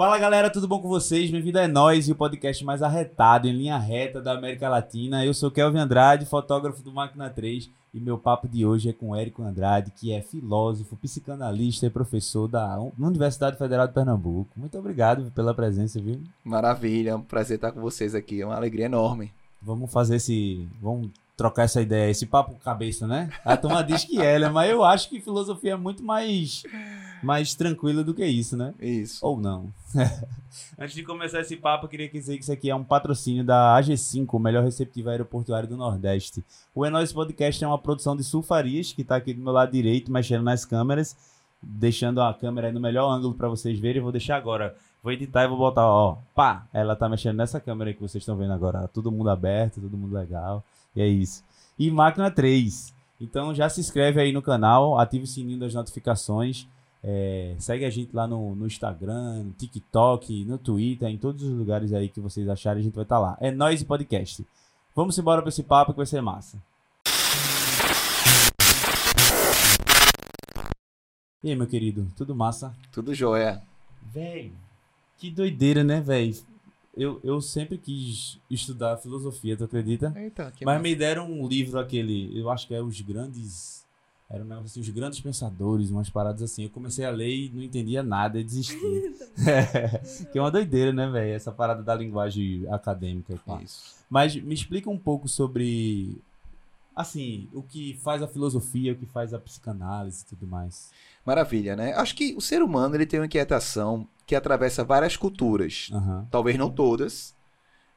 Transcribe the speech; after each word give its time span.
Fala 0.00 0.18
galera, 0.18 0.48
tudo 0.48 0.66
bom 0.66 0.80
com 0.80 0.88
vocês? 0.88 1.30
Bem-vindo 1.30 1.60
a 1.60 1.68
Nós 1.68 2.08
e 2.08 2.12
o 2.12 2.14
podcast 2.14 2.64
mais 2.64 2.80
arretado 2.80 3.46
em 3.46 3.52
linha 3.52 3.76
reta 3.76 4.18
da 4.18 4.32
América 4.32 4.66
Latina. 4.66 5.26
Eu 5.26 5.34
sou 5.34 5.50
Kelvin 5.50 5.76
Andrade, 5.76 6.24
fotógrafo 6.24 6.82
do 6.82 6.90
Máquina 6.90 7.28
3, 7.28 7.68
e 7.92 8.00
meu 8.00 8.16
papo 8.16 8.48
de 8.48 8.64
hoje 8.64 8.88
é 8.88 8.94
com 8.94 9.14
Érico 9.14 9.42
Andrade, 9.42 9.90
que 9.90 10.10
é 10.10 10.22
filósofo, 10.22 10.96
psicanalista 10.96 11.84
e 11.84 11.90
professor 11.90 12.48
da 12.48 12.78
Universidade 12.98 13.58
Federal 13.58 13.86
de 13.86 13.92
Pernambuco. 13.92 14.48
Muito 14.56 14.78
obrigado 14.78 15.30
pela 15.32 15.52
presença, 15.52 16.00
viu? 16.00 16.18
Maravilha, 16.42 17.10
é 17.10 17.14
um 17.14 17.20
prazer 17.20 17.56
estar 17.56 17.70
com 17.70 17.82
vocês 17.82 18.14
aqui, 18.14 18.40
é 18.40 18.46
uma 18.46 18.56
alegria 18.56 18.86
enorme. 18.86 19.30
Vamos 19.60 19.92
fazer 19.92 20.16
esse. 20.16 20.66
Vamos 20.80 21.10
trocar 21.40 21.62
essa 21.62 21.80
ideia, 21.80 22.10
esse 22.10 22.26
papo 22.26 22.54
cabeça, 22.62 23.06
né? 23.06 23.30
A 23.42 23.56
turma 23.56 23.82
diz 23.82 24.04
que 24.04 24.20
é, 24.20 24.38
né? 24.38 24.50
Mas 24.50 24.70
eu 24.70 24.84
acho 24.84 25.08
que 25.08 25.22
filosofia 25.22 25.72
é 25.72 25.76
muito 25.76 26.02
mais, 26.02 26.62
mais 27.22 27.54
tranquila 27.54 28.04
do 28.04 28.12
que 28.12 28.26
isso, 28.26 28.58
né? 28.58 28.74
Isso. 28.78 29.24
Ou 29.24 29.40
não. 29.40 29.72
Antes 30.78 30.94
de 30.94 31.02
começar 31.02 31.40
esse 31.40 31.56
papo, 31.56 31.86
eu 31.86 31.88
queria 31.88 32.10
dizer 32.10 32.36
que 32.36 32.42
isso 32.42 32.52
aqui 32.52 32.68
é 32.68 32.74
um 32.74 32.84
patrocínio 32.84 33.42
da 33.42 33.74
AG5, 33.80 34.26
o 34.30 34.38
melhor 34.38 34.62
receptivo 34.62 35.08
aeroportuário 35.08 35.66
do 35.66 35.78
Nordeste. 35.78 36.44
O 36.74 36.84
Enóis 36.84 37.10
Podcast 37.10 37.64
é 37.64 37.66
uma 37.66 37.78
produção 37.78 38.14
de 38.14 38.22
Sulfarias, 38.22 38.92
que 38.92 39.00
está 39.00 39.16
aqui 39.16 39.32
do 39.32 39.40
meu 39.40 39.52
lado 39.54 39.72
direito, 39.72 40.12
mexendo 40.12 40.42
nas 40.42 40.66
câmeras, 40.66 41.16
deixando 41.62 42.20
a 42.20 42.34
câmera 42.34 42.70
no 42.70 42.80
melhor 42.80 43.10
ângulo 43.10 43.32
para 43.32 43.48
vocês 43.48 43.78
verem. 43.78 43.96
Eu 43.96 44.02
vou 44.02 44.12
deixar 44.12 44.36
agora. 44.36 44.76
Vou 45.02 45.10
editar 45.10 45.44
e 45.44 45.48
vou 45.48 45.56
botar, 45.56 45.86
ó, 45.86 46.18
pá, 46.34 46.66
ela 46.70 46.94
tá 46.94 47.08
mexendo 47.08 47.38
nessa 47.38 47.58
câmera 47.58 47.88
aí 47.88 47.94
que 47.94 48.02
vocês 48.02 48.20
estão 48.20 48.36
vendo 48.36 48.52
agora. 48.52 48.86
Todo 48.88 49.10
mundo 49.10 49.30
aberto, 49.30 49.80
todo 49.80 49.96
mundo 49.96 50.14
legal. 50.14 50.62
E 50.94 51.00
é 51.00 51.06
isso. 51.06 51.44
E 51.78 51.90
Máquina 51.90 52.30
3. 52.30 52.94
Então 53.20 53.54
já 53.54 53.68
se 53.68 53.80
inscreve 53.80 54.20
aí 54.20 54.32
no 54.32 54.42
canal, 54.42 54.98
ativa 54.98 55.24
o 55.24 55.26
sininho 55.26 55.58
das 55.58 55.74
notificações. 55.74 56.66
É, 57.02 57.54
segue 57.58 57.84
a 57.84 57.90
gente 57.90 58.14
lá 58.14 58.26
no, 58.26 58.54
no, 58.54 58.66
Instagram, 58.66 59.44
no 59.44 59.52
TikTok, 59.52 60.44
no 60.44 60.58
Twitter, 60.58 61.08
em 61.08 61.16
todos 61.16 61.42
os 61.42 61.50
lugares 61.50 61.92
aí 61.92 62.08
que 62.08 62.20
vocês 62.20 62.48
acharem, 62.48 62.80
a 62.80 62.84
gente 62.84 62.94
vai 62.94 63.04
estar 63.04 63.16
tá 63.16 63.20
lá. 63.20 63.38
É 63.40 63.50
Nós 63.50 63.80
e 63.80 63.84
Podcast. 63.84 64.46
Vamos 64.94 65.18
embora 65.18 65.40
para 65.40 65.48
esse 65.48 65.62
papo 65.62 65.92
que 65.92 65.96
vai 65.96 66.06
ser 66.06 66.20
massa. 66.20 66.58
E 71.42 71.48
aí, 71.48 71.56
meu 71.56 71.66
querido, 71.66 72.12
tudo 72.16 72.34
massa? 72.34 72.76
Tudo 72.92 73.14
jóia. 73.14 73.62
Véi, 74.02 74.52
que 75.16 75.30
doideira, 75.30 75.82
né, 75.82 76.00
véi? 76.00 76.34
Eu, 77.00 77.18
eu 77.24 77.40
sempre 77.40 77.78
quis 77.78 78.38
estudar 78.50 78.98
filosofia, 78.98 79.56
tu 79.56 79.64
acredita? 79.64 80.12
Eita, 80.14 80.52
Mas 80.52 80.66
massa. 80.66 80.78
me 80.80 80.94
deram 80.94 81.32
um 81.32 81.48
livro 81.48 81.78
aquele, 81.78 82.38
eu 82.38 82.50
acho 82.50 82.68
que 82.68 82.74
é 82.74 82.82
Os 82.82 83.00
Grandes. 83.00 83.86
Era 84.28 84.44
um 84.44 84.46
negócio 84.46 84.66
assim, 84.66 84.80
Os 84.80 84.88
Grandes 84.90 85.18
Pensadores, 85.18 85.90
umas 85.90 86.10
paradas 86.10 86.42
assim. 86.42 86.64
Eu 86.64 86.68
comecei 86.68 87.06
a 87.06 87.10
ler 87.10 87.34
e 87.34 87.48
não 87.48 87.62
entendia 87.62 88.02
nada 88.02 88.38
e 88.38 88.44
desisti. 88.44 88.76
é, 89.48 90.26
que 90.26 90.38
é 90.38 90.42
uma 90.42 90.50
doideira, 90.50 90.92
né, 90.92 91.08
velho? 91.08 91.32
Essa 91.32 91.50
parada 91.50 91.82
da 91.82 91.94
linguagem 91.94 92.66
acadêmica. 92.70 93.40
Isso. 93.64 93.96
Mas 94.10 94.36
me 94.36 94.52
explica 94.52 94.90
um 94.90 94.98
pouco 94.98 95.26
sobre 95.26 96.20
assim, 97.00 97.48
o 97.52 97.62
que 97.62 97.98
faz 98.02 98.22
a 98.22 98.28
filosofia, 98.28 98.92
o 98.92 98.96
que 98.96 99.06
faz 99.06 99.34
a 99.34 99.38
psicanálise 99.38 100.22
e 100.22 100.26
tudo 100.26 100.46
mais. 100.46 100.90
Maravilha, 101.24 101.76
né? 101.76 101.92
Acho 101.94 102.14
que 102.14 102.34
o 102.36 102.40
ser 102.40 102.62
humano 102.62 102.94
ele 102.94 103.06
tem 103.06 103.20
uma 103.20 103.26
inquietação 103.26 104.06
que 104.26 104.34
atravessa 104.34 104.84
várias 104.84 105.16
culturas. 105.16 105.90
Uhum. 105.92 106.26
Talvez 106.30 106.56
não 106.56 106.70
todas, 106.70 107.34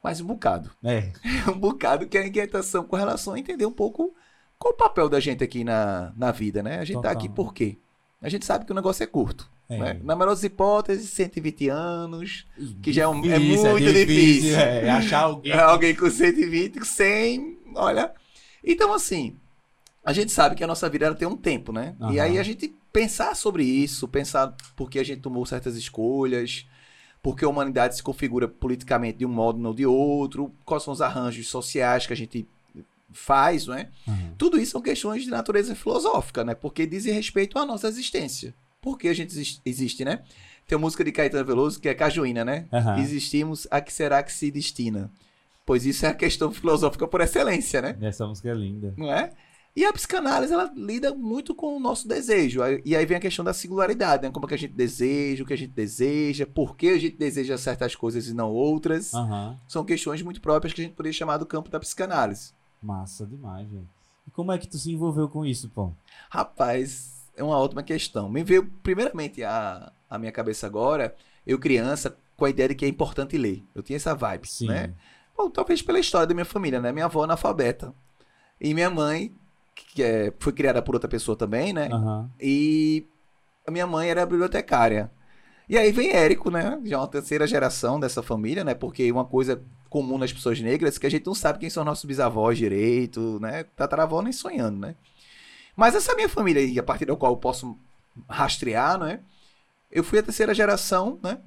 mas 0.03 0.19
um 0.19 0.25
bocado. 0.25 0.71
É. 0.83 1.11
um 1.47 1.57
bocado 1.57 2.07
que 2.07 2.17
é 2.17 2.21
a 2.21 2.27
inquietação 2.27 2.83
com 2.83 2.95
relação 2.95 3.33
a 3.33 3.39
entender 3.39 3.65
um 3.65 3.71
pouco 3.71 4.13
qual 4.57 4.73
o 4.73 4.77
papel 4.77 5.09
da 5.09 5.19
gente 5.19 5.43
aqui 5.43 5.63
na, 5.63 6.13
na 6.15 6.31
vida, 6.31 6.63
né? 6.63 6.79
A 6.79 6.85
gente 6.85 6.95
Total. 6.95 7.11
tá 7.11 7.17
aqui 7.17 7.29
por 7.29 7.53
quê? 7.53 7.77
A 8.21 8.29
gente 8.29 8.45
sabe 8.45 8.65
que 8.65 8.71
o 8.71 8.75
negócio 8.75 9.03
é 9.03 9.07
curto. 9.07 9.51
É. 9.69 9.77
Né? 9.77 9.99
Na 10.03 10.15
melhor 10.15 10.31
das 10.31 10.43
hipóteses, 10.43 11.09
120 11.09 11.69
anos, 11.69 12.45
que 12.81 12.93
já 12.93 13.03
é, 13.03 13.07
um, 13.07 13.23
é, 13.25 13.35
é 13.35 13.39
muito 13.39 13.65
é 13.65 13.73
difícil. 13.75 14.05
difícil. 14.05 14.59
É, 14.59 14.89
achar 14.89 15.21
alguém. 15.21 15.53
alguém 15.59 15.95
com 15.95 16.09
120, 16.09 16.85
100, 16.85 17.59
olha. 17.75 18.13
Então, 18.63 18.93
assim, 18.93 19.35
a 20.03 20.13
gente 20.13 20.31
sabe 20.31 20.55
que 20.55 20.63
a 20.63 20.67
nossa 20.67 20.89
vida 20.89 21.05
ela 21.05 21.15
tem 21.15 21.27
um 21.27 21.37
tempo, 21.37 21.71
né? 21.71 21.95
Uhum. 21.99 22.11
E 22.11 22.19
aí 22.19 22.37
a 22.37 22.43
gente 22.43 22.73
pensar 22.91 23.35
sobre 23.35 23.63
isso, 23.63 24.07
pensar 24.07 24.55
por 24.75 24.89
que 24.89 24.99
a 24.99 25.03
gente 25.03 25.21
tomou 25.21 25.45
certas 25.45 25.75
escolhas, 25.75 26.65
porque 27.21 27.45
a 27.45 27.49
humanidade 27.49 27.95
se 27.95 28.03
configura 28.03 28.47
politicamente 28.47 29.19
de 29.19 29.25
um 29.25 29.29
modo 29.29 29.65
ou 29.65 29.73
de 29.73 29.85
outro, 29.85 30.53
quais 30.65 30.83
são 30.83 30.93
os 30.93 31.01
arranjos 31.01 31.47
sociais 31.47 32.05
que 32.05 32.13
a 32.13 32.15
gente 32.15 32.47
faz, 33.13 33.67
não 33.67 33.75
é? 33.75 33.89
Uhum. 34.07 34.33
Tudo 34.37 34.59
isso 34.59 34.73
são 34.73 34.81
questões 34.81 35.23
de 35.23 35.29
natureza 35.29 35.73
filosófica, 35.73 36.43
né? 36.43 36.53
Porque 36.53 36.85
dizem 36.85 37.13
respeito 37.13 37.57
à 37.57 37.65
nossa 37.65 37.87
existência. 37.87 38.53
Por 38.81 38.97
que 38.97 39.07
a 39.07 39.13
gente 39.13 39.61
existe, 39.65 40.03
né? 40.03 40.21
Tem 40.67 40.77
uma 40.77 40.81
música 40.81 41.03
de 41.03 41.11
Caetano 41.11 41.45
Veloso 41.45 41.79
que 41.79 41.87
é 41.87 41.93
Cajuína, 41.93 42.43
né? 42.43 42.65
Uhum. 42.71 42.97
Existimos, 42.97 43.67
a 43.71 43.79
que 43.79 43.93
será 43.93 44.21
que 44.21 44.33
se 44.33 44.51
destina? 44.51 45.09
Pois 45.65 45.85
isso 45.85 46.05
é 46.05 46.09
a 46.09 46.13
questão 46.13 46.51
filosófica 46.51 47.07
por 47.07 47.21
excelência, 47.21 47.81
né? 47.81 47.97
Essa 48.01 48.27
música 48.27 48.49
é 48.49 48.53
linda. 48.53 48.93
Não 48.97 49.11
é? 49.11 49.31
E 49.75 49.83
a 49.85 49.91
psicanálise, 49.91 50.53
ela 50.53 50.71
lida 50.75 51.15
muito 51.15 51.55
com 51.55 51.75
o 51.75 51.79
nosso 51.79 52.07
desejo. 52.07 52.61
E 52.85 52.95
aí 52.95 53.05
vem 53.07 53.17
a 53.17 53.19
questão 53.19 53.43
da 53.43 53.53
singularidade, 53.53 54.21
né? 54.21 54.29
Como 54.29 54.45
é 54.45 54.49
que 54.49 54.53
a 54.53 54.57
gente 54.57 54.73
deseja, 54.73 55.43
o 55.43 55.47
que 55.47 55.53
a 55.53 55.57
gente 55.57 55.71
deseja, 55.71 56.45
por 56.45 56.75
que 56.77 56.89
a 56.89 56.99
gente 56.99 57.17
deseja 57.17 57.57
certas 57.57 57.95
coisas 57.95 58.27
e 58.27 58.35
não 58.35 58.51
outras. 58.51 59.13
Uhum. 59.13 59.57
São 59.67 59.83
questões 59.83 60.21
muito 60.21 60.41
próprias 60.41 60.73
que 60.73 60.81
a 60.81 60.83
gente 60.83 60.93
poderia 60.93 61.17
chamar 61.17 61.37
do 61.37 61.45
campo 61.45 61.71
da 61.71 61.79
psicanálise. 61.79 62.53
Massa 62.81 63.25
demais, 63.25 63.67
velho. 63.67 63.87
E 64.27 64.31
como 64.31 64.51
é 64.51 64.59
que 64.59 64.67
tu 64.67 64.77
se 64.77 64.91
envolveu 64.91 65.27
com 65.27 65.43
isso, 65.43 65.69
pô? 65.69 65.91
Rapaz, 66.29 67.31
é 67.35 67.43
uma 67.43 67.57
ótima 67.57 67.81
questão. 67.81 68.29
Me 68.29 68.43
veio 68.43 68.69
primeiramente 68.83 69.43
a, 69.43 69.91
a 70.07 70.19
minha 70.19 70.31
cabeça 70.31 70.67
agora, 70.67 71.15
eu 71.47 71.57
criança, 71.57 72.15
com 72.37 72.45
a 72.45 72.49
ideia 72.49 72.69
de 72.69 72.75
que 72.75 72.85
é 72.85 72.87
importante 72.87 73.37
ler. 73.39 73.63
Eu 73.73 73.81
tinha 73.81 73.97
essa 73.97 74.13
vibe, 74.13 74.47
Sim. 74.47 74.67
né? 74.67 74.93
Bom, 75.35 75.49
talvez 75.49 75.81
pela 75.81 75.99
história 75.99 76.27
da 76.27 76.33
minha 76.33 76.45
família, 76.45 76.79
né? 76.79 76.91
Minha 76.91 77.05
avó 77.05 77.21
é 77.21 77.23
analfabeta. 77.25 77.93
E 78.59 78.73
minha 78.73 78.89
mãe 78.89 79.33
que 79.75 80.03
é, 80.03 80.33
foi 80.39 80.53
criada 80.53 80.81
por 80.81 80.95
outra 80.95 81.09
pessoa 81.09 81.35
também, 81.35 81.73
né? 81.73 81.89
Uhum. 81.91 82.29
E 82.39 83.07
a 83.65 83.71
minha 83.71 83.87
mãe 83.87 84.09
era 84.09 84.25
bibliotecária. 84.25 85.11
E 85.67 85.77
aí 85.77 85.91
vem 85.91 86.11
Érico, 86.11 86.51
né? 86.51 86.79
Já 86.83 86.97
é 86.97 86.99
uma 86.99 87.07
terceira 87.07 87.47
geração 87.47 87.99
dessa 87.99 88.21
família, 88.21 88.63
né? 88.63 88.73
Porque 88.73 89.11
uma 89.11 89.25
coisa 89.25 89.63
comum 89.89 90.17
nas 90.17 90.33
pessoas 90.33 90.59
negras 90.59 90.97
é 90.97 90.99
que 90.99 91.07
a 91.07 91.09
gente 91.09 91.25
não 91.25 91.35
sabe 91.35 91.59
quem 91.59 91.69
são 91.69 91.83
nossos 91.83 92.05
bisavós 92.05 92.57
direito, 92.57 93.39
né? 93.39 93.63
Tataravó 93.75 94.21
nem 94.21 94.33
sonhando, 94.33 94.79
né? 94.79 94.95
Mas 95.75 95.95
essa 95.95 96.15
minha 96.15 96.29
família 96.29 96.79
a 96.79 96.83
partir 96.83 97.05
da 97.05 97.15
qual 97.15 97.31
eu 97.31 97.37
posso 97.37 97.77
rastrear, 98.27 98.99
né? 98.99 99.21
Eu 99.91 100.03
fui 100.03 100.19
a 100.19 100.23
terceira 100.23 100.53
geração, 100.53 101.19
né? 101.23 101.39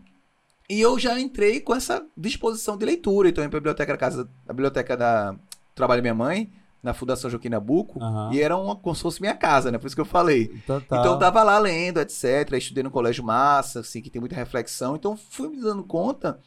E 0.68 0.80
eu 0.80 0.98
já 0.98 1.18
entrei 1.18 1.60
com 1.60 1.74
essa 1.74 2.04
disposição 2.16 2.76
de 2.76 2.84
leitura. 2.84 3.28
Então, 3.28 3.42
eu 3.42 3.46
ia 3.46 3.50
pra 3.50 3.60
biblioteca 3.60 3.92
da 3.92 3.98
casa, 3.98 4.28
a 4.48 4.52
biblioteca 4.52 4.96
da 4.96 5.36
trabalho 5.74 6.00
da 6.00 6.02
minha 6.02 6.14
mãe, 6.14 6.50
na 6.82 6.94
Fundação 6.94 7.28
Joaquim 7.28 7.50
Nabuco, 7.50 8.02
uhum. 8.02 8.32
e 8.32 8.40
era 8.40 8.56
uma, 8.56 8.74
como 8.76 8.94
se 8.94 9.02
fosse 9.02 9.20
minha 9.20 9.34
casa, 9.34 9.70
né? 9.70 9.78
Por 9.78 9.86
isso 9.86 9.94
que 9.94 10.00
eu 10.00 10.06
falei. 10.06 10.48
Total. 10.66 11.00
Então 11.00 11.12
eu 11.12 11.18
tava 11.18 11.42
lá 11.42 11.58
lendo, 11.58 12.00
etc. 12.00 12.52
Estudei 12.52 12.82
no 12.82 12.90
Colégio 12.90 13.22
Massa, 13.22 13.80
assim, 13.80 14.00
que 14.00 14.08
tem 14.08 14.20
muita 14.20 14.34
reflexão. 14.34 14.96
Então 14.96 15.16
fui 15.16 15.48
me 15.48 15.60
dando 15.60 15.84
conta 15.84 16.38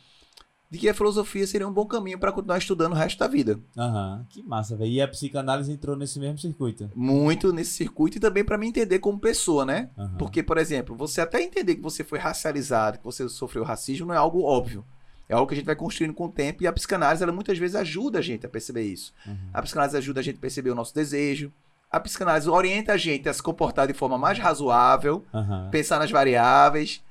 de 0.69 0.77
que 0.77 0.87
a 0.87 0.93
filosofia 0.93 1.47
seria 1.47 1.67
um 1.67 1.73
bom 1.73 1.85
caminho 1.85 2.19
para 2.19 2.31
continuar 2.31 2.59
estudando 2.59 2.91
o 2.91 2.95
resto 2.95 3.17
da 3.17 3.27
vida. 3.27 3.59
Aham, 3.75 4.25
que 4.29 4.43
massa, 4.43 4.75
velho. 4.75 4.91
E 4.91 5.01
a 5.01 5.07
psicanálise 5.07 5.71
entrou 5.71 5.95
nesse 5.95 6.19
mesmo 6.19 6.37
circuito? 6.37 6.91
Muito 6.95 7.51
nesse 7.51 7.71
circuito 7.71 8.17
e 8.17 8.19
também 8.19 8.43
para 8.43 8.57
me 8.57 8.67
entender 8.67 8.99
como 8.99 9.19
pessoa, 9.19 9.65
né? 9.65 9.89
Uhum. 9.97 10.17
Porque, 10.17 10.43
por 10.43 10.59
exemplo, 10.59 10.95
você 10.95 11.21
até 11.21 11.41
entender 11.41 11.75
que 11.75 11.81
você 11.81 12.03
foi 12.03 12.19
racializado, 12.19 12.99
que 12.99 13.03
você 13.03 13.27
sofreu 13.27 13.63
racismo, 13.63 14.07
não 14.07 14.13
é 14.13 14.17
algo 14.17 14.43
óbvio. 14.43 14.85
É 15.27 15.33
algo 15.33 15.47
que 15.47 15.53
a 15.53 15.57
gente 15.57 15.65
vai 15.65 15.75
construindo 15.75 16.13
com 16.13 16.25
o 16.25 16.31
tempo 16.31 16.63
e 16.63 16.67
a 16.67 16.73
psicanálise, 16.73 17.23
ela 17.23 17.31
muitas 17.31 17.57
vezes 17.57 17.75
ajuda 17.75 18.19
a 18.19 18.21
gente 18.21 18.45
a 18.45 18.49
perceber 18.49 18.83
isso. 18.83 19.11
Uhum. 19.25 19.37
A 19.53 19.61
psicanálise 19.63 19.97
ajuda 19.97 20.19
a 20.19 20.23
gente 20.23 20.37
a 20.37 20.41
perceber 20.41 20.69
o 20.69 20.75
nosso 20.75 20.93
desejo. 20.93 21.51
A 21.91 21.99
psicanálise 21.99 22.47
orienta 22.47 22.93
a 22.93 22.97
gente 22.97 23.27
a 23.27 23.33
se 23.33 23.41
comportar 23.41 23.87
de 23.87 23.93
forma 23.93 24.19
mais 24.19 24.37
razoável, 24.37 25.25
uhum. 25.33 25.69
pensar 25.71 25.97
nas 25.97 26.11
variáveis, 26.11 27.03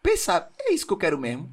pensar, 0.00 0.48
é 0.60 0.72
isso 0.72 0.86
que 0.86 0.92
eu 0.92 0.96
quero 0.96 1.18
mesmo. 1.18 1.50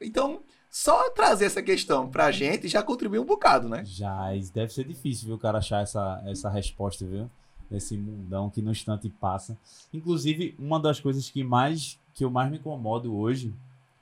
Então, 0.00 0.40
só 0.70 1.10
trazer 1.10 1.46
essa 1.46 1.62
questão 1.62 2.08
pra 2.08 2.30
gente 2.30 2.68
já 2.68 2.82
contribui 2.82 3.18
um 3.18 3.24
bocado, 3.24 3.68
né? 3.68 3.84
Já, 3.84 4.30
deve 4.54 4.72
ser 4.72 4.84
difícil, 4.84 5.26
viu, 5.26 5.36
o 5.36 5.38
cara 5.38 5.58
achar 5.58 5.82
essa, 5.82 6.22
essa 6.26 6.48
resposta, 6.48 7.04
viu? 7.04 7.30
Nesse 7.70 7.96
mundão 7.96 8.50
que 8.50 8.62
no 8.62 8.70
instante 8.70 9.08
passa. 9.08 9.56
Inclusive, 9.92 10.54
uma 10.58 10.80
das 10.80 11.00
coisas 11.00 11.28
que 11.30 11.44
mais 11.44 11.98
que 12.14 12.24
eu 12.24 12.30
mais 12.30 12.50
me 12.50 12.58
incomodo 12.58 13.16
hoje 13.16 13.54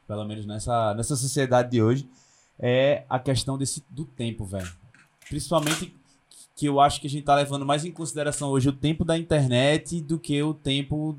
pelo 0.09 0.25
menos 0.25 0.47
nessa, 0.47 0.95
nessa 0.95 1.15
sociedade 1.15 1.71
de 1.71 1.83
hoje, 1.83 2.09
é 2.59 3.05
a 3.11 3.19
questão 3.19 3.59
desse, 3.59 3.85
do 3.91 4.07
tempo, 4.07 4.47
velho. 4.47 4.73
Principalmente 5.29 5.95
que 6.57 6.67
eu 6.67 6.81
acho 6.81 7.01
que 7.01 7.07
a 7.07 7.11
gente 7.11 7.25
tá 7.25 7.37
levando 7.37 7.67
mais 7.67 7.85
em 7.85 7.93
consideração 7.93 8.49
hoje 8.49 8.71
o 8.71 8.73
tempo 8.73 9.05
da 9.05 9.19
internet 9.19 10.01
do 10.01 10.19
que 10.19 10.43
o 10.43 10.55
tempo 10.55 11.17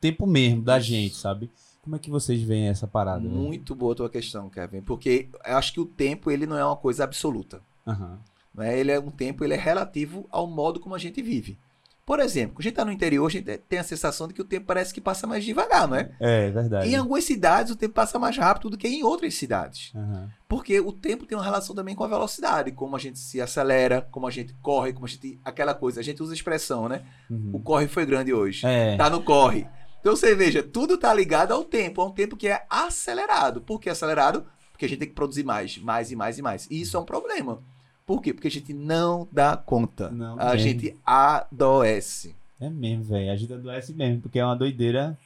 tempo 0.00 0.26
mesmo 0.26 0.62
da 0.62 0.78
gente, 0.78 1.16
sabe? 1.16 1.48
Como 1.88 1.96
é 1.96 1.98
que 1.98 2.10
vocês 2.10 2.42
veem 2.42 2.68
essa 2.68 2.86
parada? 2.86 3.26
Muito 3.26 3.74
boa 3.74 3.94
a 3.94 3.96
tua 3.96 4.10
questão, 4.10 4.50
Kevin, 4.50 4.82
porque 4.82 5.30
eu 5.46 5.56
acho 5.56 5.72
que 5.72 5.80
o 5.80 5.86
tempo 5.86 6.30
ele 6.30 6.44
não 6.44 6.58
é 6.58 6.62
uma 6.62 6.76
coisa 6.76 7.02
absoluta. 7.02 7.62
Uhum. 7.86 8.18
Né? 8.54 8.78
Ele 8.78 8.92
é 8.92 9.00
um 9.00 9.10
tempo, 9.10 9.42
ele 9.42 9.54
é 9.54 9.56
relativo 9.56 10.26
ao 10.30 10.46
modo 10.46 10.80
como 10.80 10.94
a 10.94 10.98
gente 10.98 11.22
vive. 11.22 11.58
Por 12.04 12.20
exemplo, 12.20 12.56
quando 12.56 12.60
a 12.60 12.64
gente 12.64 12.74
tá 12.74 12.84
no 12.84 12.92
interior, 12.92 13.26
a 13.26 13.30
gente 13.30 13.56
tem 13.66 13.78
a 13.78 13.82
sensação 13.82 14.28
de 14.28 14.34
que 14.34 14.42
o 14.42 14.44
tempo 14.44 14.66
parece 14.66 14.92
que 14.92 15.00
passa 15.00 15.26
mais 15.26 15.42
devagar, 15.42 15.88
não 15.88 15.96
é? 15.96 16.10
É, 16.20 16.50
verdade. 16.50 16.90
Em 16.90 16.94
algumas 16.94 17.24
cidades, 17.24 17.72
o 17.72 17.76
tempo 17.76 17.94
passa 17.94 18.18
mais 18.18 18.36
rápido 18.36 18.68
do 18.68 18.76
que 18.76 18.86
em 18.86 19.02
outras 19.02 19.32
cidades. 19.32 19.90
Aham. 19.94 20.30
Porque 20.46 20.78
o 20.80 20.92
tempo 20.92 21.24
tem 21.24 21.38
uma 21.38 21.44
relação 21.44 21.74
também 21.74 21.94
com 21.94 22.04
a 22.04 22.08
velocidade, 22.08 22.70
como 22.72 22.96
a 22.96 22.98
gente 22.98 23.18
se 23.18 23.40
acelera, 23.40 24.06
como 24.10 24.26
a 24.26 24.30
gente 24.30 24.52
corre, 24.60 24.92
como 24.92 25.06
a 25.06 25.08
gente. 25.08 25.40
aquela 25.42 25.72
coisa. 25.72 26.00
A 26.00 26.04
gente 26.04 26.22
usa 26.22 26.34
a 26.34 26.36
expressão, 26.36 26.86
né? 26.86 27.02
Uhum. 27.30 27.52
O 27.54 27.60
corre 27.60 27.88
foi 27.88 28.04
grande 28.04 28.34
hoje. 28.34 28.66
É. 28.66 28.94
Tá 28.98 29.08
no 29.08 29.22
corre. 29.22 29.66
Então 30.00 30.14
você 30.16 30.34
veja, 30.34 30.62
tudo 30.62 30.96
tá 30.96 31.12
ligado 31.12 31.52
ao 31.52 31.64
tempo, 31.64 32.00
a 32.00 32.06
um 32.06 32.10
tempo 32.12 32.36
que 32.36 32.48
é 32.48 32.64
acelerado. 32.70 33.60
Por 33.60 33.80
que 33.80 33.90
acelerado? 33.90 34.44
Porque 34.72 34.84
a 34.84 34.88
gente 34.88 34.98
tem 35.00 35.08
que 35.08 35.14
produzir 35.14 35.44
mais, 35.44 35.76
mais 35.78 36.10
e 36.12 36.16
mais 36.16 36.38
e 36.38 36.42
mais. 36.42 36.66
E 36.70 36.80
isso 36.80 36.96
é 36.96 37.00
um 37.00 37.04
problema. 37.04 37.60
Por 38.06 38.22
quê? 38.22 38.32
Porque 38.32 38.48
a 38.48 38.50
gente 38.50 38.72
não 38.72 39.28
dá 39.30 39.56
conta. 39.56 40.08
Não 40.10 40.38
a 40.38 40.50
tem. 40.52 40.60
gente 40.60 40.96
adoece. 41.04 42.34
É 42.60 42.70
mesmo, 42.70 43.04
velho. 43.04 43.30
A 43.32 43.36
gente 43.36 43.52
adoece 43.52 43.92
mesmo, 43.92 44.22
porque 44.22 44.38
é 44.38 44.44
uma 44.44 44.56
doideira. 44.56 45.18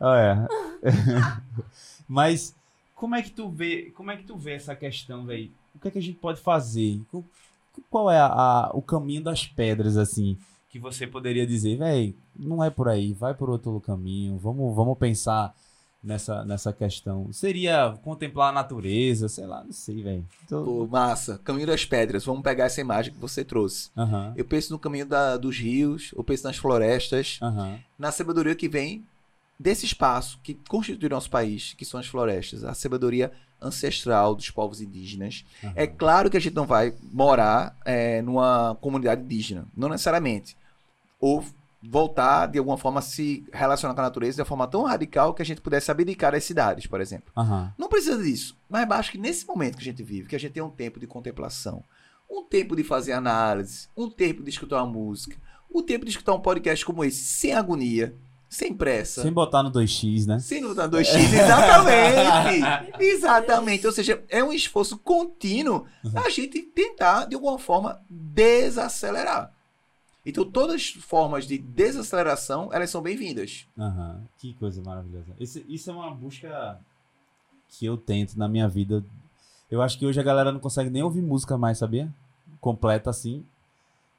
Olha. 0.00 0.46
Mas 2.08 2.54
como 2.94 3.14
é 3.14 3.22
que 3.22 3.30
tu 3.30 3.48
vê, 3.48 3.92
como 3.96 4.10
é 4.10 4.16
que 4.16 4.24
tu 4.24 4.36
vê 4.36 4.52
essa 4.54 4.74
questão, 4.74 5.24
velho? 5.24 5.50
O 5.74 5.78
que 5.78 5.88
é 5.88 5.90
que 5.90 5.98
a 5.98 6.02
gente 6.02 6.18
pode 6.18 6.40
fazer? 6.40 7.00
Qual- 7.10 7.24
Qual 7.90 8.10
é 8.10 8.18
a- 8.18 8.26
a- 8.26 8.70
o 8.74 8.82
caminho 8.82 9.22
das 9.22 9.46
pedras, 9.46 9.96
assim, 9.96 10.36
que 10.72 10.78
você 10.78 11.06
poderia 11.06 11.46
dizer, 11.46 11.76
velho, 11.76 12.14
não 12.34 12.64
é 12.64 12.70
por 12.70 12.88
aí, 12.88 13.12
vai 13.12 13.34
por 13.34 13.50
outro 13.50 13.78
caminho, 13.80 14.38
vamos, 14.38 14.74
vamos 14.74 14.96
pensar 14.96 15.54
nessa, 16.02 16.46
nessa 16.46 16.72
questão. 16.72 17.30
Seria 17.30 17.94
contemplar 18.02 18.48
a 18.48 18.52
natureza, 18.52 19.28
sei 19.28 19.46
lá, 19.46 19.62
não 19.62 19.70
sei, 19.72 20.02
velho. 20.02 20.26
Tô- 20.48 20.64
Pô, 20.64 20.86
massa. 20.86 21.38
Caminho 21.44 21.66
das 21.66 21.84
pedras. 21.84 22.24
Vamos 22.24 22.42
pegar 22.42 22.64
essa 22.64 22.80
imagem 22.80 23.12
que 23.12 23.20
você 23.20 23.44
trouxe. 23.44 23.90
Aham, 23.94 24.32
Eu 24.34 24.46
penso 24.46 24.72
no 24.72 24.78
caminho 24.78 25.04
da- 25.04 25.36
dos 25.36 25.58
rios, 25.58 26.10
eu 26.16 26.24
penso 26.24 26.44
nas 26.44 26.56
florestas, 26.56 27.38
aham, 27.42 27.78
na 27.98 28.10
sabedoria 28.10 28.54
que 28.54 28.66
vem 28.66 29.04
desse 29.60 29.84
espaço 29.84 30.40
que 30.42 30.54
constitui 30.70 31.06
nosso 31.10 31.28
país, 31.28 31.74
que 31.74 31.84
são 31.84 32.00
as 32.00 32.06
florestas, 32.06 32.64
a 32.64 32.72
sabedoria 32.72 33.30
ancestral 33.60 34.34
dos 34.34 34.50
povos 34.50 34.80
indígenas. 34.80 35.44
aham. 35.62 35.72
É 35.76 35.86
claro 35.86 36.30
que 36.30 36.36
a 36.38 36.40
gente 36.40 36.54
não 36.56 36.66
vai 36.66 36.94
morar 37.12 37.76
é, 37.84 38.22
numa 38.22 38.74
comunidade 38.80 39.20
indígena, 39.22 39.66
não 39.76 39.90
necessariamente. 39.90 40.56
Ou 41.22 41.42
voltar, 41.82 42.46
de 42.46 42.58
alguma 42.58 42.76
forma, 42.76 42.98
a 42.98 43.02
se 43.02 43.44
relacionar 43.52 43.94
com 43.94 44.00
a 44.00 44.04
natureza 44.04 44.36
de 44.36 44.40
uma 44.42 44.46
forma 44.46 44.66
tão 44.66 44.82
radical 44.82 45.32
que 45.32 45.40
a 45.40 45.44
gente 45.44 45.60
pudesse 45.60 45.90
abdicar 45.90 46.32
das 46.32 46.44
cidades, 46.44 46.86
por 46.86 47.00
exemplo. 47.00 47.32
Aham. 47.36 47.72
Não 47.78 47.88
precisa 47.88 48.22
disso. 48.22 48.56
Mas 48.68 48.90
acho 48.90 49.12
que 49.12 49.18
nesse 49.18 49.46
momento 49.46 49.76
que 49.76 49.82
a 49.82 49.84
gente 49.84 50.02
vive, 50.02 50.28
que 50.28 50.36
a 50.36 50.40
gente 50.40 50.52
tem 50.52 50.62
um 50.62 50.70
tempo 50.70 51.00
de 51.00 51.06
contemplação, 51.06 51.82
um 52.30 52.42
tempo 52.44 52.74
de 52.74 52.82
fazer 52.82 53.12
análise, 53.12 53.88
um 53.96 54.10
tempo 54.10 54.42
de 54.42 54.50
escutar 54.50 54.82
uma 54.82 54.92
música, 54.92 55.36
um 55.72 55.82
tempo 55.82 56.04
de 56.04 56.10
escutar 56.10 56.34
um 56.34 56.40
podcast 56.40 56.84
como 56.84 57.04
esse, 57.04 57.22
sem 57.22 57.54
agonia, 57.54 58.14
sem 58.48 58.74
pressa. 58.74 59.22
Sem 59.22 59.32
botar 59.32 59.62
no 59.62 59.72
2x, 59.72 60.26
né? 60.26 60.38
Sem 60.38 60.62
lutar 60.62 60.88
2x, 60.88 61.14
exatamente! 61.32 62.92
exatamente. 63.02 63.86
Ou 63.86 63.92
seja, 63.92 64.22
é 64.28 64.44
um 64.44 64.52
esforço 64.52 64.98
contínuo 64.98 65.86
a 66.14 66.28
gente 66.28 66.60
tentar, 66.62 67.24
de 67.24 67.34
alguma 67.34 67.58
forma, 67.58 68.00
desacelerar. 68.10 69.50
Então, 70.24 70.44
todas 70.48 70.76
as 70.76 70.88
formas 70.90 71.46
de 71.46 71.58
desaceleração, 71.58 72.70
elas 72.72 72.90
são 72.90 73.02
bem-vindas. 73.02 73.66
Aham, 73.78 74.22
Que 74.38 74.54
coisa 74.54 74.80
maravilhosa. 74.82 75.34
Esse- 75.40 75.64
isso 75.68 75.90
é 75.90 75.92
uma 75.94 76.14
busca 76.14 76.80
que 77.68 77.86
eu 77.86 77.96
tento 77.96 78.38
na 78.38 78.48
minha 78.48 78.68
vida. 78.68 79.04
Eu 79.70 79.82
acho 79.82 79.98
que 79.98 80.06
hoje 80.06 80.20
a 80.20 80.22
galera 80.22 80.52
não 80.52 80.60
consegue 80.60 80.90
nem 80.90 81.02
ouvir 81.02 81.22
música 81.22 81.56
mais, 81.58 81.78
sabia? 81.78 82.12
Completa 82.60 83.10
assim. 83.10 83.44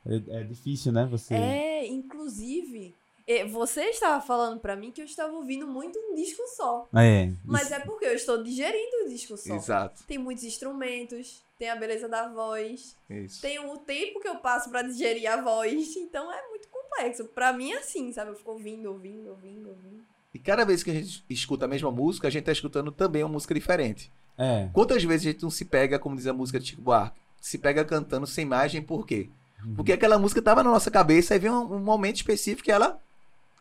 É, 0.06 0.40
é 0.40 0.44
difícil, 0.44 0.92
né? 0.92 1.06
Você. 1.06 1.34
É, 1.36 1.88
inclusive, 1.88 2.94
eh, 3.26 3.46
você 3.46 3.84
estava 3.86 4.22
falando 4.26 4.60
pra 4.60 4.76
mim 4.76 4.92
que 4.92 5.00
eu 5.02 5.06
estava 5.06 5.32
ouvindo 5.34 5.66
muito 5.68 5.98
um 5.98 6.16
disco 6.16 6.42
só. 6.58 6.88
É. 6.94 7.32
Mas 7.46 7.66
isso- 7.68 7.74
é 7.76 7.80
porque 7.80 8.06
eu 8.06 8.14
estou 8.14 8.44
digerindo 8.44 9.06
o 9.06 9.10
disco 9.10 9.38
só. 9.38 9.56
Exato. 9.56 10.04
Tem 10.06 10.18
muitos 10.18 10.44
instrumentos, 10.44 11.42
tem 11.64 11.70
a 11.70 11.78
beleza 11.78 12.10
da 12.10 12.28
voz, 12.28 12.98
Isso. 13.10 13.42
tem 13.42 13.58
o 13.58 13.78
tempo 13.78 14.20
que 14.20 14.28
eu 14.28 14.36
passo 14.36 14.70
pra 14.70 14.82
digerir 14.82 15.32
a 15.32 15.42
voz. 15.42 15.96
Então 15.96 16.30
é 16.32 16.46
muito 16.50 16.68
complexo. 16.68 17.24
Pra 17.30 17.54
mim 17.54 17.72
é 17.72 17.78
assim, 17.78 18.12
sabe? 18.12 18.32
Eu 18.32 18.36
fico 18.36 18.52
ouvindo, 18.52 18.92
ouvindo, 18.92 19.30
ouvindo, 19.30 19.70
ouvindo. 19.70 20.04
E 20.34 20.40
cada 20.40 20.66
vez 20.66 20.84
que 20.84 20.92
a 20.92 20.94
gente 20.94 21.24
escuta 21.30 21.64
a 21.64 21.68
mesma 21.70 21.90
música, 21.90 22.28
a 22.28 22.32
gente 22.32 22.44
tá 22.44 22.52
escutando 22.52 22.92
também 22.92 23.24
uma 23.24 23.32
música 23.32 23.54
diferente. 23.54 24.12
É. 24.38 24.68
Quantas 24.74 25.02
vezes 25.06 25.26
a 25.28 25.32
gente 25.32 25.44
não 25.44 25.50
se 25.50 25.64
pega, 25.64 25.98
como 25.98 26.18
diz 26.18 26.28
a 26.28 26.34
música 26.34 26.60
de 26.60 26.68
Chico 26.68 26.82
Buarque, 26.82 27.18
se 27.40 27.58
pega 27.58 27.86
cantando 27.86 28.28
sem 28.28 28.42
imagem, 28.44 28.82
por 28.82 29.08
quê? 29.08 29.30
Uhum. 29.66 29.76
Porque 29.76 29.94
aquela 29.94 30.20
música 30.20 30.42
tava 30.42 30.62
na 30.64 30.70
nossa 30.72 30.92
cabeça 30.92 31.34
e 31.34 31.40
vem 31.40 31.50
um, 31.50 31.76
um 31.76 31.80
momento 31.80 32.18
específico 32.18 32.64
que 32.66 32.72
ela 32.72 33.00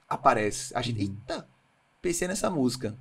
aparece. 0.09 0.77
A 0.77 0.83
gente, 0.83 1.05
Uhum. 1.05 1.17
eita, 1.29 1.47
pensei 2.01 2.27
nessa 2.27 2.51
música. 2.51 2.97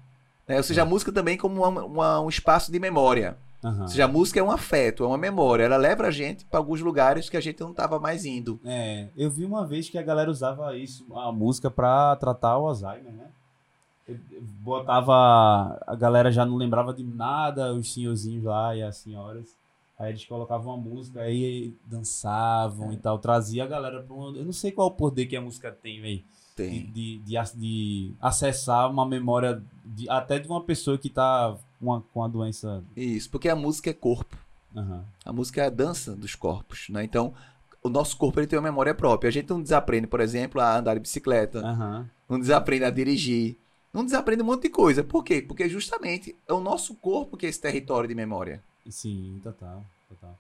Né? 0.47 0.57
Ou 0.57 0.63
seja, 0.63 0.83
a 0.83 0.85
música 0.85 1.11
também 1.11 1.37
como 1.37 1.63
uma- 1.67 1.83
uma- 1.85 2.21
um 2.21 2.29
espaço 2.29 2.71
de 2.71 2.79
memória. 2.79 3.37
Aham. 3.63 3.81
Ou 3.83 3.87
seja, 3.87 4.05
a 4.05 4.07
música 4.07 4.39
é 4.39 4.43
um 4.43 4.49
afeto, 4.51 5.03
é 5.03 5.07
uma 5.07 5.17
memória. 5.17 5.63
Ela 5.63 5.77
leva 5.77 6.07
a 6.07 6.11
gente 6.11 6.45
para 6.45 6.59
alguns 6.59 6.81
lugares 6.81 7.29
que 7.29 7.37
a 7.37 7.41
gente 7.41 7.59
não 7.61 7.73
tava 7.73 7.99
mais 7.99 8.25
indo. 8.25 8.59
É, 8.65 9.07
eu 9.15 9.29
vi 9.29 9.45
uma 9.45 9.65
vez 9.65 9.89
que 9.89 9.97
a 9.97 10.01
galera 10.03 10.31
usava 10.31 10.75
isso, 10.75 11.05
a 11.15 11.31
música, 11.31 11.69
pra 11.69 12.15
tratar 12.15 12.57
o 12.57 12.67
Alzheimer, 12.67 13.11
né? 13.13 13.27
Eu- 14.07 14.17
Botava. 14.63 15.79
A 15.87 15.95
galera 15.95 16.31
já 16.31 16.45
não 16.45 16.55
lembrava 16.57 16.93
de 16.93 17.03
nada, 17.03 17.73
os 17.73 17.93
senhorzinhos 17.93 18.43
lá 18.43 18.75
e 18.75 18.81
as 18.83 18.97
senhoras. 18.97 19.55
Aí 19.97 20.09
eles 20.09 20.25
colocavam 20.25 20.73
uma 20.75 20.77
música, 20.89 21.21
aí 21.21 21.75
dançavam 21.85 22.91
e 22.91 22.97
tal. 22.97 23.19
Trazia 23.19 23.63
a 23.63 23.67
galera 23.67 24.01
pra 24.01 24.15
um. 24.15 24.35
Eu 24.35 24.43
não 24.45 24.51
sei 24.53 24.71
qual 24.71 24.87
o 24.87 24.91
poder 24.91 25.27
que 25.27 25.35
a 25.37 25.41
música 25.41 25.71
tem, 25.71 26.01
velho. 26.01 26.17
De, 26.17 26.23
Tem. 26.55 26.91
de, 26.91 27.17
de, 27.19 27.37
ac- 27.37 27.55
de 27.57 28.11
acessar 28.19 28.89
uma 28.89 29.05
memória 29.05 29.61
de- 29.85 30.09
até 30.09 30.37
de 30.39 30.47
uma 30.47 30.61
pessoa 30.61 30.97
que 30.97 31.09
tá 31.09 31.55
com 31.81 31.93
a, 31.93 32.01
com 32.01 32.23
a 32.23 32.27
doença. 32.27 32.83
Isso, 32.95 33.29
porque 33.29 33.49
a 33.49 33.55
música 33.55 33.89
é 33.89 33.93
corpo. 33.93 34.37
Aham. 34.75 35.03
A 35.25 35.33
música 35.33 35.61
é 35.61 35.65
a 35.65 35.69
dança 35.69 36.15
dos 36.15 36.35
corpos, 36.35 36.87
né? 36.89 37.03
Então, 37.03 37.33
o 37.83 37.89
nosso 37.89 38.15
corpo 38.15 38.39
ele 38.39 38.47
tem 38.47 38.57
uma 38.59 38.69
memória 38.69 38.93
própria. 38.93 39.27
A 39.27 39.31
gente 39.31 39.49
não 39.49 39.61
desaprende, 39.61 40.07
por 40.07 40.21
exemplo, 40.21 40.61
a 40.61 40.77
andar 40.77 40.93
de 40.93 40.99
bicicleta, 41.01 41.59
Aham. 41.59 42.09
não 42.29 42.39
desaprende 42.39 42.85
a 42.85 42.89
dirigir, 42.89 43.57
não 43.91 44.05
desaprende 44.05 44.41
um 44.43 44.45
monte 44.45 44.63
de 44.63 44.69
coisa. 44.69 45.03
Por 45.03 45.23
quê? 45.23 45.41
Porque 45.41 45.67
justamente 45.67 46.35
é 46.47 46.53
o 46.53 46.61
nosso 46.61 46.95
corpo 46.95 47.35
que 47.35 47.45
é 47.45 47.49
esse 47.49 47.59
território 47.59 48.07
de 48.07 48.15
memória. 48.15 48.63
Sim, 48.89 49.39
total, 49.43 49.83
total. 50.07 50.37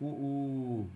O, 0.00 0.06
o- 0.06 0.88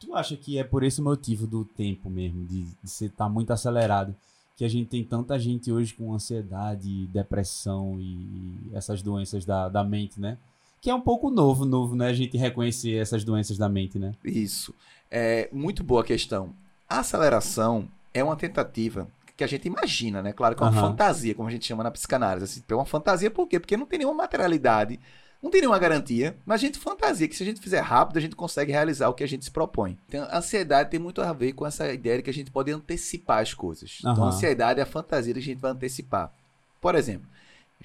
Tu 0.00 0.14
acha 0.14 0.36
que 0.36 0.56
é 0.58 0.62
por 0.62 0.84
esse 0.84 1.02
motivo 1.02 1.44
do 1.44 1.64
tempo 1.64 2.08
mesmo, 2.08 2.46
de, 2.46 2.62
de 2.62 2.76
você 2.88 3.06
estar 3.06 3.28
muito 3.28 3.52
acelerado, 3.52 4.14
que 4.58 4.64
a 4.64 4.68
gente 4.68 4.88
tem 4.88 5.04
tanta 5.04 5.38
gente 5.38 5.70
hoje 5.70 5.94
com 5.94 6.12
ansiedade, 6.12 7.06
depressão 7.06 7.96
e 8.00 8.60
essas 8.74 9.00
doenças 9.00 9.44
da, 9.44 9.68
da 9.68 9.84
mente, 9.84 10.20
né? 10.20 10.36
Que 10.80 10.90
é 10.90 10.94
um 10.94 11.00
pouco 11.00 11.30
novo, 11.30 11.64
novo, 11.64 11.94
né? 11.94 12.08
A 12.08 12.12
gente 12.12 12.36
reconhecer 12.36 12.96
essas 12.96 13.22
doenças 13.22 13.56
da 13.56 13.68
mente, 13.68 14.00
né? 14.00 14.14
Isso. 14.24 14.74
É 15.08 15.48
muito 15.52 15.84
boa 15.84 16.02
questão. 16.02 16.52
A 16.88 16.98
aceleração 16.98 17.88
é 18.12 18.22
uma 18.24 18.34
tentativa 18.34 19.06
que 19.36 19.44
a 19.44 19.46
gente 19.46 19.68
imagina, 19.68 20.20
né? 20.20 20.32
Claro 20.32 20.56
que 20.56 20.62
é 20.64 20.66
uma 20.66 20.72
Aham. 20.72 20.90
fantasia, 20.90 21.36
como 21.36 21.48
a 21.48 21.52
gente 21.52 21.64
chama 21.64 21.84
na 21.84 21.92
psicanálise. 21.92 22.44
Assim, 22.44 22.62
é 22.68 22.74
uma 22.74 22.84
fantasia 22.84 23.30
por 23.30 23.46
quê? 23.46 23.60
Porque 23.60 23.76
não 23.76 23.86
tem 23.86 24.00
nenhuma 24.00 24.16
materialidade, 24.16 24.98
não 25.42 25.50
tem 25.50 25.60
nenhuma 25.60 25.78
garantia, 25.78 26.36
mas 26.44 26.60
a 26.60 26.66
gente 26.66 26.78
fantasia 26.78 27.28
que 27.28 27.36
se 27.36 27.42
a 27.42 27.46
gente 27.46 27.60
fizer 27.60 27.80
rápido, 27.80 28.16
a 28.16 28.20
gente 28.20 28.34
consegue 28.34 28.72
realizar 28.72 29.08
o 29.08 29.14
que 29.14 29.22
a 29.22 29.28
gente 29.28 29.44
se 29.44 29.50
propõe. 29.50 29.96
Então, 30.08 30.24
a 30.24 30.38
ansiedade 30.38 30.90
tem 30.90 30.98
muito 30.98 31.22
a 31.22 31.32
ver 31.32 31.52
com 31.52 31.64
essa 31.64 31.92
ideia 31.92 32.16
de 32.16 32.22
que 32.24 32.30
a 32.30 32.34
gente 32.34 32.50
pode 32.50 32.72
antecipar 32.72 33.40
as 33.40 33.54
coisas. 33.54 33.98
Então, 34.00 34.24
a 34.24 34.28
ansiedade 34.28 34.80
é 34.80 34.82
a 34.82 34.86
fantasia 34.86 35.32
que 35.32 35.38
a 35.38 35.42
gente 35.42 35.60
vai 35.60 35.70
antecipar. 35.70 36.32
Por 36.80 36.94
exemplo, 36.96 37.28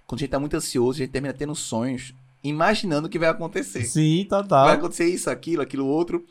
quando 0.07 0.19
a 0.19 0.21
gente 0.21 0.27
está 0.27 0.39
muito 0.39 0.57
ansioso, 0.57 0.97
a 0.97 1.03
gente 1.03 1.11
termina 1.11 1.33
tendo 1.33 1.55
sonhos 1.55 2.13
imaginando 2.43 3.07
o 3.07 3.09
que 3.09 3.17
vai 3.17 3.29
acontecer 3.29 3.85
Sim, 3.85 4.25
total. 4.29 4.65
vai 4.65 4.75
acontecer 4.75 5.05
isso, 5.07 5.29
aquilo, 5.29 5.61
aquilo 5.61 5.85
outro. 5.85 6.25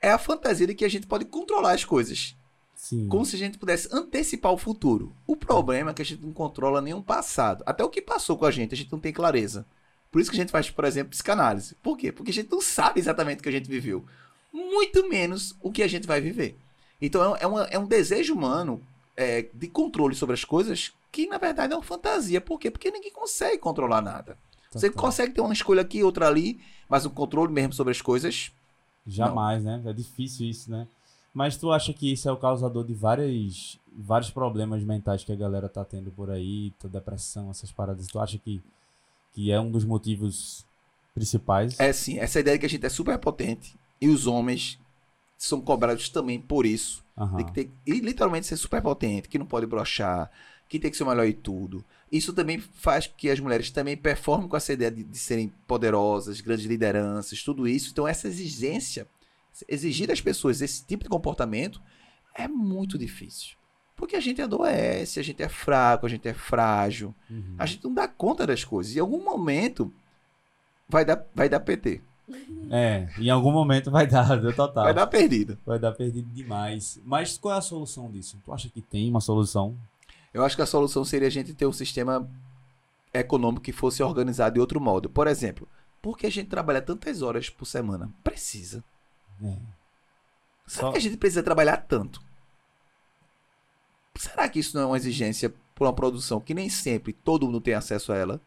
É 0.00 0.10
a 0.10 0.18
fantasia 0.18 0.66
de 0.66 0.74
que 0.74 0.84
a 0.84 0.90
gente 0.90 1.06
pode 1.06 1.24
controlar 1.24 1.72
as 1.72 1.84
coisas. 1.84 2.36
Sim. 2.74 3.08
Como 3.08 3.24
se 3.24 3.34
a 3.34 3.38
gente 3.38 3.58
pudesse 3.58 3.88
antecipar 3.90 4.52
o 4.52 4.58
futuro. 4.58 5.12
O 5.26 5.34
problema 5.34 5.90
é 5.90 5.94
que 5.94 6.02
a 6.02 6.04
gente 6.04 6.22
não 6.22 6.32
controla 6.32 6.82
nenhum 6.82 7.02
passado. 7.02 7.64
Até 7.66 7.82
o 7.82 7.88
que 7.88 8.02
passou 8.02 8.36
com 8.36 8.44
a 8.44 8.50
gente, 8.50 8.74
a 8.74 8.76
gente 8.76 8.92
não 8.92 9.00
tem 9.00 9.12
clareza. 9.12 9.66
Por 10.10 10.20
isso 10.20 10.30
que 10.30 10.36
a 10.36 10.40
gente 10.40 10.52
faz, 10.52 10.70
por 10.70 10.84
exemplo, 10.84 11.10
psicanálise. 11.10 11.74
Por 11.82 11.96
quê? 11.96 12.10
Porque 12.12 12.30
a 12.30 12.34
gente 12.34 12.50
não 12.50 12.60
sabe 12.60 13.00
exatamente 13.00 13.40
o 13.40 13.42
que 13.42 13.48
a 13.48 13.52
gente 13.52 13.68
viveu. 13.68 14.04
Muito 14.52 15.08
menos 15.08 15.54
o 15.60 15.70
que 15.70 15.82
a 15.82 15.88
gente 15.88 16.06
vai 16.06 16.20
viver. 16.20 16.56
Então 17.00 17.36
é, 17.36 17.46
uma- 17.46 17.64
é 17.64 17.78
um 17.78 17.86
desejo 17.86 18.34
humano 18.34 18.80
é, 19.16 19.46
de 19.52 19.68
controle 19.68 20.14
sobre 20.14 20.34
as 20.34 20.44
coisas 20.44 20.92
que, 21.10 21.26
na 21.26 21.38
verdade, 21.38 21.72
é 21.72 21.76
uma 21.76 21.82
fantasia. 21.82 22.40
Por 22.40 22.58
quê? 22.58 22.70
Porque 22.70 22.90
ninguém 22.90 23.10
consegue 23.10 23.58
controlar 23.58 24.02
nada. 24.02 24.36
Você 24.70 24.88
Total. 24.90 25.02
consegue 25.04 25.32
ter 25.34 25.40
uma 25.40 25.52
escolha 25.52 25.80
aqui, 25.82 26.02
outra 26.02 26.28
ali, 26.28 26.60
mas 26.88 27.06
o 27.06 27.10
controle 27.10 27.52
mesmo 27.52 27.72
sobre 27.72 27.92
as 27.92 28.00
coisas 28.02 28.52
Jamais, 29.06 29.62
né? 29.62 29.80
É 29.86 29.92
difícil 29.92 30.48
isso, 30.48 30.70
né? 30.70 30.86
Mas 31.32 31.56
tu 31.56 31.70
acha 31.70 31.92
que 31.92 32.12
isso 32.12 32.28
é 32.28 32.32
o 32.32 32.36
causador 32.36 32.84
de 32.84 32.92
várias, 32.94 33.78
vários 33.96 34.30
problemas 34.30 34.82
mentais 34.82 35.22
que 35.22 35.30
a 35.30 35.36
galera 35.36 35.68
tá 35.68 35.84
tendo 35.84 36.10
por 36.10 36.28
aí, 36.30 36.72
tá 36.72 36.88
depressão, 36.88 37.50
essas 37.50 37.70
paradas? 37.70 38.06
Tu 38.08 38.18
acha 38.18 38.38
que, 38.38 38.60
que 39.36 39.52
é 39.52 39.60
um 39.60 39.70
dos 39.70 39.84
motivos 39.84 40.64
principais? 41.14 41.78
É 41.78 41.92
sim, 41.92 42.18
essa 42.18 42.40
ideia 42.40 42.56
de 42.56 42.60
que 42.60 42.66
a 42.66 42.68
gente 42.70 42.86
é 42.86 42.88
super 42.88 43.18
potente 43.18 43.78
e 44.00 44.08
os 44.08 44.26
homens 44.26 44.80
são 45.36 45.60
cobrados 45.60 46.08
também 46.08 46.40
por 46.40 46.64
isso. 46.64 47.04
Aham. 47.18 47.36
Tem 47.36 47.44
que 47.44 47.52
ter, 47.52 47.70
e 47.86 48.00
literalmente 48.00 48.46
ser 48.46 48.56
super 48.56 48.80
potente, 48.80 49.28
que 49.28 49.38
não 49.38 49.44
pode 49.44 49.66
brochar, 49.66 50.30
que 50.70 50.78
tem 50.78 50.90
que 50.90 50.96
ser 50.96 51.02
o 51.02 51.06
melhor 51.08 51.26
em 51.26 51.34
tudo. 51.34 51.84
Isso 52.10 52.32
também 52.32 52.58
faz 52.58 53.06
que 53.06 53.28
as 53.28 53.38
mulheres 53.38 53.70
também 53.70 53.94
performem 53.94 54.48
com 54.48 54.56
essa 54.56 54.72
ideia 54.72 54.90
de, 54.90 55.04
de 55.04 55.18
serem 55.18 55.52
poderosas, 55.66 56.40
grandes 56.40 56.64
lideranças, 56.64 57.42
tudo 57.42 57.68
isso. 57.68 57.90
Então, 57.92 58.08
essa 58.08 58.28
exigência, 58.28 59.06
exigir 59.68 60.08
das 60.08 60.22
pessoas 60.22 60.62
esse 60.62 60.82
tipo 60.82 61.04
de 61.04 61.10
comportamento 61.10 61.78
é 62.34 62.48
muito 62.48 62.96
difícil. 62.96 63.54
Porque 63.96 64.14
a 64.14 64.20
gente 64.20 64.42
adoece, 64.42 65.18
a 65.18 65.22
gente 65.22 65.42
é 65.42 65.48
fraco, 65.48 66.04
a 66.06 66.08
gente 66.08 66.28
é 66.28 66.34
frágil, 66.34 67.14
Uhum. 67.30 67.54
a 67.58 67.64
gente 67.66 67.82
não 67.84 67.94
dá 67.94 68.06
conta 68.06 68.46
das 68.46 68.62
coisas. 68.62 68.94
Em 68.94 69.00
algum 69.00 69.24
momento 69.24 69.92
vai 70.88 71.04
dar, 71.04 71.24
vai 71.34 71.48
dar 71.48 71.60
PT, 71.60 72.00
É, 72.70 73.08
em 73.18 73.30
algum 73.30 73.52
momento 73.52 73.90
vai 73.90 74.06
dar, 74.06 74.38
deu 74.40 74.52
total. 74.54 74.84
vai 74.84 74.92
dar 74.94 75.06
perdido. 75.06 75.56
Vai 75.64 75.78
dar 75.78 75.92
perdido 75.92 76.28
demais. 76.32 77.00
Mas 77.04 77.38
qual 77.38 77.54
é 77.54 77.58
a 77.58 77.62
solução 77.62 78.10
disso? 78.10 78.36
Tu 78.44 78.52
acha 78.52 78.68
que 78.68 78.82
tem 78.82 79.08
uma 79.08 79.20
solução? 79.20 79.76
Eu 80.34 80.44
acho 80.44 80.56
que 80.56 80.62
a 80.62 80.66
solução 80.66 81.04
seria 81.04 81.28
a 81.28 81.30
gente 81.30 81.54
ter 81.54 81.66
um 81.66 81.72
sistema 81.72 82.28
econômico 83.14 83.62
que 83.62 83.72
fosse 83.72 84.02
organizado 84.02 84.54
de 84.54 84.60
outro 84.60 84.80
modo. 84.80 85.08
Por 85.08 85.26
exemplo, 85.26 85.66
por 86.02 86.18
que 86.18 86.26
a 86.26 86.30
gente 86.30 86.48
trabalha 86.48 86.82
tantas 86.82 87.22
horas 87.22 87.48
por 87.48 87.64
semana? 87.64 88.10
Precisa. 88.22 88.84
É. 89.42 89.56
Será 90.66 90.86
Só- 90.88 90.92
que 90.92 90.98
a 90.98 91.00
gente 91.00 91.16
precisa 91.16 91.42
trabalhar 91.42 91.76
tanto? 91.78 92.20
Será 94.18 94.48
que 94.48 94.58
isso 94.58 94.76
não 94.76 94.84
é 94.84 94.86
uma 94.86 94.96
exigência 94.96 95.52
por 95.74 95.86
uma 95.86 95.92
produção 95.92 96.40
que 96.40 96.54
nem 96.54 96.68
sempre 96.68 97.12
todo 97.12 97.46
mundo 97.46 97.60
tem 97.60 97.74
acesso 97.74 98.12
a 98.12 98.16
ela? 98.16 98.40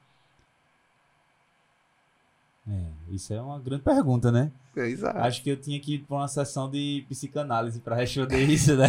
É, 2.67 2.85
isso 3.09 3.33
é 3.33 3.41
uma 3.41 3.59
grande 3.59 3.83
pergunta, 3.83 4.31
né? 4.31 4.51
Exato. 4.75 5.17
Acho 5.19 5.41
que 5.43 5.49
eu 5.49 5.57
tinha 5.59 5.79
que 5.79 5.95
ir 5.95 5.99
pra 5.99 6.17
uma 6.17 6.27
sessão 6.27 6.69
de 6.69 7.03
psicanálise 7.09 7.79
pra 7.79 7.95
responder 7.95 8.43
isso, 8.49 8.75
né? 8.75 8.87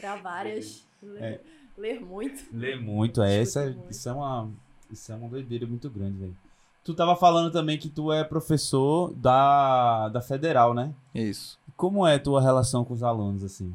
Pra 0.00 0.16
várias. 0.16 0.86
Ler, 1.02 1.40
ler 1.76 2.00
muito. 2.00 2.44
Ler 2.52 2.80
muito, 2.80 3.22
é, 3.22 3.40
essa, 3.40 3.60
Escuta 3.64 3.78
muito. 3.78 3.90
isso 3.92 4.08
é 4.08 4.12
uma 4.12 4.50
isso 4.90 5.12
é 5.12 5.16
uma 5.16 5.28
doideira 5.28 5.66
muito 5.66 5.90
grande, 5.90 6.18
velho. 6.18 6.36
Tu 6.84 6.94
tava 6.94 7.16
falando 7.16 7.50
também 7.50 7.76
que 7.76 7.88
tu 7.88 8.12
é 8.12 8.22
professor 8.22 9.12
da, 9.14 10.08
da 10.08 10.20
Federal, 10.20 10.72
né? 10.72 10.94
Isso. 11.12 11.58
Como 11.76 12.06
é 12.06 12.14
a 12.14 12.20
tua 12.20 12.40
relação 12.40 12.84
com 12.84 12.94
os 12.94 13.02
alunos, 13.02 13.42
assim? 13.42 13.74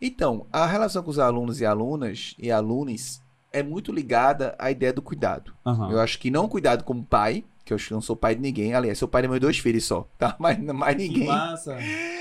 Então, 0.00 0.46
a 0.52 0.66
relação 0.66 1.02
com 1.02 1.10
os 1.10 1.18
alunos 1.18 1.60
e 1.60 1.66
alunas 1.66 2.34
e 2.38 2.50
alunos 2.50 3.20
é 3.52 3.62
muito 3.62 3.92
ligada 3.92 4.54
à 4.58 4.70
ideia 4.70 4.92
do 4.92 5.02
cuidado. 5.02 5.52
Aham. 5.66 5.90
Eu 5.90 6.00
acho 6.00 6.18
que 6.18 6.30
não 6.30 6.48
cuidado 6.48 6.84
como 6.84 7.04
pai, 7.04 7.44
que 7.64 7.72
eu 7.72 7.76
acho 7.76 7.88
que 7.88 7.92
não 7.94 8.00
sou 8.00 8.16
pai 8.16 8.34
de 8.34 8.40
ninguém. 8.40 8.74
Aliás, 8.74 8.96
sou 8.98 9.06
pai 9.08 9.22
de 9.22 9.28
meus 9.28 9.40
dois 9.40 9.58
filhos 9.58 9.84
só, 9.84 10.08
tá? 10.18 10.34
Mas 10.40 10.58
mais 10.58 10.96
Que 10.96 11.02
ninguém. 11.08 11.26
massa. 11.26 11.76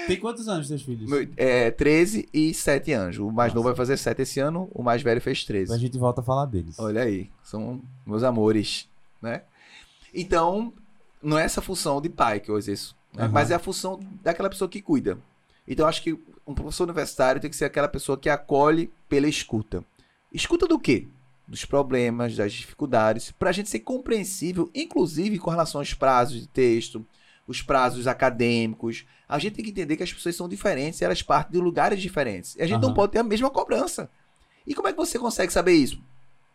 Tem 0.07 0.19
quantos 0.19 0.47
anos 0.47 0.67
teus 0.67 0.81
filhos? 0.81 1.09
Meu- 1.09 1.27
é, 1.37 1.71
13 1.71 2.27
e 2.33 2.53
7 2.53 2.91
anos. 2.91 3.17
O 3.19 3.31
mais 3.31 3.49
Nossa. 3.51 3.55
novo 3.55 3.67
vai 3.69 3.75
fazer 3.75 3.95
7 3.97 4.21
esse 4.23 4.39
ano, 4.39 4.67
o 4.73 4.81
mais 4.83 5.01
velho 5.01 5.21
fez 5.21 5.43
13. 5.45 5.71
A 5.73 5.77
gente 5.77 5.97
volta 5.97 6.21
a 6.21 6.23
falar 6.23 6.45
deles. 6.47 6.77
Olha 6.79 7.03
aí, 7.03 7.29
são 7.43 7.81
meus 8.05 8.23
amores, 8.23 8.89
né? 9.21 9.43
Então, 10.13 10.73
não 11.21 11.37
é 11.37 11.43
essa 11.43 11.61
função 11.61 12.01
de 12.01 12.09
pai 12.09 12.39
que 12.39 12.49
eu 12.49 12.57
exerço, 12.57 12.95
né? 13.15 13.23
Aham. 13.25 13.31
mas 13.31 13.51
é 13.51 13.55
a 13.55 13.59
função 13.59 13.99
daquela 14.23 14.49
pessoa 14.49 14.67
que 14.67 14.81
cuida. 14.81 15.17
Então, 15.69 15.87
acho 15.87 16.01
que 16.01 16.19
um 16.45 16.55
professor 16.55 16.85
universitário 16.85 17.39
tem 17.39 17.49
que 17.49 17.55
ser 17.55 17.65
aquela 17.65 17.87
pessoa 17.87 18.17
que 18.17 18.27
acolhe 18.27 18.91
pela 19.07 19.27
escuta. 19.27 19.85
Escuta 20.33 20.67
do 20.67 20.79
quê? 20.79 21.07
Dos 21.47 21.63
problemas, 21.63 22.35
das 22.35 22.51
dificuldades, 22.53 23.31
para 23.31 23.51
a 23.51 23.53
gente 23.53 23.69
ser 23.69 23.79
compreensível, 23.79 24.69
inclusive 24.73 25.37
com 25.37 25.51
relação 25.51 25.79
aos 25.79 25.93
prazos 25.93 26.41
de 26.41 26.47
texto, 26.47 27.05
os 27.47 27.61
prazos 27.61 28.07
acadêmicos. 28.07 29.05
A 29.27 29.37
gente 29.37 29.55
tem 29.55 29.65
que 29.65 29.71
entender 29.71 29.95
que 29.95 30.03
as 30.03 30.11
pessoas 30.11 30.35
são 30.35 30.49
diferentes, 30.49 31.01
elas 31.03 31.21
partem 31.21 31.53
de 31.53 31.63
lugares 31.63 32.01
diferentes. 32.01 32.55
E 32.55 32.63
a 32.63 32.67
gente 32.67 32.81
não 32.81 32.89
Aham. 32.89 32.95
pode 32.95 33.11
ter 33.11 33.19
a 33.19 33.23
mesma 33.23 33.49
cobrança. 33.49 34.09
E 34.65 34.73
como 34.73 34.87
é 34.87 34.91
que 34.91 34.97
você 34.97 35.17
consegue 35.19 35.53
saber 35.53 35.73
isso? 35.73 36.01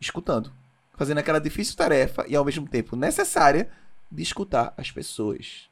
Escutando. 0.00 0.52
Fazendo 0.96 1.18
aquela 1.18 1.40
difícil 1.40 1.76
tarefa 1.76 2.24
e 2.28 2.36
ao 2.36 2.44
mesmo 2.44 2.68
tempo 2.68 2.96
necessária 2.96 3.68
de 4.10 4.22
escutar 4.22 4.74
as 4.76 4.90
pessoas. 4.90 5.68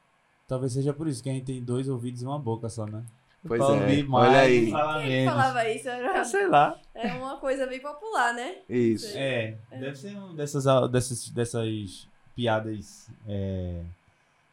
Talvez 0.49 0.73
seja 0.73 0.93
por 0.93 1.07
isso 1.07 1.23
que 1.23 1.31
a 1.31 1.33
gente 1.33 1.47
tem 1.47 1.63
dois 1.63 1.89
ouvidos 1.89 2.23
e 2.23 2.25
uma 2.25 2.39
boca 2.39 2.69
só, 2.69 2.87
né? 2.87 3.05
Pois 3.47 3.61
Pra 3.65 3.75
é, 3.75 4.05
olha 4.09 4.41
aí. 4.41 4.73
Quem 5.05 5.25
falava 5.27 5.69
isso? 5.69 5.89
Era, 5.89 6.19
É, 6.19 6.25
sei 6.25 6.47
lá. 6.49 6.79
é 6.95 7.13
uma 7.15 7.37
coisa 7.39 7.67
bem 7.67 7.81
popular, 7.81 8.33
né? 8.33 8.57
Isso. 8.69 9.17
É, 9.17 9.57
deve 9.71 9.97
ser 9.97 10.17
um 10.17 10.35
dessas, 10.35 10.65
dessas, 10.91 11.29
dessas 11.31 12.07
piadas 12.37 13.09
é, 13.27 13.81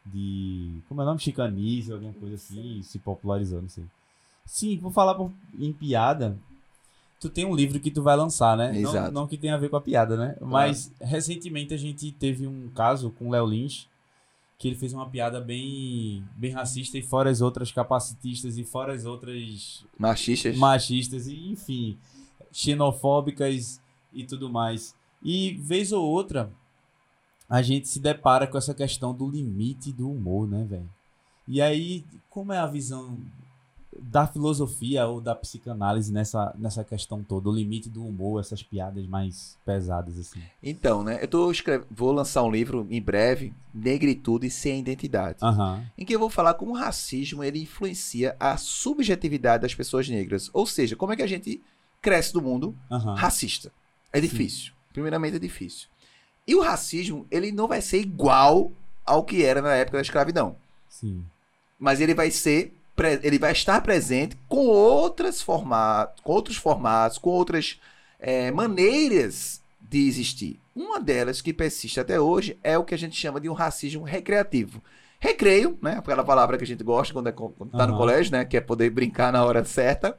de. 0.04 0.72
Como 0.88 1.00
é 1.00 1.04
o 1.04 1.06
nome? 1.06 1.20
Chicanice, 1.20 1.92
alguma 1.92 2.12
coisa 2.14 2.34
assim, 2.34 2.82
se 2.82 2.98
popularizou, 2.98 3.62
não 3.62 3.68
sei. 3.68 3.84
Sim, 4.44 4.78
vou 4.78 4.90
falar 4.90 5.14
por- 5.14 5.30
em 5.58 5.72
piada. 5.72 6.36
Tu 7.20 7.28
tem 7.28 7.44
um 7.44 7.54
livro 7.54 7.78
que 7.78 7.90
tu 7.90 8.02
vai 8.02 8.16
lançar, 8.16 8.56
né? 8.56 8.72
Não, 8.72 8.90
Exato. 8.90 9.12
não 9.12 9.26
que 9.28 9.36
tenha 9.36 9.54
a 9.54 9.58
ver 9.58 9.68
com 9.68 9.76
a 9.76 9.80
piada, 9.80 10.16
né? 10.16 10.36
Mas 10.40 10.90
recentemente 11.00 11.74
a 11.74 11.76
gente 11.76 12.10
teve 12.12 12.46
um 12.46 12.68
caso 12.74 13.10
com 13.10 13.28
o 13.28 13.30
Léo 13.30 13.46
Lins, 13.46 13.86
que 14.60 14.68
ele 14.68 14.76
fez 14.76 14.92
uma 14.92 15.08
piada 15.08 15.40
bem, 15.40 16.22
bem 16.36 16.50
racista 16.50 16.98
e 16.98 17.02
fora 17.02 17.30
as 17.30 17.40
outras 17.40 17.72
capacitistas 17.72 18.58
e 18.58 18.62
fora 18.62 18.92
as 18.92 19.06
outras 19.06 19.86
Machistas. 19.98 20.54
machistas 20.58 21.26
e 21.26 21.50
enfim, 21.50 21.98
xenofóbicas 22.52 23.80
e 24.12 24.22
tudo 24.22 24.50
mais. 24.50 24.94
E 25.22 25.54
vez 25.54 25.92
ou 25.92 26.04
outra 26.04 26.52
a 27.48 27.62
gente 27.62 27.88
se 27.88 27.98
depara 27.98 28.46
com 28.46 28.58
essa 28.58 28.74
questão 28.74 29.14
do 29.14 29.30
limite 29.30 29.94
do 29.94 30.10
humor, 30.10 30.46
né, 30.46 30.66
velho? 30.68 30.90
E 31.48 31.62
aí, 31.62 32.04
como 32.28 32.52
é 32.52 32.58
a 32.58 32.66
visão 32.66 33.18
da 33.98 34.26
filosofia 34.26 35.06
ou 35.06 35.20
da 35.20 35.34
psicanálise 35.34 36.12
nessa, 36.12 36.54
nessa 36.56 36.84
questão 36.84 37.22
toda, 37.24 37.48
o 37.48 37.52
limite 37.52 37.88
do 37.88 38.04
humor, 38.06 38.40
essas 38.40 38.62
piadas 38.62 39.04
mais 39.06 39.58
pesadas 39.64 40.16
assim? 40.18 40.40
Então, 40.62 41.02
né? 41.02 41.18
Eu 41.22 41.26
tô 41.28 41.50
escre- 41.50 41.82
vou 41.90 42.12
lançar 42.12 42.42
um 42.44 42.50
livro 42.50 42.86
em 42.88 43.02
breve, 43.02 43.52
Negritude 43.74 44.48
sem 44.48 44.78
Identidade. 44.80 45.38
Aham. 45.42 45.84
em 45.98 46.04
que 46.04 46.14
eu 46.14 46.20
vou 46.20 46.30
falar 46.30 46.54
como 46.54 46.72
o 46.72 46.76
racismo 46.76 47.42
ele 47.42 47.62
influencia 47.62 48.36
a 48.38 48.56
subjetividade 48.56 49.62
das 49.62 49.74
pessoas 49.74 50.08
negras. 50.08 50.50
Ou 50.52 50.66
seja, 50.66 50.94
como 50.96 51.12
é 51.12 51.16
que 51.16 51.22
a 51.22 51.26
gente 51.26 51.60
cresce 52.00 52.34
no 52.34 52.40
mundo 52.40 52.74
Aham. 52.90 53.14
racista. 53.14 53.72
É 54.12 54.20
difícil. 54.20 54.72
Primeiramente 54.92 55.36
é 55.36 55.38
difícil. 55.40 55.88
E 56.46 56.54
o 56.54 56.62
racismo, 56.62 57.26
ele 57.30 57.52
não 57.52 57.68
vai 57.68 57.80
ser 57.82 57.98
igual 58.00 58.72
ao 59.04 59.22
que 59.24 59.44
era 59.44 59.60
na 59.60 59.74
época 59.74 59.98
da 59.98 60.02
escravidão. 60.02 60.56
Sim. 60.88 61.24
Mas 61.78 62.00
ele 62.00 62.14
vai 62.14 62.30
ser 62.30 62.74
ele 63.08 63.38
vai 63.38 63.52
estar 63.52 63.80
presente 63.80 64.36
com 64.48 64.66
outras 64.66 65.40
formatos, 65.42 66.20
com 66.22 66.32
outros 66.32 66.56
formatos, 66.56 67.18
com 67.18 67.30
outras 67.30 67.78
é, 68.18 68.50
maneiras 68.50 69.60
de 69.80 70.06
existir. 70.06 70.58
Uma 70.74 71.00
delas 71.00 71.40
que 71.40 71.52
persiste 71.52 71.98
até 72.00 72.20
hoje 72.20 72.58
é 72.62 72.76
o 72.78 72.84
que 72.84 72.94
a 72.94 72.98
gente 72.98 73.16
chama 73.16 73.40
de 73.40 73.48
um 73.48 73.52
racismo 73.52 74.02
recreativo. 74.04 74.82
Recreio, 75.18 75.78
né? 75.82 75.96
Aquela 75.98 76.24
palavra 76.24 76.56
que 76.56 76.64
a 76.64 76.66
gente 76.66 76.82
gosta 76.82 77.12
quando, 77.12 77.28
é, 77.28 77.32
co- 77.32 77.50
quando 77.50 77.72
tá 77.72 77.86
no 77.86 77.92
Aham. 77.92 77.98
colégio, 77.98 78.32
né? 78.32 78.44
Que 78.44 78.56
é 78.56 78.60
poder 78.60 78.88
brincar 78.90 79.32
na 79.32 79.44
hora 79.44 79.64
certa. 79.64 80.16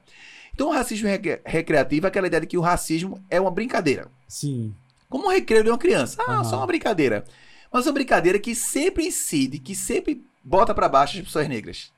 Então, 0.54 0.68
o 0.68 0.72
racismo 0.72 1.08
recre- 1.08 1.42
recreativo 1.46 2.06
é 2.06 2.10
aquela 2.10 2.28
ideia 2.28 2.42
de 2.42 2.48
que 2.48 2.58
o 2.58 2.62
racismo 2.62 3.20
é 3.30 3.40
uma 3.42 3.50
brincadeira. 3.50 4.08
Sim. 4.28 4.76
Como 5.10 5.28
o 5.28 5.32
recreio 5.32 5.64
de 5.64 5.70
uma 5.72 5.78
criança. 5.78 6.22
Ah, 6.28 6.34
Aham. 6.36 6.44
só 6.44 6.58
uma 6.58 6.68
brincadeira. 6.68 7.24
Mas 7.72 7.86
uma 7.88 7.94
brincadeira 7.94 8.38
que 8.38 8.54
sempre 8.54 9.08
incide, 9.08 9.58
que 9.58 9.74
sempre 9.74 10.22
bota 10.44 10.74
pra 10.76 10.88
baixo 10.90 11.18
as 11.18 11.24
pessoas 11.24 11.48
negras. 11.48 11.92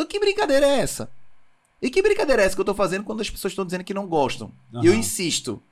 Então, 0.00 0.08
que 0.08 0.18
brincadeira 0.18 0.66
é 0.66 0.78
essa? 0.78 1.10
E 1.82 1.90
que 1.90 2.00
brincadeira 2.00 2.40
é 2.40 2.46
essa 2.46 2.54
que 2.54 2.60
eu 2.62 2.64
tô 2.64 2.74
fazendo 2.74 3.04
quando 3.04 3.20
as 3.20 3.28
pessoas 3.28 3.52
estão 3.52 3.66
dizendo 3.66 3.84
que 3.84 3.92
não 3.92 4.06
gostam? 4.06 4.50
E 4.82 4.86
eu 4.86 4.94
insisto. 4.94 5.62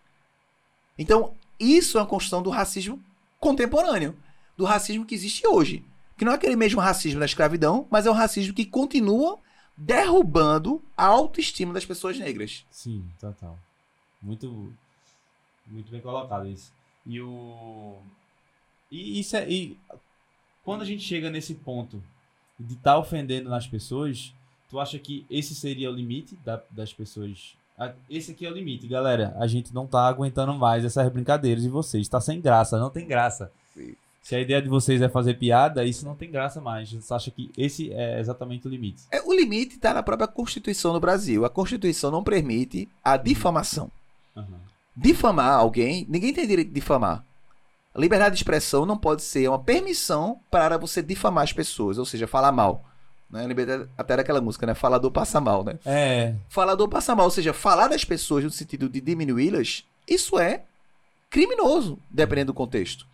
Então, 0.98 1.34
isso 1.58 1.96
é 1.96 2.02
uma 2.02 2.06
construção 2.06 2.42
do 2.42 2.50
racismo 2.50 3.02
contemporâneo. 3.40 4.14
Do 4.54 4.66
racismo 4.66 5.06
que 5.06 5.14
existe 5.14 5.46
hoje. 5.46 5.82
Que 6.18 6.26
não 6.26 6.32
é 6.32 6.34
aquele 6.34 6.56
mesmo 6.56 6.78
racismo 6.78 7.18
da 7.18 7.24
escravidão, 7.24 7.86
mas 7.90 8.04
é 8.04 8.10
um 8.10 8.14
racismo 8.14 8.52
que 8.52 8.66
continua 8.66 9.38
derrubando 9.74 10.82
a 10.94 11.06
autoestima 11.06 11.72
das 11.72 11.86
pessoas 11.86 12.18
negras. 12.18 12.66
Sim, 12.70 13.08
total. 13.18 13.58
Muito, 14.20 14.70
muito 15.66 15.90
bem 15.90 16.02
colocado 16.02 16.46
isso. 16.48 16.70
E 17.06 17.18
o 17.18 17.96
e 18.90 19.20
isso 19.20 19.36
é 19.36 19.48
e 19.48 19.78
quando 20.62 20.82
a 20.82 20.84
gente 20.84 21.02
chega 21.02 21.30
nesse 21.30 21.54
ponto 21.54 22.02
de 22.58 22.74
estar 22.74 22.98
ofendendo 22.98 23.48
nas 23.48 23.66
pessoas, 23.66 24.34
tu 24.70 24.78
acha 24.80 24.98
que 24.98 25.24
esse 25.30 25.54
seria 25.54 25.90
o 25.90 25.94
limite 25.94 26.36
da- 26.44 26.62
das 26.70 26.92
pessoas? 26.92 27.54
Esse 28.10 28.32
aqui 28.32 28.44
é 28.44 28.50
o 28.50 28.54
limite, 28.54 28.88
galera. 28.88 29.36
A 29.38 29.46
gente 29.46 29.72
não 29.72 29.86
tá 29.86 30.06
aguentando 30.08 30.52
mais 30.54 30.84
essas 30.84 31.08
brincadeiras 31.12 31.62
de 31.62 31.68
vocês. 31.68 32.08
Tá 32.08 32.20
sem 32.20 32.40
graça, 32.40 32.76
não 32.78 32.90
tem 32.90 33.06
graça. 33.06 33.52
Sim. 33.72 33.94
Se 34.20 34.34
a 34.34 34.40
ideia 34.40 34.60
de 34.60 34.68
vocês 34.68 35.00
é 35.00 35.08
fazer 35.08 35.34
piada, 35.34 35.84
isso 35.84 36.04
não 36.04 36.16
tem 36.16 36.28
graça 36.30 36.60
mais. 36.60 36.92
Você 36.92 37.14
acha 37.14 37.30
que 37.30 37.50
esse 37.56 37.92
é 37.92 38.18
exatamente 38.18 38.66
o 38.66 38.70
limite? 38.70 39.04
É, 39.12 39.22
o 39.22 39.32
limite 39.32 39.76
está 39.76 39.94
na 39.94 40.02
própria 40.02 40.26
Constituição 40.26 40.92
do 40.92 40.98
Brasil. 41.00 41.44
A 41.44 41.48
Constituição 41.50 42.10
não 42.10 42.22
permite 42.24 42.88
a 43.02 43.16
difamação. 43.16 43.90
Aham. 44.36 44.58
Difamar 44.96 45.52
alguém, 45.52 46.04
ninguém 46.08 46.34
tem 46.34 46.46
direito 46.46 46.68
de 46.68 46.74
difamar. 46.74 47.24
Liberdade 47.98 48.34
de 48.34 48.38
expressão 48.40 48.86
não 48.86 48.96
pode 48.96 49.22
ser 49.22 49.48
uma 49.48 49.58
permissão 49.58 50.40
para 50.50 50.78
você 50.78 51.02
difamar 51.02 51.44
as 51.44 51.52
pessoas, 51.52 51.98
ou 51.98 52.04
seja, 52.04 52.26
falar 52.26 52.52
mal. 52.52 52.84
Né? 53.30 53.46
Até- 53.98 54.16
daquela 54.16 54.40
música, 54.40 54.66
né? 54.66 54.74
Falador 54.74 55.10
passa 55.10 55.40
mal, 55.40 55.62
né? 55.64 55.78
É. 55.84 56.34
Falador 56.48 56.88
passa 56.88 57.14
mal, 57.14 57.26
ou 57.26 57.30
seja, 57.30 57.52
falar 57.52 57.88
das 57.88 58.04
pessoas 58.04 58.44
no 58.44 58.50
sentido 58.50 58.88
de 58.88 59.00
diminuí-las, 59.00 59.84
isso 60.08 60.38
é 60.38 60.62
criminoso, 61.28 61.98
dependendo 62.10 62.52
do 62.52 62.54
contexto. 62.56 63.06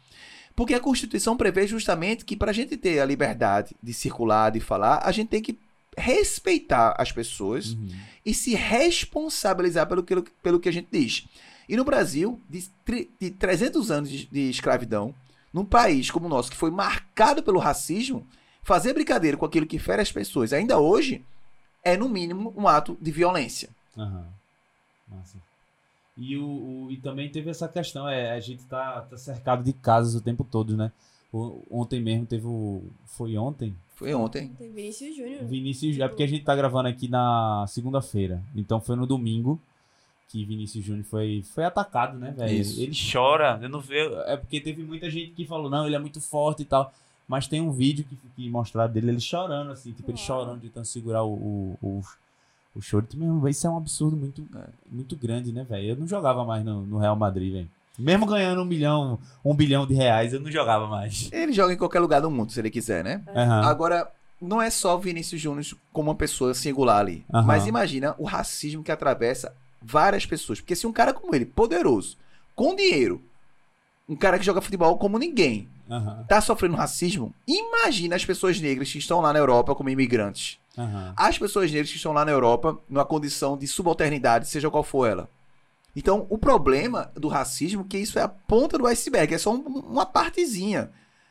Porque 0.55 0.73
a 0.75 0.79
Constituição 0.81 1.37
prevê 1.37 1.67
justamente 1.67 2.25
que 2.25 2.37
para 2.37 2.51
a 2.53 2.55
gente 2.55 2.77
ter 2.77 3.01
a 3.01 3.05
liberdade 3.05 3.75
de 3.83 3.93
circular, 3.93 4.51
de 4.51 4.61
falar, 4.61 5.01
a 5.05 5.11
gente 5.11 5.29
tem 5.29 5.43
que 5.43 5.59
respeitar 5.97 6.95
as 6.97 7.11
pessoas 7.11 7.71
Uhum. 7.73 7.89
e 8.25 8.33
se 8.35 8.55
responsabilizar 8.55 9.87
pelo 9.89 10.03
que, 10.03 10.23
pelo 10.43 10.61
que 10.61 10.69
a 10.69 10.73
gente 10.73 10.89
diz. 10.93 11.27
E 11.69 11.77
no 11.77 11.85
Brasil, 11.85 12.41
de, 12.49 12.69
de 13.21 13.31
300 13.31 13.91
anos 13.91 14.11
de, 14.11 14.27
de 14.27 14.51
escravidão, 14.51 15.15
num 15.53 15.65
país 15.65 16.11
como 16.11 16.27
o 16.27 16.29
nosso, 16.29 16.51
que 16.51 16.57
foi 16.57 16.71
marcado 16.71 17.43
pelo 17.43 17.59
racismo, 17.59 18.27
fazer 18.63 18.93
brincadeira 18.93 19.37
com 19.37 19.45
aquilo 19.45 19.67
que 19.67 19.79
fere 19.79 20.03
as 20.03 20.11
pessoas, 20.13 20.53
ainda 20.53 20.79
hoje, 20.79 21.25
é 21.83 21.97
no 21.97 22.09
mínimo 22.09 22.53
um 22.57 22.67
ato 22.67 22.97
de 23.01 23.11
violência. 23.11 23.69
Aham. 23.97 24.27
Massa. 25.09 25.37
E, 26.17 26.37
o, 26.37 26.45
o- 26.47 26.89
e 26.91 26.97
também 26.97 27.29
teve 27.31 27.51
essa 27.51 27.69
questão, 27.69 28.09
é, 28.09 28.33
a 28.33 28.41
gente 28.41 28.65
tá, 28.65 29.01
tá 29.03 29.17
cercado 29.17 29.63
de 29.65 29.73
casas 29.73 30.15
o 30.15 30.21
tempo 30.21 30.45
todo, 30.45 30.77
né? 30.77 30.93
O- 31.33 31.61
ontem 31.71 32.01
mesmo 32.01 32.25
teve 32.27 32.47
o. 32.47 32.83
Foi 33.07 33.37
ontem? 33.37 33.75
Foi 33.97 34.15
ontem. 34.15 34.49
Tem 34.59 34.71
Vinícius 34.73 35.17
Júnior. 35.17 35.45
Vinícius. 35.45 35.99
É 35.99 36.07
porque 36.09 36.23
a 36.23 36.27
gente 36.29 36.45
tá 36.45 36.55
gravando 36.55 36.89
aqui 36.89 37.09
na 37.09 37.65
segunda-feira. 37.69 38.41
Então 38.55 38.81
foi 38.81 38.95
no 38.97 39.07
domingo 39.07 39.61
que 40.29 40.45
Vinícius 40.45 40.85
Júnior 40.85 41.05
foi, 41.05 41.45
foi 41.55 41.65
atacado, 41.65 42.19
né, 42.19 42.35
velho? 42.37 42.53
Ele 42.53 42.93
chora. 43.13 43.59
Eu 43.63 43.69
não 43.69 43.81
vejo. 43.81 44.15
É 44.27 44.37
porque 44.37 44.61
teve 44.61 44.83
muita 44.83 45.09
gente 45.11 45.33
que 45.33 45.47
falou, 45.47 45.71
não, 45.71 45.87
ele 45.87 45.95
é 45.95 45.99
muito 45.99 46.21
forte 46.21 46.63
e 46.63 46.65
tal. 46.65 46.93
Mas 47.27 47.47
tem 47.47 47.61
um 47.61 47.73
vídeo 47.73 48.05
que, 48.05 48.17
que 48.37 48.51
mostraram 48.51 48.93
dele, 48.93 49.11
ele 49.11 49.21
chorando, 49.21 49.71
assim, 49.71 49.93
tipo, 49.93 50.11
ele 50.11 50.19
chorando, 50.19 50.61
tentando 50.61 50.85
segurar 50.85 51.23
o, 51.23 51.33
o, 51.33 51.79
o, 51.81 52.03
o 52.75 52.83
choro. 52.83 53.07
Tipo, 53.07 53.25
Meu, 53.25 53.49
isso 53.49 53.67
é 53.67 53.71
um 53.71 53.77
absurdo 53.79 54.17
muito, 54.17 54.47
muito 54.91 55.17
grande, 55.17 55.51
né, 55.53 55.65
velho? 55.65 55.91
Eu 55.91 55.97
não 55.97 56.07
jogava 56.07 56.45
mais 56.45 56.65
no, 56.65 56.83
no 56.83 56.99
Real 56.99 57.17
Madrid, 57.17 57.53
velho. 57.53 57.71
Mesmo 57.99 58.27
ganhando 58.27 58.61
um 58.61 58.65
milhão, 58.65 59.19
um 59.45 59.55
bilhão 59.55 59.87
de 59.87 59.95
reais, 59.95 60.33
eu 60.33 60.41
não 60.41 60.51
jogava 60.51 60.87
mais. 60.87 61.31
Ele 61.33 61.53
joga 61.53 61.73
em 61.73 61.77
qualquer 61.77 62.01
lugar 62.01 62.21
do 62.21 62.31
mundo, 62.31 62.51
se 62.51 62.61
ele 62.61 62.71
quiser, 62.71 63.05
né? 63.05 63.23
Aham. 63.29 63.63
Agora, 63.65 64.11
não 64.43 64.61
é 64.61 64.69
só 64.69 64.97
Vinícius 64.99 65.41
Júnior 65.41 65.65
como 65.93 66.11
uma 66.11 66.17
pessoa 66.17 66.53
singular 66.55 66.99
ali. 66.99 67.25
Aham. 67.33 67.47
Mas 67.47 67.67
imagina 67.67 68.15
o 68.19 68.25
racismo 68.25 68.83
que 68.83 68.91
atravessa 68.91 69.55
várias 69.85 70.25
pessoas. 70.27 70.61
Porque 70.61 70.75
se 70.77 70.87
um 70.87 70.93
cara 70.93 71.13
como 71.13 71.35
ele, 71.35 71.45
poderoso, 71.47 72.17
com 72.55 72.75
dinheiro, 72.75 73.23
um 74.09 74.17
cara 74.17 74.39
que 74.39 74.45
joga 74.45 74.61
futebol 74.61 74.97
como 74.99 75.19
ninguém, 75.19 75.69
Aham. 75.91 76.25
tá 76.29 76.41
sofrendo 76.41 76.77
racismo, 76.77 77.35
imagina 77.47 78.17
as 78.17 78.25
pessoas 78.25 78.61
negras 78.61 78.91
que 78.91 78.99
estão 78.99 79.21
lá 79.21 79.33
na 79.33 79.39
Europa 79.39 79.75
como 79.75 79.89
imigrantes. 79.91 80.59
Aham. 80.77 81.15
As 81.17 81.39
pessoas 81.39 81.71
negras 81.71 81.91
que 81.91 81.97
estão 81.97 82.13
lá 82.13 82.25
na 82.25 82.33
Europa 82.33 82.79
numa 82.89 83.05
condição 83.05 83.57
de 83.57 83.67
subalternidade, 83.67 84.49
seja 84.49 84.71
qual 84.71 84.83
for 84.83 85.07
ela. 85.09 85.29
Então, 85.97 86.27
o 86.29 86.37
problema 86.37 87.13
do 87.15 87.29
racismo 87.29 87.83
é 87.83 87.85
que 87.89 87.99
isso 87.99 88.19
é 88.19 88.23
a 88.23 88.29
ponta 88.29 88.77
do 88.77 88.87
iceberg, 88.87 89.33
é 89.35 89.39
só 89.39 89.53
um- 89.55 89.61
uma 89.61 90.05
partezinha 90.05 90.91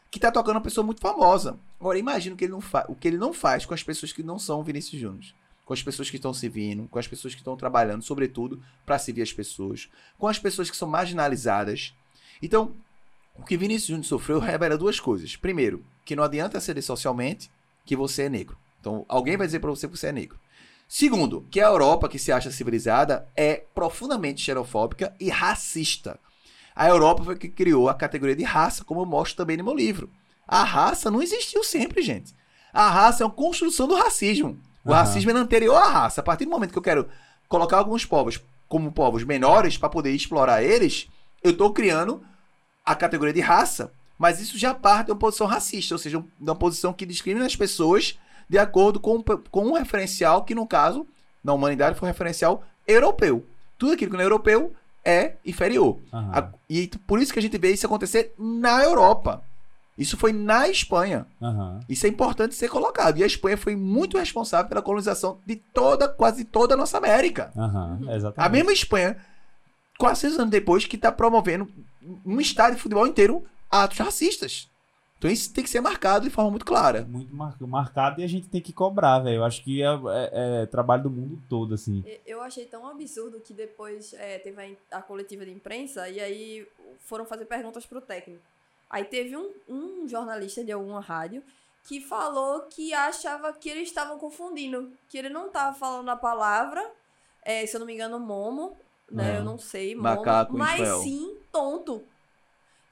que 0.10 0.20
tá 0.20 0.32
tocando 0.32 0.56
uma 0.56 0.62
pessoa 0.62 0.86
muito 0.86 1.02
famosa. 1.02 1.58
Agora, 1.80 2.00
imagina 2.00 2.34
o 2.34 2.38
que 2.38 2.46
ele 2.46 2.54
não, 2.54 2.62
fa 2.62 2.86
o 2.88 2.96
que 2.96 3.08
ele 3.08 3.18
não 3.18 3.34
faz 3.34 3.66
com 3.66 3.74
as 3.74 3.84
pessoas 3.84 4.14
que 4.14 4.24
não 4.24 4.40
são 4.40 4.64
Vinícius 4.64 5.02
Júnior. 5.02 5.26
Com 5.66 5.74
as 5.74 5.82
pessoas 5.82 6.10
que 6.10 6.18
estão 6.18 6.34
se 6.34 6.50
vindo, 6.50 6.88
com 6.90 7.00
as 7.00 7.08
pessoas 7.08 7.34
que 7.34 7.40
estão 7.40 7.56
trabalhando, 7.56 8.04
sobretudo, 8.04 8.62
para 8.86 9.00
servir 9.00 9.22
as 9.22 9.32
pessoas, 9.32 9.90
com 10.18 10.28
as 10.28 10.38
pessoas 10.38 10.70
que 10.70 10.76
são 10.76 10.88
marginalizadas. 10.88 11.94
Então, 12.42 12.76
o 13.36 13.44
que 13.44 13.58
Vinícius 13.58 13.88
Júnior 13.88 14.06
sofreu 14.06 14.40
revela 14.40 14.78
duas 14.78 15.00
coisas. 15.00 15.36
Primeiro, 15.36 15.84
que 16.06 16.16
não 16.16 16.24
adianta 16.24 16.60
ceder 16.60 16.84
socialmente 16.84 17.50
que 17.86 17.96
você 17.96 18.24
é 18.24 18.30
negro. 18.30 18.58
Então, 18.80 19.06
alguém 19.08 19.38
vai 19.38 19.48
dizer 19.48 19.60
para 19.60 19.70
você 19.70 19.88
que 19.88 19.98
você 19.98 20.08
é 20.08 20.12
negro. 20.12 20.38
Segundo, 20.88 21.48
que 21.50 21.60
a 21.60 21.68
Europa, 21.68 22.10
que 22.10 22.20
se 22.20 22.32
acha 22.32 22.52
civilizada, 22.52 23.28
é 23.36 23.64
profundamente 23.74 24.42
xerofóbica 24.42 25.16
e 25.20 25.30
racista. 25.30 26.20
A 26.76 26.88
Europa 26.88 27.24
foi 27.24 27.36
que 27.38 27.48
criou 27.48 27.88
a 27.88 27.94
categoria 27.94 28.36
de 28.36 28.44
raça, 28.44 28.84
como 28.84 29.02
eu 29.02 29.06
mostro 29.06 29.38
também 29.38 29.58
no 29.58 29.64
meu 29.64 29.74
livro. 29.74 30.10
A 30.48 30.64
raça 30.64 31.10
não 31.10 31.22
existiu 31.22 31.64
sempre, 31.64 32.02
gente. 32.02 32.34
A 32.72 32.90
raça 32.90 33.24
é 33.24 33.26
uma 33.26 33.34
construção 33.34 33.88
do 33.88 33.96
racismo. 33.96 34.60
O 34.86 34.92
Aham. 34.92 35.00
racismo 35.00 35.32
é 35.32 35.34
anterior 35.34 35.76
à 35.76 35.88
raça. 35.88 36.22
A 36.22 36.24
partir 36.24 36.46
do 36.46 36.52
momento 36.52 36.72
que 36.72 36.78
eu 36.78 36.82
quero 36.84 37.08
colocar 37.48 37.78
alguns 37.78 38.06
povos 38.06 38.40
como 38.68 38.92
povos 38.92 39.24
menores 39.24 39.78
para 39.78 39.90
poder 39.90 40.12
explorar 40.12 40.64
eles, 40.64 41.08
eu 41.44 41.52
estou 41.52 41.72
criando 41.72 42.22
a 42.86 42.96
categoria 42.96 43.34
de 43.34 43.42
raça. 43.42 43.92
Mas 44.18 44.40
isso 44.40 44.58
já 44.58 44.74
parte 44.74 45.08
de 45.08 45.12
uma 45.12 45.18
posição 45.18 45.48
racista, 45.48 45.96
ou 45.96 46.00
seja, 46.00 46.20
de 46.20 46.50
uma 46.50 46.56
posição 46.56 46.94
que 46.94 47.06
discrimina 47.06 47.46
as 47.46 47.56
pessoas 47.56 48.18
de 48.50 48.58
acordo 48.58 49.00
com, 49.00 49.16
um- 49.18 49.24
com 49.24 49.66
um 49.68 49.74
referencial 49.74 50.44
que, 50.44 50.54
no 50.56 50.68
caso, 50.68 51.06
na 51.44 51.54
humanidade, 51.54 51.98
foi 51.98 52.08
um 52.08 52.12
referencial 52.12 52.64
europeu. 52.88 53.46
Tudo 53.78 53.94
aquilo 53.94 54.12
que 54.12 54.18
não 54.18 54.22
é 54.24 54.26
europeu 54.26 54.74
é 55.04 55.34
inferior. 55.46 55.98
A- 56.12 56.50
e 56.70 56.88
por 57.08 57.20
isso 57.20 57.34
que 57.34 57.40
a 57.40 57.42
gente 57.42 57.58
vê 57.58 57.72
isso 57.74 57.86
acontecer 57.86 58.34
na 58.38 58.84
Europa. 58.84 59.44
Isso 59.98 60.18
foi 60.18 60.34
na 60.34 60.68
Espanha. 60.68 61.28
Aham. 61.42 61.80
Isso 61.88 62.06
é 62.06 62.10
importante 62.10 62.56
ser 62.56 62.70
colocado. 62.70 63.18
E 63.20 63.24
a 63.24 63.28
Espanha 63.28 63.58
foi 63.58 63.76
muito 63.76 64.18
responsável 64.18 64.68
pela 64.68 64.82
colonização 64.82 65.40
de 65.46 65.56
toda, 65.56 66.08
quase 66.10 66.44
toda 66.46 66.74
a 66.74 66.78
nossa 66.78 66.98
América. 66.98 67.52
Uhum. 67.56 68.12
Exatamente. 68.12 68.40
A 68.48 68.50
mesma 68.50 68.74
Espanha, 68.74 69.18
quase 70.00 70.22
seis 70.22 70.40
anos 70.40 70.50
depois, 70.50 70.86
que 70.86 70.96
está 70.96 71.12
promovendo 71.12 71.68
um 72.26 72.42
estádio 72.42 72.76
de 72.78 72.82
futebol 72.82 73.06
inteiro 73.06 73.46
atos 73.70 73.98
racistas. 74.00 74.68
Então 75.20 75.32
isso 75.32 75.54
tem 75.54 75.64
que 75.64 75.70
ser 75.70 75.80
marcado 75.80 76.26
de 76.26 76.32
forma 76.32 76.50
muito 76.52 76.66
clara. 76.66 77.06
Muito 77.10 77.34
mar- 77.34 77.56
marcado 77.62 78.20
e 78.20 78.26
a 78.26 78.28
gente 78.28 78.50
tem 78.50 78.60
que 78.60 78.74
cobrar, 78.74 79.20
velho. 79.20 79.38
Eu 79.38 79.44
acho 79.46 79.64
que 79.64 79.82
é, 79.82 79.86
é- 79.86 80.62
é 80.64 80.66
trabalho 80.66 81.04
do 81.04 81.10
mundo 81.10 81.42
todo, 81.48 81.74
assim. 81.76 82.04
Eu 82.26 82.42
achei 82.42 82.66
tão 82.66 82.86
absurdo 82.88 83.40
que 83.40 83.54
depois 83.54 84.14
é, 84.16 84.38
teve 84.40 84.78
a, 84.92 84.98
a 84.98 85.02
coletiva 85.02 85.46
de 85.46 85.52
imprensa 85.52 86.10
e 86.10 86.20
aí 86.20 86.68
foram 87.06 87.26
fazer 87.26 87.46
perguntas 87.46 87.86
pro 87.86 88.02
técnico. 88.02 88.42
Aí 88.94 89.04
teve 89.06 89.36
um, 89.36 89.52
um 89.68 90.08
jornalista 90.08 90.64
de 90.64 90.72
alguma 90.72 91.00
rádio 91.02 91.42
que 91.84 92.00
falou 92.00 92.62
que 92.70 92.94
achava 92.94 93.52
que 93.52 93.68
eles 93.68 93.88
estavam 93.88 94.20
confundindo, 94.20 94.92
que 95.10 95.18
ele 95.18 95.30
não 95.30 95.50
tava 95.50 95.76
falando 95.76 96.08
a 96.10 96.16
palavra, 96.16 96.80
é, 97.42 97.66
se 97.66 97.76
eu 97.76 97.80
não 97.80 97.88
me 97.88 97.94
engano, 97.96 98.20
momo, 98.20 98.78
né? 99.12 99.32
Não. 99.32 99.36
Eu 99.40 99.44
não 99.44 99.58
sei, 99.58 99.96
momo, 99.96 100.04
Macaco 100.04 100.56
mas 100.56 100.74
espanhol. 100.80 101.02
sim 101.04 101.38
tonto. 101.52 102.04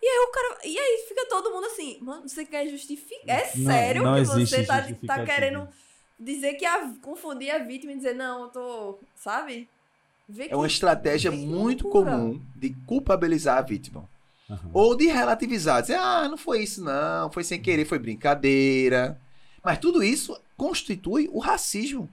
E 0.01 0.07
aí 0.07 0.25
o 0.27 0.31
cara. 0.31 0.57
E 0.65 0.75
aí 0.79 1.05
fica 1.07 1.27
todo 1.29 1.51
mundo 1.51 1.67
assim, 1.67 1.99
mano, 2.01 2.27
você 2.27 2.43
quer 2.45 2.67
justificar? 2.67 3.29
É 3.39 3.51
Não- 3.55 3.71
sério 3.71 4.03
não 4.03 4.15
que 4.15 4.25
você 4.25 4.65
tá, 4.65 4.81
tá 5.05 5.23
querendo 5.23 5.69
dizer 6.19 6.55
que 6.55 6.65
a, 6.65 6.91
confundir 7.03 7.51
a 7.51 7.59
vítima 7.59 7.91
e 7.93 7.97
dizer, 7.97 8.15
não, 8.15 8.45
eu 8.45 8.47
tô. 8.49 8.99
Sabe? 9.15 9.69
Vê 10.27 10.47
É 10.49 10.55
uma 10.55 10.65
que- 10.65 10.73
estratégia 10.73 11.29
vê 11.29 11.37
que 11.37 11.45
muito 11.45 11.83
loucura. 11.83 12.11
comum 12.11 12.41
de 12.55 12.73
culpabilizar 12.87 13.59
a 13.59 13.61
vítima. 13.61 14.09
Aham. 14.51 14.69
Ou 14.73 14.95
de 14.95 15.07
relativizar, 15.07 15.81
dizer, 15.81 15.95
ah, 15.95 16.27
não 16.27 16.37
foi 16.37 16.61
isso 16.61 16.83
não, 16.83 17.31
foi 17.31 17.43
sem 17.43 17.61
querer, 17.61 17.85
foi 17.85 17.97
brincadeira. 17.97 19.19
Mas 19.63 19.77
tudo 19.77 20.03
isso 20.03 20.37
constitui 20.57 21.29
o 21.31 21.39
racismo 21.39 22.09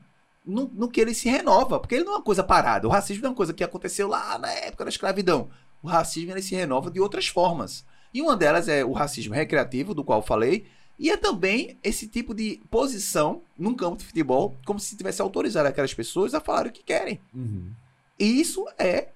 no, 0.46 0.70
no 0.72 0.88
que 0.88 1.00
ele 1.00 1.14
se 1.14 1.28
renova, 1.28 1.80
porque 1.80 1.96
ele 1.96 2.04
não 2.04 2.12
é 2.12 2.16
uma 2.16 2.22
coisa 2.22 2.44
parada. 2.44 2.86
O 2.86 2.90
racismo 2.90 3.22
não 3.22 3.28
é 3.28 3.30
uma 3.30 3.36
coisa 3.36 3.52
que 3.52 3.64
aconteceu 3.64 4.06
lá 4.06 4.38
na 4.38 4.50
época 4.52 4.84
da 4.84 4.90
escravidão. 4.90 5.50
O 5.82 5.88
racismo 5.88 6.30
ele 6.30 6.42
se 6.42 6.54
renova 6.54 6.90
de 6.90 7.00
outras 7.00 7.26
formas. 7.26 7.84
E 8.14 8.22
uma 8.22 8.36
delas 8.36 8.68
é 8.68 8.84
o 8.84 8.92
racismo 8.92 9.34
recreativo, 9.34 9.92
do 9.92 10.04
qual 10.04 10.22
falei, 10.22 10.66
e 10.98 11.10
é 11.10 11.16
também 11.16 11.78
esse 11.82 12.08
tipo 12.08 12.34
de 12.34 12.60
posição 12.70 13.42
num 13.56 13.74
campo 13.74 13.98
de 13.98 14.04
futebol, 14.04 14.56
como 14.64 14.80
se 14.80 14.96
tivesse 14.96 15.22
autorizado 15.22 15.68
aquelas 15.68 15.94
pessoas 15.94 16.34
a 16.34 16.40
falar 16.40 16.66
o 16.66 16.72
que 16.72 16.82
querem. 16.82 17.20
Uhum. 17.34 17.70
E 18.18 18.40
isso 18.40 18.66
é, 18.78 19.08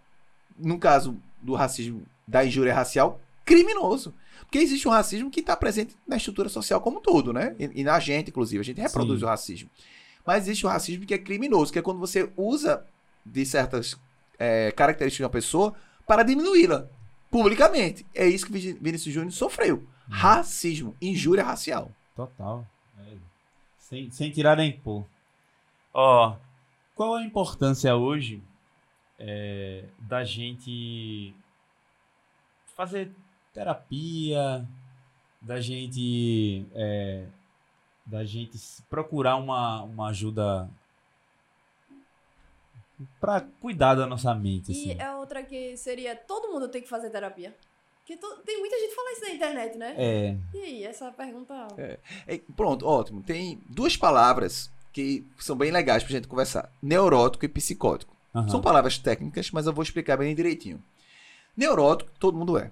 no 0.57 0.79
caso 0.79 1.17
do 1.41 1.55
racismo, 1.55 2.03
da 2.27 2.45
injúria 2.45 2.75
racial, 2.75 3.21
criminoso. 3.45 4.15
Porque 4.41 4.59
existe 4.59 4.87
um 4.87 4.91
racismo 4.91 5.31
que 5.31 5.41
está 5.41 5.57
presente 5.57 5.97
na 6.07 6.17
estrutura 6.17 6.49
social 6.49 6.81
como 6.81 6.99
um 6.99 7.03
todo, 7.03 7.33
né? 7.33 7.57
E, 7.59 7.81
e 7.81 7.85
na 7.85 7.99
gente, 7.99 8.29
inclusive. 8.29 8.61
A 8.61 8.65
gente 8.65 8.81
reproduz 8.81 9.21
Sim. 9.21 9.25
o 9.25 9.29
racismo. 9.29 9.71
Mas 10.27 10.45
existe 10.45 10.67
o 10.67 10.69
racismo 10.69 11.07
que 11.07 11.15
é 11.15 11.19
criminoso, 11.19 11.73
que 11.73 11.79
é 11.79 11.83
quando 11.83 11.99
você 11.99 12.31
usa 12.37 12.85
de 13.25 13.45
certas 13.47 13.99
é, 14.39 14.71
características 14.73 15.17
de 15.17 15.25
uma 15.25 15.31
pessoa 15.31 15.75
para 16.07 16.23
diminuí-la 16.23 16.89
publicamente. 17.31 18.07
É 18.15 18.27
isso 18.27 18.47
que 18.47 18.53
Vinícius 18.53 19.15
Júnior 19.15 19.33
sofreu. 19.33 19.87
Racismo, 20.09 20.95
injúria 21.01 21.43
racial. 21.43 21.91
Total. 22.15 22.67
É. 22.99 23.15
Sem, 23.79 24.11
sem 24.11 24.31
tirar 24.31 24.57
nem 24.57 24.73
pôr. 24.73 25.07
Ó, 25.95 26.37
qual 26.95 27.15
a 27.15 27.25
importância 27.25 27.97
hoje 27.97 28.43
é, 29.19 29.85
da 29.99 30.25
gente 30.25 31.35
fazer 32.77 33.13
terapia, 33.53 34.67
da 35.41 35.61
gente 35.61 36.67
é, 36.75 37.27
da 38.07 38.25
gente 38.25 38.59
procurar 38.89 39.37
uma, 39.37 39.83
uma 39.83 40.09
ajuda 40.09 40.69
pra 43.21 43.41
cuidar 43.61 43.95
da 43.95 44.07
nossa 44.07 44.35
mente, 44.35 44.71
E 44.73 44.93
assim. 44.93 45.01
é 45.01 45.11
outra 45.15 45.43
que 45.43 45.77
seria: 45.77 46.15
todo 46.17 46.53
mundo 46.53 46.69
tem 46.69 46.83
que 46.83 46.89
fazer 46.89 47.11
terapia. 47.11 47.55
Porque 48.01 48.17
to- 48.17 48.39
tem 48.45 48.59
muita 48.59 48.77
gente 48.79 48.89
que 48.91 48.97
fala 48.97 49.13
isso 49.13 49.21
na 49.23 49.31
internet, 49.31 49.79
né? 49.79 49.95
É. 49.97 50.37
E 50.55 50.59
aí, 50.61 50.85
essa 50.85 51.11
pergunta. 51.13 51.55
É, 51.79 51.99
pronto, 52.57 52.87
ótimo. 52.87 53.23
Tem 53.23 53.61
duas 53.69 53.97
palavras 53.97 54.71
que 54.93 55.25
são 55.39 55.57
bem 55.57 55.71
legais 55.71 56.03
pra 56.03 56.13
gente 56.13 56.27
conversar: 56.29 56.71
neurótico 56.83 57.45
e 57.45 57.49
psicótico. 57.49 58.17
aham. 58.35 58.49
São 58.49 58.61
palavras 58.61 58.99
técnicas, 58.99 59.51
mas 59.53 59.67
eu 59.67 59.73
vou 59.73 59.83
explicar 59.83 60.17
bem 60.17 60.35
direitinho. 60.35 60.83
Neurótico, 61.57 62.11
todo 62.19 62.37
mundo 62.37 62.59
é. 62.59 62.71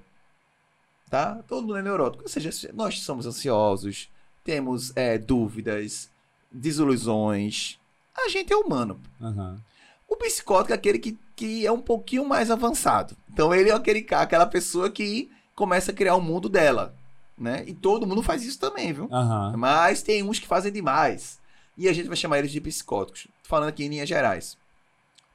Tá? 1.08 1.42
Todo 1.48 1.66
mundo 1.66 1.76
é 1.76 1.82
neurótico. 1.82 2.22
Ou 2.22 2.28
seja, 2.28 2.50
nós 2.72 3.00
somos 3.00 3.26
ansiosos, 3.26 4.08
temos 4.44 4.92
é, 4.96 5.18
dúvidas, 5.18 6.08
desilusões. 6.50 7.78
A 8.16 8.28
gente 8.28 8.52
é 8.52 8.56
humano. 8.56 9.00
Aham. 9.20 9.60
O 10.08 10.16
psicótico 10.16 10.72
é 10.72 10.74
aquele 10.74 10.98
que, 10.98 11.16
que 11.36 11.64
é 11.64 11.70
um 11.70 11.80
pouquinho 11.80 12.26
mais 12.26 12.50
avançado. 12.50 13.16
Então 13.32 13.54
ele 13.54 13.70
é 13.70 13.72
aquele 13.72 14.04
aquela 14.10 14.46
pessoa 14.46 14.90
que 14.90 15.30
começa 15.54 15.92
a 15.92 15.94
criar 15.94 16.16
o 16.16 16.20
mundo 16.20 16.48
dela. 16.48 16.94
Né? 17.38 17.64
E 17.66 17.72
todo 17.72 18.06
mundo 18.06 18.22
faz 18.22 18.44
isso 18.44 18.58
também, 18.58 18.92
viu? 18.92 19.08
Aham. 19.10 19.56
Mas 19.56 20.02
tem 20.02 20.22
uns 20.22 20.38
que 20.38 20.46
fazem 20.46 20.72
demais. 20.72 21.38
E 21.76 21.88
a 21.88 21.92
gente 21.92 22.08
vai 22.08 22.16
chamar 22.16 22.38
eles 22.38 22.50
de 22.50 22.60
psicóticos. 22.60 23.28
Falando 23.44 23.68
aqui 23.70 23.84
em 23.84 23.88
linhas 23.88 24.08
gerais. 24.08 24.58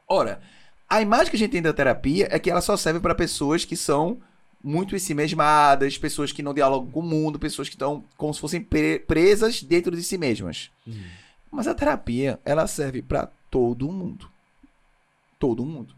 Ora, 0.08 0.42
a 0.90 1.02
imagem 1.02 1.30
que 1.30 1.36
a 1.36 1.40
gente 1.40 1.52
tem 1.52 1.62
da 1.62 1.74
terapia 1.74 2.28
é 2.32 2.38
que 2.40 2.50
ela 2.50 2.62
só 2.62 2.76
serve 2.78 3.00
para 3.00 3.16
pessoas 3.16 3.66
que 3.66 3.76
são 3.76 4.20
muito 4.64 4.96
em 4.96 5.00
si 5.00 5.14
mesmadas, 5.14 5.98
pessoas 5.98 6.32
que 6.32 6.42
não 6.42 6.54
dialogam 6.54 6.90
com 6.92 7.00
o 7.00 7.04
mundo, 7.04 7.38
pessoas 7.40 7.70
que 7.70 7.76
estão 7.76 8.04
como 8.18 8.34
se 8.34 8.40
fossem 8.40 8.62
pre- 8.62 9.00
presas 9.00 9.62
dentro 9.62 9.96
de 9.96 10.02
si 10.04 10.18
mesmas. 10.18 10.72
Uhum. 10.88 11.04
Mas 11.52 11.68
a 11.68 11.74
terapia, 11.76 12.40
ela 12.44 12.66
serve 12.68 13.02
para 13.02 13.30
todo 13.52 13.92
mundo. 13.92 14.30
Todo 15.40 15.66
mundo. 15.66 15.94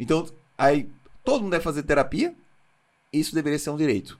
Então, 0.00 0.26
aí, 0.56 0.88
todo 1.24 1.42
mundo 1.42 1.50
deve 1.52 1.64
fazer 1.64 1.82
terapia? 1.82 2.34
Isso 3.12 3.34
deveria 3.34 3.58
ser 3.58 3.70
um 3.70 3.76
direito. 3.76 4.18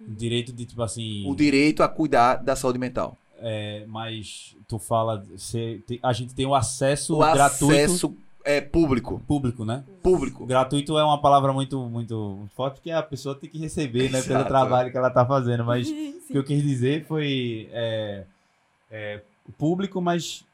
Direito 0.00 0.52
de, 0.52 0.64
tipo 0.66 0.82
assim. 0.82 1.24
O 1.28 1.34
direito 1.34 1.82
a 1.82 1.88
cuidar 1.88 2.36
da 2.36 2.56
saúde 2.56 2.78
mental. 2.78 3.16
É, 3.38 3.84
mas 3.88 4.56
tu 4.68 4.78
fala. 4.78 5.24
Tem- 5.86 6.00
a 6.02 6.12
gente 6.12 6.34
tem 6.34 6.46
o 6.46 6.54
acesso 6.54 7.14
O 7.16 7.18
gratuito. 7.18 7.74
acesso 7.74 8.16
é, 8.44 8.60
público. 8.60 9.22
Público, 9.26 9.64
né? 9.64 9.84
Público. 10.02 10.46
Gratuito 10.46 10.98
é 10.98 11.04
uma 11.04 11.20
palavra 11.20 11.52
muito, 11.52 11.78
muito 11.88 12.48
forte, 12.54 12.74
porque 12.74 12.90
a 12.90 13.02
pessoa 13.02 13.34
tem 13.34 13.48
que 13.48 13.58
receber, 13.58 14.10
né? 14.10 14.22
Pelo 14.22 14.44
trabalho 14.44 14.90
que 14.90 14.96
ela 14.96 15.10
tá 15.10 15.24
fazendo. 15.24 15.64
Mas 15.64 15.88
o 15.88 16.32
que 16.32 16.38
eu 16.38 16.44
quis 16.44 16.62
dizer 16.62 17.04
foi. 17.06 17.68
É, 17.72 18.24
é, 18.90 19.20
público, 19.58 20.00
mas. 20.00 20.44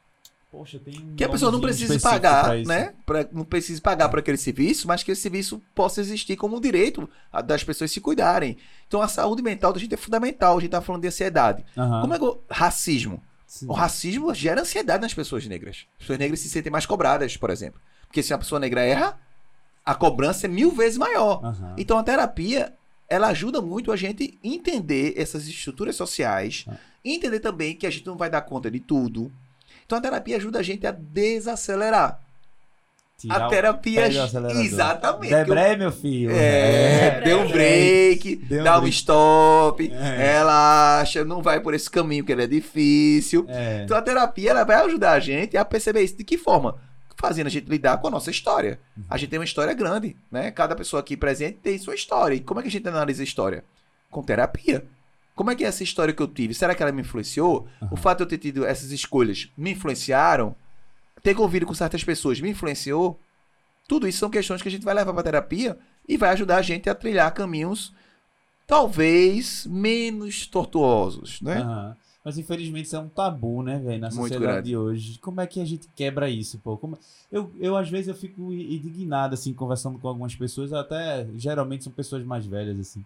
Poxa, 0.51 0.79
tem 0.79 0.99
um. 0.99 1.15
Que 1.15 1.23
a 1.23 1.29
pessoa 1.29 1.51
não 1.51 1.61
precise 1.61 1.99
pra 1.99 2.11
pagar, 2.11 2.59
isso. 2.59 2.67
né? 2.67 2.93
Pra, 3.05 3.27
não 3.31 3.45
precise 3.45 3.79
pagar 3.79 4.09
por 4.09 4.19
aquele 4.19 4.37
serviço, 4.37 4.87
mas 4.87 5.03
que 5.03 5.11
esse 5.11 5.21
serviço 5.21 5.61
possa 5.75 6.01
existir 6.01 6.35
como 6.35 6.57
um 6.57 6.61
direito 6.61 7.07
das 7.45 7.63
pessoas 7.63 7.91
se 7.91 8.01
cuidarem. 8.01 8.57
Então 8.87 9.01
a 9.01 9.07
saúde 9.07 9.43
mental 9.43 9.71
da 9.71 9.79
gente 9.79 9.93
é 9.93 9.97
fundamental. 9.97 10.57
A 10.57 10.61
gente 10.61 10.71
tá 10.71 10.81
falando 10.81 11.03
de 11.03 11.07
ansiedade. 11.07 11.63
Aham. 11.77 12.01
Como 12.01 12.13
é 12.13 12.17
que 12.17 12.25
o 12.25 12.39
racismo? 12.49 13.21
Sim. 13.49 13.65
O 13.67 13.73
racismo 13.73 14.31
gera 14.31 14.61
ansiedade 14.61 15.01
nas 15.01 15.11
pessoas 15.13 15.43
negras. 15.47 15.87
As 15.93 16.01
pessoas 16.01 16.19
negras 16.19 16.39
se 16.39 16.47
sentem 16.49 16.71
mais 16.71 16.85
cobradas, 16.85 17.35
por 17.35 17.49
exemplo. 17.49 17.81
Porque 18.05 18.21
se 18.21 18.31
uma 18.31 18.37
pessoa 18.37 18.59
negra 18.59 18.81
erra, 18.81 19.19
a 19.83 19.95
cobrança 19.95 20.45
é 20.45 20.47
mil 20.47 20.69
vezes 20.71 20.99
maior. 20.99 21.43
Aham. 21.43 21.73
Então 21.75 21.97
a 21.97 22.03
terapia, 22.03 22.75
ela 23.09 23.29
ajuda 23.29 23.59
muito 23.59 23.91
a 23.91 23.95
gente 23.95 24.37
entender 24.43 25.15
essas 25.17 25.47
estruturas 25.47 25.95
sociais, 25.95 26.63
Ah. 26.69 26.75
entender 27.03 27.39
também 27.39 27.75
que 27.75 27.87
a 27.87 27.89
gente 27.89 28.05
não 28.05 28.15
vai 28.15 28.29
dar 28.29 28.41
conta 28.41 28.69
de 28.69 28.79
tudo. 28.79 29.31
Então 29.83 29.97
a 29.97 30.01
terapia 30.01 30.37
ajuda 30.37 30.59
a 30.59 30.63
gente 30.63 30.85
a 30.85 30.91
desacelerar. 30.91 32.21
Tirar 33.19 33.45
a 33.45 33.49
terapia, 33.49 34.05
acelerador. 34.07 34.63
exatamente. 34.63 35.29
Debré, 35.29 35.75
meu 35.75 35.91
filho. 35.91 36.31
É, 36.31 37.19
dê 37.21 37.33
um 37.35 37.51
break, 37.51 38.35
Dê 38.37 38.61
um 38.61 38.63
dá 38.63 38.77
um 38.77 38.81
break. 38.81 38.95
stop, 38.95 39.91
É. 39.91 40.15
relaxa, 40.37 41.25
não 41.25 41.41
vai 41.41 41.59
por 41.59 41.73
esse 41.73 41.89
caminho 41.89 42.23
que 42.23 42.31
ele 42.31 42.43
é 42.43 42.47
difícil. 42.47 43.45
É. 43.49 43.81
Então 43.83 43.97
a 43.97 44.01
terapia 44.01 44.51
ela 44.51 44.63
vai 44.63 44.77
ajudar 44.85 45.11
a 45.13 45.19
gente 45.19 45.57
a 45.57 45.65
perceber 45.65 46.01
isso. 46.01 46.15
De 46.17 46.23
que 46.23 46.37
forma? 46.37 46.77
Fazendo 47.17 47.47
a 47.47 47.49
gente 47.49 47.69
lidar 47.69 47.97
com 47.97 48.07
a 48.07 48.11
nossa 48.11 48.31
história. 48.31 48.79
A 49.09 49.17
gente 49.17 49.29
tem 49.29 49.37
uma 49.39 49.43
história 49.43 49.73
grande, 49.73 50.15
né? 50.31 50.49
Cada 50.51 50.73
pessoa 50.73 51.01
aqui 51.01 51.17
presente 51.17 51.57
tem 51.61 51.77
sua 51.77 51.93
história. 51.93 52.35
E 52.35 52.39
como 52.39 52.61
é 52.61 52.63
que 52.63 52.69
a 52.69 52.71
gente 52.71 52.87
analisa 52.87 53.21
a 53.21 53.25
história? 53.25 53.65
Com 54.09 54.23
terapia. 54.23 54.85
Como 55.35 55.51
é 55.51 55.55
que 55.55 55.65
é 55.65 55.67
essa 55.67 55.83
história 55.83 56.13
que 56.13 56.21
eu 56.21 56.27
tive? 56.27 56.53
Será 56.53 56.73
que 56.73 56.81
ela 56.81 56.91
me 56.93 57.01
influenciou? 57.01 57.67
O 57.91 57.97
fato 57.97 58.19
de 58.19 58.23
eu 58.23 58.27
ter 58.29 58.37
tido 58.37 58.65
essas 58.65 58.91
escolhas 58.91 59.49
me 59.57 59.71
influenciaram? 59.71 60.55
Ter 61.23 61.35
convivido 61.35 61.65
com 61.65 61.73
certas 61.73 62.03
pessoas 62.03 62.39
me 62.39 62.49
influenciou? 62.49 63.19
Tudo 63.87 64.07
isso 64.07 64.19
são 64.19 64.29
questões 64.29 64.61
que 64.61 64.67
a 64.67 64.71
gente 64.71 64.85
vai 64.85 64.93
levar 64.93 65.13
para 65.13 65.23
terapia 65.23 65.77
e 66.07 66.15
vai 66.17 66.29
ajudar 66.31 66.57
a 66.57 66.61
gente 66.61 66.89
a 66.89 66.95
trilhar 66.95 67.33
caminhos 67.33 67.93
talvez 68.67 69.65
menos 69.65 70.45
tortuosos, 70.47 71.41
né? 71.41 71.57
Aham. 71.61 71.95
Mas 72.23 72.37
infelizmente 72.37 72.85
isso 72.85 72.95
é 72.95 72.99
um 72.99 73.07
tabu, 73.07 73.63
né, 73.63 73.79
velho, 73.79 73.99
na 73.99 74.11
sociedade 74.11 74.67
de 74.67 74.75
hoje. 74.77 75.17
Como 75.19 75.39
é 75.39 75.47
que 75.47 75.59
a 75.61 75.65
gente 75.65 75.87
quebra 75.95 76.29
isso, 76.29 76.59
pô? 76.59 76.77
Como- 76.77 76.99
Eu, 77.31 77.49
eu, 77.59 77.77
às 77.77 77.89
vezes, 77.89 78.09
eu 78.09 78.13
fico 78.13 78.51
indignado, 78.53 79.33
assim, 79.33 79.53
conversando 79.53 79.97
com 79.97 80.07
algumas 80.07 80.35
pessoas, 80.35 80.73
até 80.73 81.25
geralmente 81.35 81.85
são 81.85 81.93
pessoas 81.93 82.23
mais 82.25 82.45
velhas, 82.45 82.77
assim, 82.79 83.03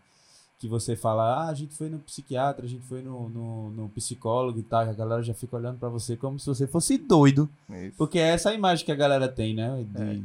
que 0.64 0.70
você 0.70 0.96
fala, 0.96 1.44
ah, 1.44 1.50
a 1.50 1.54
gente 1.54 1.76
foi 1.76 1.90
no 1.90 2.00
psiquiatra, 2.00 2.66
a 2.66 2.70
gente 2.70 2.86
foi 2.88 3.02
no, 3.02 3.28
no, 3.28 3.70
no 3.72 3.90
psicólogo 3.90 4.58
e 4.60 4.64
tal, 4.64 4.80
a 4.80 4.94
galera 4.94 5.22
já 5.22 5.34
fica 5.34 5.58
olhando 5.58 5.78
pra 5.78 5.90
você 5.90 6.16
como 6.16 6.40
se 6.40 6.46
você 6.46 6.66
fosse 6.66 6.98
doido. 6.98 7.50
Isso. 7.70 7.96
Porque 7.98 8.18
é 8.18 8.30
essa 8.30 8.50
a 8.50 8.54
imagem 8.54 8.86
que 8.86 8.92
a 8.94 8.96
galera 8.96 9.28
tem, 9.28 9.54
né? 9.54 9.84
de- 9.86 10.02
É. 10.02 10.20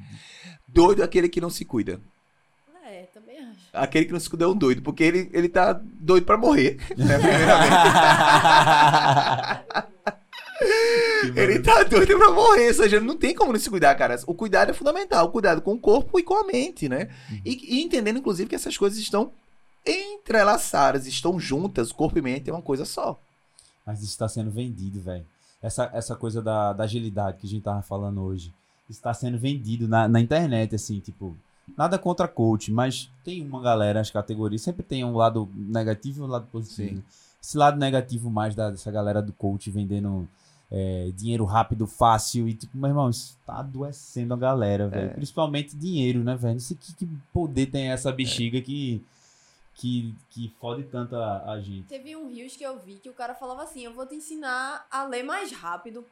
Doido 0.68 1.02
é 1.02 1.04
aquele 1.04 1.28
que 1.28 1.40
não 1.40 1.50
se 1.50 1.64
cuida. 1.64 2.00
É, 2.86 3.02
também 3.12 3.36
acho. 3.40 3.58
Aquele 3.72 4.04
que 4.06 4.12
não 4.12 4.20
se 4.20 4.30
cuida 4.30 4.44
é 4.44 4.48
um 4.48 4.54
doido, 4.56 4.80
porque 4.80 5.02
ele, 5.02 5.28
ele 5.32 5.48
tá 5.48 5.72
doido 5.72 6.24
pra 6.24 6.36
morrer. 6.36 6.76
né? 6.96 7.18
Ele 11.36 11.58
tá 11.60 11.82
doido 11.84 12.18
pra 12.18 12.32
morrer, 12.32 12.68
ou 12.68 12.74
seja, 12.74 13.00
não 13.00 13.16
tem 13.16 13.34
como 13.34 13.52
não 13.52 13.60
se 13.60 13.70
cuidar, 13.70 13.94
cara. 13.94 14.18
O 14.26 14.34
cuidado 14.34 14.70
é 14.70 14.74
fundamental, 14.74 15.26
o 15.26 15.30
cuidado 15.30 15.62
com 15.62 15.74
o 15.74 15.78
corpo 15.78 16.18
e 16.18 16.22
com 16.22 16.34
a 16.34 16.44
mente, 16.44 16.88
né? 16.88 17.08
E, 17.44 17.76
e 17.78 17.82
entendendo, 17.82 18.18
inclusive, 18.18 18.48
que 18.48 18.54
essas 18.56 18.76
coisas 18.76 18.98
estão 18.98 19.30
entrelaçadas, 20.28 21.06
estão 21.06 21.40
juntas, 21.40 21.90
corpo 21.90 22.18
e 22.18 22.22
mente 22.22 22.50
é 22.50 22.52
uma 22.52 22.62
coisa 22.62 22.84
só. 22.84 23.18
Mas 23.86 24.00
isso 24.00 24.10
está 24.12 24.28
sendo 24.28 24.50
vendido, 24.50 25.00
velho. 25.00 25.24
Essa, 25.62 25.90
essa 25.94 26.14
coisa 26.14 26.42
da, 26.42 26.72
da 26.72 26.84
agilidade 26.84 27.38
que 27.38 27.46
a 27.46 27.50
gente 27.50 27.62
tava 27.62 27.82
falando 27.82 28.20
hoje. 28.22 28.52
Está 28.88 29.12
sendo 29.12 29.38
vendido 29.38 29.88
na, 29.88 30.06
na 30.06 30.20
internet, 30.20 30.74
assim, 30.74 31.00
tipo. 31.00 31.36
Nada 31.76 31.98
contra 31.98 32.26
coach, 32.26 32.72
mas 32.72 33.10
tem 33.22 33.44
uma 33.46 33.60
galera, 33.60 34.00
as 34.00 34.10
categorias, 34.10 34.62
sempre 34.62 34.82
tem 34.82 35.04
um 35.04 35.14
lado 35.14 35.46
negativo 35.54 36.22
e 36.22 36.24
um 36.24 36.26
lado 36.26 36.46
positivo. 36.50 36.96
Sim. 36.96 37.02
Esse 37.42 37.58
lado 37.58 37.78
negativo 37.78 38.30
mais 38.30 38.54
da- 38.54 38.70
dessa 38.70 38.90
galera 38.90 39.20
do 39.20 39.32
coach 39.34 39.70
vendendo 39.70 40.26
é, 40.70 41.10
dinheiro 41.14 41.44
rápido, 41.44 41.86
fácil 41.86 42.48
e 42.48 42.54
tipo, 42.54 42.76
meu 42.78 42.88
irmão, 42.88 43.10
isso 43.10 43.36
tá 43.46 43.58
adoecendo 43.58 44.32
a 44.32 44.36
galera, 44.36 44.88
velho. 44.88 45.10
Principalmente 45.14 45.76
dinheiro, 45.76 46.24
né, 46.24 46.34
velho? 46.36 46.54
Não 46.54 46.60
sei 46.60 46.76
que, 46.80 46.94
que 46.94 47.08
poder 47.34 47.66
tem 47.66 47.88
essa 47.90 48.10
bexiga 48.10 48.60
que, 48.62 49.02
que, 49.78 50.12
que 50.30 50.52
fode 50.60 50.82
tanto 50.84 51.14
a, 51.14 51.52
a 51.52 51.60
gente. 51.60 51.86
Teve 51.86 52.16
um 52.16 52.28
Rios 52.28 52.56
que 52.56 52.64
eu 52.64 52.78
vi 52.80 52.96
que 52.96 53.08
o 53.08 53.14
cara 53.14 53.32
falava 53.34 53.62
assim: 53.62 53.84
Eu 53.84 53.94
vou 53.94 54.04
te 54.04 54.16
ensinar 54.16 54.84
a 54.90 55.04
ler 55.04 55.22
mais 55.22 55.52
rápido. 55.52 56.04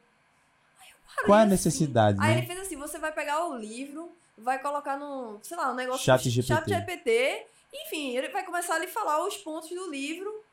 Aí 0.79 0.89
eu 0.89 0.95
parei 1.05 1.25
Qual 1.25 1.37
é 1.37 1.41
a 1.41 1.43
assim. 1.43 1.51
necessidade, 1.51 2.17
Aí 2.21 2.33
né? 2.33 2.37
ele 2.37 2.47
fez 2.47 2.59
assim: 2.59 2.77
Você 2.77 2.97
vai 2.97 3.11
pegar 3.11 3.45
o 3.45 3.57
livro, 3.57 4.09
vai 4.37 4.57
colocar 4.59 4.97
no, 4.97 5.37
sei 5.43 5.57
lá, 5.57 5.71
um 5.71 5.75
negócio 5.75 6.03
Chat 6.05 6.29
GPT. 6.29 6.47
chat 6.47 6.69
GPT. 6.69 7.45
Enfim, 7.73 8.15
ele 8.15 8.29
vai 8.29 8.45
começar 8.45 8.75
a 8.75 8.79
lhe 8.79 8.87
falar 8.87 9.27
os 9.27 9.35
pontos 9.37 9.69
do 9.69 9.91
livro, 9.91 10.43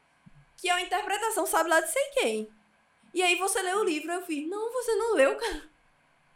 que 0.57 0.69
é 0.69 0.75
uma 0.75 0.83
interpretação, 0.83 1.47
sabe 1.47 1.71
lá 1.71 1.81
de 1.81 1.91
sei 1.91 2.03
quem. 2.15 2.49
E 3.15 3.23
aí 3.23 3.37
você 3.37 3.63
lê 3.63 3.75
o 3.75 3.85
livro, 3.85 4.11
eu 4.11 4.23
fiz: 4.23 4.49
Não, 4.49 4.73
você 4.73 4.93
não 4.97 5.15
leu, 5.15 5.37
cara. 5.37 5.63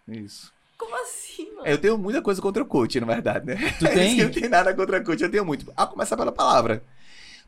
Isso. 0.07 0.55
Como 0.79 0.95
assim, 1.03 1.51
mano? 1.55 1.67
É, 1.67 1.73
Eu 1.73 1.79
tenho 1.79 1.99
muita 1.99 2.23
coisa 2.23 2.41
contra 2.41 2.63
o 2.63 2.67
coach, 2.67 2.99
na 3.01 3.07
verdade, 3.07 3.47
né? 3.47 3.57
Tu 3.79 3.87
É 3.87 3.91
isso 4.07 4.15
tem? 4.15 4.17
que 4.17 4.25
não 4.25 4.31
tem 4.31 4.49
nada 4.49 4.73
contra 4.75 5.03
coach, 5.05 5.21
eu 5.23 5.31
tenho 5.31 5.45
muito. 5.45 5.71
A 5.77 5.87
começar 5.87 6.17
pela 6.17 6.33
palavra. 6.33 6.83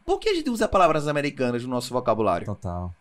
Por 0.05 0.19
que 0.19 0.29
a 0.31 0.35
gente 0.35 0.51
usa 0.51 0.67
palavras 0.67 1.07
americanas 1.07 1.63
no 1.63 1.69
nosso 1.71 1.93
vocabulário? 1.93 2.47
Total. 2.47 2.93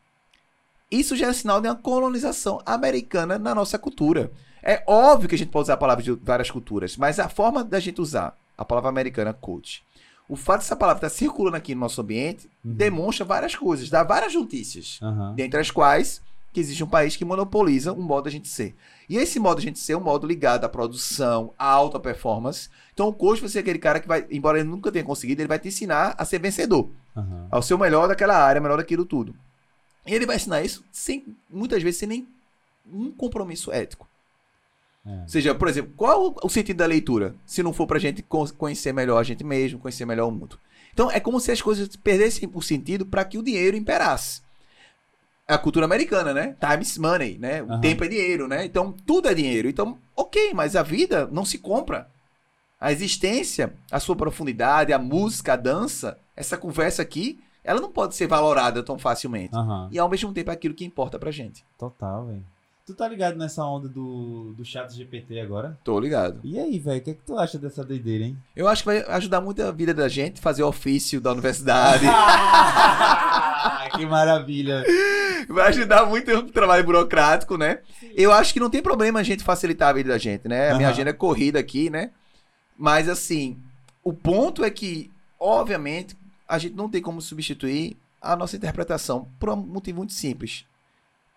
Isso 0.92 1.16
já 1.16 1.28
é 1.28 1.34
sinal 1.34 1.62
de 1.62 1.68
uma 1.68 1.76
colonização 1.76 2.62
americana 2.66 3.38
na 3.38 3.54
nossa 3.54 3.78
cultura. 3.78 4.32
É 4.62 4.84
óbvio 4.88 5.30
que 5.30 5.36
a 5.36 5.38
gente 5.38 5.50
pode 5.52 5.64
usar 5.64 5.78
palavras 5.78 6.04
de 6.06 6.12
várias 6.12 6.50
culturas, 6.52 6.98
mas 6.98 7.20
a 7.20 7.30
forma 7.30 7.64
da 7.64 7.80
gente 7.80 8.02
usar 8.02 8.36
a 8.58 8.66
palavra 8.66 8.90
americana 8.90 9.34
coach, 9.34 9.84
o 10.28 10.36
fato 10.36 10.60
dessa 10.62 10.76
palavra 10.76 11.06
estar 11.08 11.16
circulando 11.16 11.56
aqui 11.58 11.74
no 11.74 11.82
nosso 11.82 12.02
ambiente, 12.02 12.50
Uhum. 12.66 12.74
demonstra 12.74 13.24
várias 13.26 13.56
coisas, 13.56 13.90
dá 13.90 14.04
várias 14.04 14.34
notícias, 14.34 15.00
Aham. 15.02 15.34
dentre 15.36 15.60
as 15.60 15.72
quais 15.72 16.22
que 16.52 16.60
existe 16.60 16.84
um 16.84 16.88
país 16.90 17.16
que 17.16 17.24
monopoliza 17.24 17.94
um 17.94 18.02
modo 18.02 18.28
a 18.28 18.32
gente 18.32 18.48
ser. 18.50 18.76
E 19.10 19.18
esse 19.18 19.40
modo 19.40 19.60
gente 19.60 19.80
ser 19.80 19.98
um 19.98 20.00
modo 20.00 20.28
ligado 20.28 20.66
à 20.66 20.70
produção, 20.70 21.52
à 21.58 21.66
alta 21.66 22.00
performance. 22.00 22.70
Então 22.94 23.08
o 23.08 23.14
coach 23.14 23.40
vai 23.42 23.50
ser 23.50 23.60
aquele 23.60 23.80
cara 23.80 24.00
que 24.00 24.08
vai, 24.08 24.28
embora 24.30 24.60
ele 24.60 24.70
nunca 24.70 24.92
tenha 24.92 25.04
conseguido, 25.04 25.42
ele 25.42 25.48
vai 25.48 25.58
te 25.58 25.68
ensinar 25.68 26.14
a 26.18 26.24
ser 26.24 26.40
vencedor 26.40 26.92
Aham. 27.18 27.48
ao 27.50 27.62
ser 27.62 27.74
o 27.74 27.78
melhor 27.80 28.08
daquela 28.08 28.38
área, 28.38 28.62
melhor 28.62 28.78
daquilo 28.78 29.04
tudo. 29.06 29.36
E 30.06 30.14
ele 30.14 30.26
vai 30.28 30.36
ensinar 30.36 30.62
isso 30.62 30.84
sem, 30.92 31.26
muitas 31.50 31.82
vezes, 31.82 32.00
sem 32.00 32.08
nem 32.08 32.28
um 32.92 33.12
compromisso 33.12 33.72
ético. 33.72 34.08
É. 35.06 35.22
Ou 35.22 35.28
seja, 35.30 35.56
por 35.56 35.68
exemplo, 35.68 35.92
qual 35.98 36.36
o 36.44 36.50
sentido 36.50 36.78
da 36.78 36.86
leitura? 36.86 37.36
Se 37.46 37.64
não 37.64 37.74
for 37.74 37.88
pra 37.88 37.98
gente 38.00 38.22
con- 38.22 38.48
conhecer 38.58 38.94
melhor 38.94 39.18
a 39.18 39.24
gente 39.24 39.44
mesmo, 39.44 39.80
conhecer 39.80 40.06
melhor 40.06 40.28
o 40.28 40.32
mundo. 40.32 40.60
Então 40.94 41.10
é 41.10 41.20
como 41.20 41.40
se 41.40 41.52
as 41.52 41.62
coisas 41.62 41.96
perdessem 41.96 42.50
o 42.54 42.62
sentido 42.62 43.06
para 43.06 43.24
que 43.26 43.38
o 43.38 43.44
dinheiro 43.44 43.76
imperasse. 43.78 44.42
É 45.50 45.54
a 45.56 45.58
cultura 45.58 45.86
americana, 45.86 46.32
né? 46.32 46.56
Time 46.60 46.84
is 46.84 46.96
money, 47.00 47.40
né? 47.40 47.64
O 47.64 47.72
Aham. 47.72 47.82
tempo 47.82 48.04
é 48.04 48.08
dinheiro, 48.08 48.48
né? 48.48 48.64
Então 48.64 48.92
tudo 48.92 49.28
é 49.28 49.34
dinheiro. 49.34 49.68
Então, 49.68 49.98
ok, 50.16 50.54
mas 50.54 50.76
a 50.76 50.84
vida 50.84 51.28
não 51.32 51.44
se 51.44 51.58
compra. 51.58 52.08
A 52.80 52.92
existência, 52.92 53.74
a 53.92 54.00
sua 54.00 54.16
profundidade, 54.16 54.94
a 54.94 55.00
música, 55.00 55.54
a 55.54 55.56
dança, 55.56 56.20
essa 56.36 56.56
conversa 56.56 57.02
aqui, 57.02 57.40
ela 57.64 57.82
não 57.82 57.92
pode 57.92 58.16
ser 58.16 58.28
valorada 58.28 58.84
tão 58.84 59.00
facilmente. 59.00 59.56
Aham. 59.56 59.90
E 59.92 59.98
ao 59.98 60.08
mesmo 60.08 60.32
tempo 60.32 60.52
é 60.52 60.54
aquilo 60.54 60.76
que 60.76 60.86
importa 60.86 61.18
pra 61.18 61.32
gente. 61.32 61.66
Total, 61.80 62.28
velho. 62.28 62.46
Tu 62.86 62.94
tá 62.94 63.08
ligado 63.08 63.36
nessa 63.36 63.64
onda 63.66 63.88
do, 63.88 64.54
do 64.56 64.64
chat 64.64 64.92
GPT 64.96 65.40
agora? 65.40 65.80
Tô 65.84 66.00
ligado. 66.00 66.42
E 66.44 66.60
aí, 66.60 66.78
velho, 66.78 67.00
o 67.00 67.02
que 67.02 67.10
é 67.10 67.14
que 67.16 67.22
tu 67.26 67.38
acha 67.40 67.58
dessa 67.58 67.84
doideira, 67.84 68.24
hein? 68.24 68.38
Eu 68.56 68.68
acho 68.68 68.84
que 68.84 68.88
vai 68.88 69.00
ajudar 69.16 69.42
muito 69.42 69.64
a 69.64 69.72
vida 69.72 69.96
da 69.96 70.08
gente, 70.08 70.40
fazer 70.40 70.62
ofício 70.62 71.20
da 71.20 71.32
universidade. 71.32 72.06
que 73.96 74.06
maravilha. 74.06 74.84
vai 75.48 75.68
ajudar 75.70 76.06
muito 76.06 76.32
o 76.32 76.44
trabalho 76.52 76.84
burocrático, 76.84 77.58
né? 77.58 77.80
Eu 78.16 78.32
acho 78.32 78.54
que 78.54 78.60
não 78.60 78.70
tem 78.70 78.82
problema 78.82 79.20
a 79.20 79.24
gente 79.24 79.44
facilitar 79.44 79.90
a 79.90 79.94
vida 79.94 80.10
da 80.10 80.18
gente, 80.18 80.48
né? 80.48 80.72
A 80.72 80.76
minha 80.76 80.88
Aham. 80.88 80.96
agenda 80.96 81.10
é 81.10 81.14
corrida 81.14 81.60
aqui, 81.60 81.90
né? 81.90 82.12
Mas 82.78 83.10
assim, 83.10 83.58
o 84.04 84.14
ponto 84.14 84.64
é 84.64 84.70
que, 84.70 85.12
obviamente, 85.40 86.16
a 86.48 86.58
gente 86.58 86.76
não 86.76 86.90
tem 86.90 87.02
como 87.02 87.22
substituir 87.22 87.98
a 88.22 88.36
nossa 88.36 88.56
interpretação 88.56 89.28
por 89.40 89.50
um 89.50 89.56
motivo 89.56 89.98
muito 89.98 90.14
simples. 90.14 90.66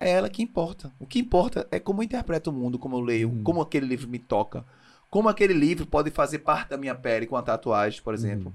É 0.01 0.11
ela 0.11 0.29
que 0.29 0.43
importa. 0.43 0.93
O 0.99 1.07
que 1.07 1.19
importa 1.21 1.67
é 1.71 1.79
como 1.79 2.01
eu 2.01 2.05
interpreto 2.05 2.51
o 2.51 2.53
mundo, 2.53 2.79
como 2.79 2.97
eu 2.97 3.01
leio, 3.01 3.29
Uhum. 3.29 3.43
como 3.45 3.61
aquele 3.61 3.87
livro 3.87 4.09
me 4.09 4.19
toca, 4.19 4.65
como 5.11 5.29
aquele 5.29 5.53
livro 5.55 5.87
pode 5.87 6.11
fazer 6.11 6.41
parte 6.41 6.71
da 6.71 6.77
minha 6.77 6.95
pele 6.95 7.27
com 7.27 7.37
a 7.37 7.43
tatuagem, 7.43 8.03
por 8.03 8.13
exemplo. 8.15 8.47
Uhum. 8.49 8.53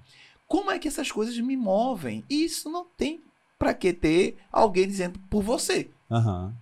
Como 0.47 0.71
é 0.71 0.79
que 0.79 0.87
essas 0.87 1.11
coisas 1.11 1.37
me 1.39 1.55
movem? 1.55 2.23
E 2.29 2.43
isso 2.45 2.69
não 2.69 2.85
tem 2.97 3.21
pra 3.57 3.73
que 3.73 3.93
ter 3.93 4.37
alguém 4.51 4.87
dizendo 4.87 5.19
por 5.29 5.41
você. 5.43 5.89
Aham. 6.09 6.53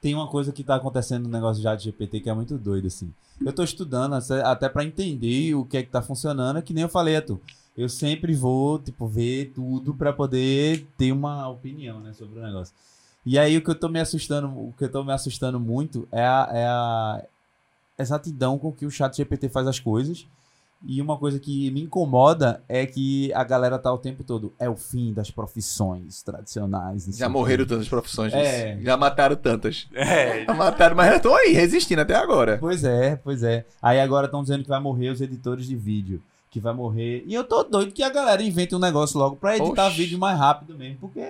Tem 0.00 0.14
uma 0.14 0.28
coisa 0.28 0.52
que 0.52 0.64
tá 0.64 0.76
acontecendo 0.76 1.24
no 1.24 1.28
negócio 1.28 1.62
já 1.62 1.74
de 1.74 1.84
GPT 1.84 2.20
que 2.20 2.30
é 2.30 2.34
muito 2.34 2.56
doido, 2.56 2.86
assim. 2.86 3.12
Eu 3.44 3.52
tô 3.52 3.62
estudando 3.62 4.14
até- 4.14 4.68
pra 4.68 4.84
entender 4.84 5.54
o 5.54 5.64
que 5.64 5.76
é 5.76 5.82
que 5.82 5.90
tá 5.90 6.00
funcionando, 6.02 6.58
é 6.58 6.62
que 6.62 6.72
nem 6.72 6.82
eu 6.82 6.88
falei 6.88 7.20
tu. 7.20 7.40
Eu 7.76 7.88
sempre 7.88 8.34
vou, 8.34 8.78
tipo, 8.78 9.06
ver 9.06 9.52
tudo 9.54 9.94
pra 9.94 10.12
poder 10.12 10.86
ter 10.98 11.12
uma 11.12 11.48
opinião, 11.48 12.00
né, 12.00 12.12
sobre 12.12 12.38
o 12.38 12.42
negócio. 12.42 12.74
E 13.24 13.38
aí 13.38 13.56
o 13.56 13.62
que 13.62 13.70
eu 13.70 13.74
tô 13.74 13.88
me 13.88 14.00
assustando, 14.00 14.48
o 14.48 14.74
que 14.76 14.84
eu 14.84 14.90
tô 14.90 15.04
me 15.04 15.12
assustando 15.12 15.60
muito 15.60 16.08
é 16.10 16.22
a, 16.24 16.48
é 16.52 16.66
a 16.66 17.22
exatidão 17.98 18.58
com 18.58 18.72
que 18.72 18.86
o 18.86 18.90
chat 18.90 19.16
GPT 19.16 19.48
faz 19.50 19.66
as 19.66 19.78
coisas. 19.78 20.26
E 20.82 21.00
uma 21.02 21.18
coisa 21.18 21.38
que 21.38 21.70
me 21.70 21.82
incomoda 21.82 22.62
é 22.68 22.86
que 22.86 23.32
a 23.34 23.44
galera 23.44 23.78
tá 23.78 23.92
o 23.92 23.98
tempo 23.98 24.24
todo. 24.24 24.52
É 24.58 24.68
o 24.68 24.76
fim 24.76 25.12
das 25.12 25.30
profissões 25.30 26.22
tradicionais. 26.22 27.04
Já 27.04 27.26
o 27.26 27.28
quê." 27.28 27.32
morreram 27.32 27.66
tantas 27.66 27.88
profissões. 27.88 28.32
É. 28.32 28.78
Já 28.80 28.96
mataram 28.96 29.36
tantas. 29.36 29.86
É, 29.94 30.44
Já 30.44 30.54
mataram, 30.54 30.96
mas 30.96 31.12
eu 31.12 31.20
tô 31.20 31.34
aí, 31.34 31.52
resistindo 31.52 32.00
até 32.00 32.14
agora. 32.14 32.56
Pois 32.58 32.82
é, 32.82 33.16
pois 33.16 33.42
é. 33.42 33.66
Aí 33.80 34.00
agora 34.00 34.26
estão 34.26 34.42
dizendo 34.42 34.62
que 34.62 34.68
vai 34.68 34.80
morrer 34.80 35.10
os 35.10 35.20
editores 35.20 35.66
de 35.66 35.76
vídeo. 35.76 36.22
Que 36.50 36.58
vai 36.58 36.74
morrer. 36.74 37.22
E 37.26 37.32
eu 37.32 37.44
tô 37.44 37.62
doido 37.62 37.92
que 37.92 38.02
a 38.02 38.10
galera 38.10 38.42
invente 38.42 38.74
um 38.74 38.80
negócio 38.80 39.18
logo 39.18 39.36
pra 39.36 39.56
editar 39.56 39.86
Oxi. 39.86 39.96
vídeo 39.96 40.18
mais 40.18 40.36
rápido 40.36 40.76
mesmo. 40.76 40.98
Porque. 40.98 41.24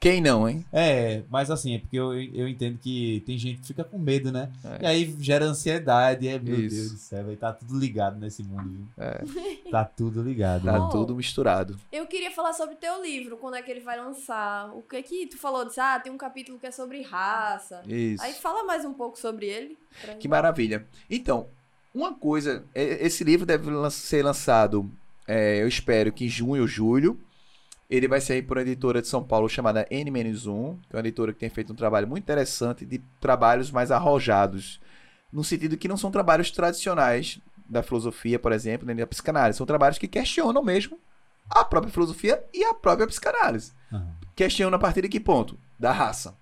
Quem 0.00 0.20
não, 0.20 0.46
hein? 0.46 0.62
É, 0.70 1.22
mas 1.30 1.50
assim, 1.50 1.76
é 1.76 1.78
porque 1.78 1.96
eu, 1.96 2.12
eu 2.12 2.46
entendo 2.46 2.76
que 2.78 3.22
tem 3.24 3.38
gente 3.38 3.60
que 3.60 3.66
fica 3.68 3.82
com 3.82 3.98
medo, 3.98 4.30
né? 4.30 4.50
É. 4.62 4.82
E 4.82 4.86
aí 4.86 5.16
gera 5.18 5.46
ansiedade. 5.46 6.28
É, 6.28 6.38
meu 6.38 6.60
Isso. 6.60 6.76
Deus 6.76 6.90
do 6.90 6.98
céu, 6.98 7.36
tá 7.38 7.52
tudo 7.52 7.78
ligado 7.78 8.18
nesse 8.18 8.42
mundo, 8.42 8.68
viu? 8.68 8.86
É. 8.98 9.24
Tá 9.70 9.84
tudo 9.84 10.22
ligado. 10.22 10.66
Tá 10.66 10.88
tudo 10.88 11.16
misturado. 11.16 11.76
Eu 11.90 12.06
queria 12.06 12.30
falar 12.30 12.52
sobre 12.52 12.76
teu 12.76 13.02
livro, 13.02 13.36
quando 13.36 13.56
é 13.56 13.62
que 13.62 13.70
ele 13.72 13.80
vai 13.80 13.98
lançar. 13.98 14.70
O 14.72 14.82
que 14.82 15.02
que 15.02 15.26
tu 15.26 15.36
falou? 15.36 15.64
Disse, 15.64 15.80
ah, 15.80 15.98
tem 15.98 16.12
um 16.12 16.16
capítulo 16.16 16.60
que 16.60 16.66
é 16.66 16.70
sobre 16.70 17.02
raça. 17.02 17.82
Isso. 17.84 18.22
Aí 18.22 18.34
fala 18.34 18.62
mais 18.62 18.84
um 18.84 18.92
pouco 18.92 19.18
sobre 19.18 19.46
ele. 19.46 19.76
pra 20.00 20.14
Que 20.14 20.28
maravilha. 20.28 20.86
Então, 21.10 21.48
uma 21.94 22.12
coisa, 22.12 22.64
é- 22.74 23.06
esse 23.06 23.22
livro 23.22 23.46
deve 23.46 23.70
ser 23.90 24.24
lançado, 24.24 24.90
é, 25.26 25.62
eu 25.62 25.68
espero 25.68 26.12
que 26.12 26.24
em 26.24 26.28
junho 26.28 26.62
ou 26.62 26.68
julho. 26.68 27.18
Ele 27.88 28.08
vai 28.08 28.20
sair 28.20 28.42
por 28.42 28.56
uma 28.56 28.62
editora 28.62 29.00
de 29.02 29.06
São 29.08 29.22
Paulo 29.22 29.48
chamada 29.48 29.86
N-1, 29.90 30.78
que 30.88 30.96
é 30.96 30.96
uma 30.96 31.00
editora 31.00 31.32
que 31.32 31.38
tem 31.38 31.50
feito 31.50 31.72
um 31.72 31.76
trabalho 31.76 32.08
muito 32.08 32.22
interessante 32.24 32.84
de 32.84 32.98
trabalhos 33.20 33.70
mais 33.70 33.90
arrojados. 33.90 34.80
No 35.30 35.44
sentido 35.44 35.76
que 35.76 35.86
não 35.86 35.96
são 35.96 36.10
trabalhos 36.10 36.50
tradicionais 36.50 37.38
da 37.68 37.82
filosofia, 37.82 38.38
por 38.38 38.52
exemplo, 38.52 38.86
nem 38.86 38.96
da 38.96 39.06
psicanálise. 39.06 39.58
São 39.58 39.66
trabalhos 39.66 39.98
que 39.98 40.08
questionam 40.08 40.62
mesmo 40.62 40.98
a 41.48 41.64
própria 41.64 41.92
filosofia 41.92 42.42
e 42.52 42.64
a 42.64 42.74
própria 42.74 43.06
psicanálise. 43.06 43.72
Aham. 43.92 44.14
Questiona 44.34 44.76
a 44.76 44.80
partir 44.80 45.02
de 45.02 45.08
que 45.08 45.20
ponto? 45.20 45.58
Da 45.78 45.92
raça. 45.92 46.36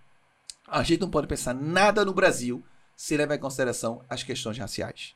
A 0.67 0.83
gente 0.83 1.01
não 1.01 1.11
pode 1.11 1.27
pensar 1.27 1.55
nada 1.55 2.05
no 2.05 2.15
Brasil 2.15 2.62
se 2.97 3.17
levar 3.17 3.35
em 3.35 3.41
consideração 3.41 4.03
as 4.09 4.23
questões 4.23 4.57
raciais. 4.57 5.15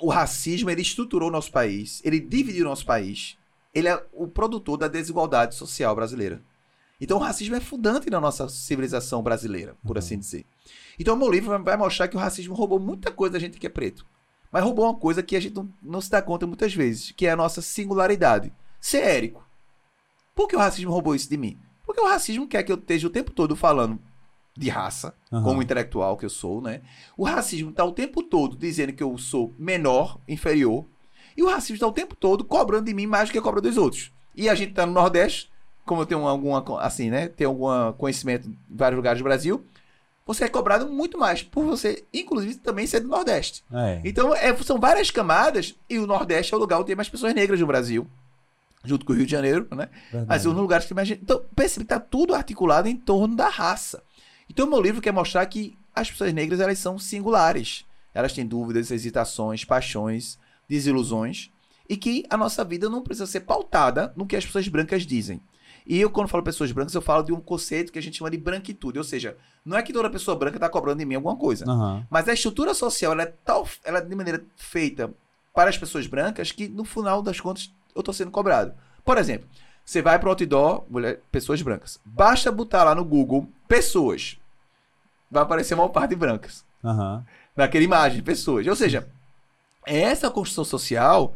O 0.00 0.08
racismo, 0.10 0.70
ele 0.70 0.82
estruturou 0.82 1.28
o 1.28 1.32
nosso 1.32 1.52
país, 1.52 2.00
ele 2.04 2.18
dividiu 2.20 2.64
o 2.66 2.68
nosso 2.68 2.84
país, 2.84 3.38
ele 3.72 3.88
é 3.88 4.04
o 4.12 4.26
produtor 4.26 4.76
da 4.76 4.88
desigualdade 4.88 5.54
social 5.54 5.94
brasileira. 5.94 6.42
Então 7.00 7.16
o 7.18 7.20
racismo 7.20 7.54
é 7.56 7.60
fundante 7.60 8.08
na 8.10 8.20
nossa 8.20 8.48
civilização 8.48 9.22
brasileira, 9.22 9.76
por 9.84 9.96
Uhum. 9.96 9.98
assim 9.98 10.18
dizer. 10.18 10.44
Então 10.98 11.14
o 11.14 11.18
meu 11.18 11.30
livro 11.30 11.62
vai- 11.62 11.76
mostrar 11.76 12.08
que 12.08 12.16
o 12.16 12.20
racismo 12.20 12.54
roubou 12.54 12.78
muita 12.78 13.10
coisa 13.10 13.34
da 13.34 13.38
gente 13.38 13.58
que 13.58 13.66
é 13.66 13.70
preto. 13.70 14.06
Mas 14.50 14.62
roubou 14.62 14.84
uma 14.84 14.94
coisa 14.94 15.22
que 15.22 15.34
a 15.36 15.40
gente 15.40 15.54
não, 15.56 15.68
não 15.82 16.00
se 16.00 16.10
dá 16.10 16.22
conta 16.22 16.46
muitas 16.46 16.72
vezes, 16.72 17.10
que 17.10 17.26
é 17.26 17.30
a 17.32 17.36
nossa 17.36 17.60
singularidade. 17.60 18.52
Ser 18.80 18.98
érico. 18.98 19.44
Por 20.34 20.48
que 20.48 20.54
o 20.56 20.58
racismo 20.60 20.92
roubou 20.92 21.14
isso 21.14 21.28
de 21.28 21.36
mim? 21.36 21.58
Porque 21.84 22.00
o 22.00 22.06
racismo 22.08 22.46
quer 22.46 22.62
que 22.62 22.70
eu 22.72 22.76
esteja 22.76 23.06
o 23.06 23.10
tempo 23.10 23.32
todo 23.32 23.56
falando 23.56 24.00
de 24.56 24.68
raça, 24.68 25.14
Aham. 25.32 25.42
como 25.42 25.62
intelectual 25.62 26.16
que 26.16 26.24
eu 26.24 26.30
sou, 26.30 26.60
né? 26.60 26.80
O 27.16 27.24
racismo 27.24 27.70
está 27.70 27.84
o 27.84 27.92
tempo 27.92 28.22
todo 28.22 28.56
dizendo 28.56 28.92
que 28.92 29.02
eu 29.02 29.16
sou 29.18 29.52
menor, 29.58 30.18
inferior. 30.28 30.84
E 31.36 31.42
o 31.42 31.48
racismo 31.48 31.74
está 31.74 31.86
o 31.86 31.92
tempo 31.92 32.14
todo 32.14 32.44
cobrando 32.44 32.84
de 32.84 32.94
mim 32.94 33.06
mais 33.06 33.28
do 33.28 33.32
que 33.32 33.40
cobra 33.40 33.60
dos 33.60 33.76
outros. 33.76 34.12
E 34.34 34.48
a 34.48 34.54
gente 34.54 34.70
está 34.70 34.86
no 34.86 34.92
Nordeste, 34.92 35.50
como 35.84 36.02
eu 36.02 36.06
tenho 36.06 36.26
alguma, 36.26 36.64
assim, 36.80 37.10
né? 37.10 37.28
Tenho 37.28 37.50
algum 37.50 37.92
conhecimento 37.98 38.48
em 38.48 38.56
vários 38.68 38.96
lugares 38.96 39.20
do 39.20 39.24
Brasil. 39.24 39.64
Você 40.26 40.44
é 40.44 40.48
cobrado 40.48 40.86
muito 40.88 41.18
mais 41.18 41.42
por 41.42 41.64
você, 41.64 42.04
inclusive, 42.12 42.54
também 42.56 42.86
ser 42.86 43.00
do 43.00 43.08
Nordeste. 43.08 43.62
É. 43.72 44.00
Então, 44.04 44.34
é, 44.34 44.56
são 44.62 44.78
várias 44.78 45.10
camadas, 45.10 45.74
e 45.88 45.98
o 45.98 46.06
Nordeste 46.06 46.54
é 46.54 46.56
o 46.56 46.60
lugar 46.60 46.78
onde 46.78 46.86
tem 46.86 46.96
mais 46.96 47.10
pessoas 47.10 47.34
negras 47.34 47.60
no 47.60 47.66
Brasil. 47.66 48.06
Junto 48.84 49.04
com 49.04 49.12
o 49.12 49.16
Rio 49.16 49.26
de 49.26 49.32
Janeiro, 49.32 49.66
né? 49.70 49.88
verdade. 50.10 50.26
Mas 50.28 50.44
nos 50.44 50.54
lugares 50.54 50.86
que 50.86 50.94
mais 50.94 51.08
gente. 51.08 51.22
Então, 51.22 51.42
percebe 51.54 51.84
que 51.84 51.88
tá 51.88 52.00
tudo 52.00 52.34
articulado 52.34 52.88
em 52.88 52.96
torno 52.96 53.34
da 53.34 53.48
raça. 53.48 54.02
Então, 54.54 54.68
meu 54.68 54.80
livro 54.80 55.02
quer 55.02 55.12
mostrar 55.12 55.44
que 55.46 55.76
as 55.92 56.08
pessoas 56.08 56.32
negras 56.32 56.60
elas 56.60 56.78
são 56.78 56.96
singulares. 56.96 57.84
Elas 58.14 58.32
têm 58.32 58.46
dúvidas, 58.46 58.92
hesitações, 58.92 59.64
paixões, 59.64 60.38
desilusões. 60.68 61.50
E 61.88 61.96
que 61.96 62.24
a 62.30 62.36
nossa 62.36 62.64
vida 62.64 62.88
não 62.88 63.02
precisa 63.02 63.26
ser 63.26 63.40
pautada 63.40 64.12
no 64.16 64.24
que 64.24 64.36
as 64.36 64.46
pessoas 64.46 64.68
brancas 64.68 65.04
dizem. 65.04 65.40
E 65.84 66.00
eu, 66.00 66.08
quando 66.08 66.28
falo 66.28 66.44
pessoas 66.44 66.70
brancas, 66.70 66.94
eu 66.94 67.02
falo 67.02 67.24
de 67.24 67.32
um 67.32 67.40
conceito 67.40 67.90
que 67.92 67.98
a 67.98 68.02
gente 68.02 68.16
chama 68.16 68.30
de 68.30 68.38
branquitude. 68.38 68.96
Ou 68.96 69.04
seja, 69.04 69.36
não 69.64 69.76
é 69.76 69.82
que 69.82 69.92
toda 69.92 70.08
pessoa 70.08 70.36
branca 70.36 70.56
está 70.56 70.68
cobrando 70.68 71.00
de 71.00 71.04
mim 71.04 71.16
alguma 71.16 71.36
coisa. 71.36 71.68
Aham. 71.68 72.06
Mas 72.08 72.28
a 72.28 72.32
estrutura 72.32 72.74
social 72.74 73.10
ela 73.10 73.24
é 73.24 73.34
tal, 73.44 73.68
ela 73.82 73.98
é 73.98 74.02
de 74.02 74.14
maneira 74.14 74.44
feita 74.54 75.12
para 75.52 75.68
as 75.68 75.76
pessoas 75.76 76.06
brancas 76.06 76.52
que 76.52 76.68
no 76.68 76.84
final 76.84 77.20
das 77.20 77.40
contas 77.40 77.74
eu 77.92 78.04
tô 78.04 78.12
sendo 78.12 78.30
cobrado. 78.30 78.72
Por 79.04 79.18
exemplo, 79.18 79.48
você 79.84 80.00
vai 80.00 80.16
para 80.16 80.28
o 80.28 80.30
outdoor, 80.30 80.84
mulher, 80.88 81.20
pessoas 81.32 81.60
brancas. 81.60 81.98
Basta 82.04 82.52
botar 82.52 82.84
lá 82.84 82.94
no 82.94 83.04
Google 83.04 83.48
pessoas. 83.66 84.38
Vai 85.34 85.42
aparecer 85.42 85.74
uma 85.74 85.88
parte 85.88 86.14
brancas. 86.14 86.64
Aham. 86.84 87.26
Naquela 87.56 87.82
imagem, 87.82 88.22
pessoas. 88.22 88.64
Ou 88.68 88.76
seja, 88.76 89.08
é 89.84 89.98
essa 89.98 90.30
construção 90.30 90.64
social 90.64 91.34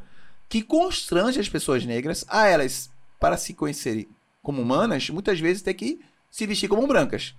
que 0.49 0.63
constrange 0.63 1.41
as 1.41 1.49
pessoas 1.49 1.85
negras 1.85 2.25
a 2.29 2.47
elas, 2.47 2.91
para 3.19 3.37
se 3.37 3.53
conhecerem 3.53 4.09
como 4.41 4.63
humanas, 4.63 5.11
muitas 5.11 5.41
vezes 5.41 5.63
ter 5.63 5.75
que 5.75 5.99
se 6.31 6.47
vestir 6.47 6.69
como 6.69 6.87
brancas. 6.87 7.35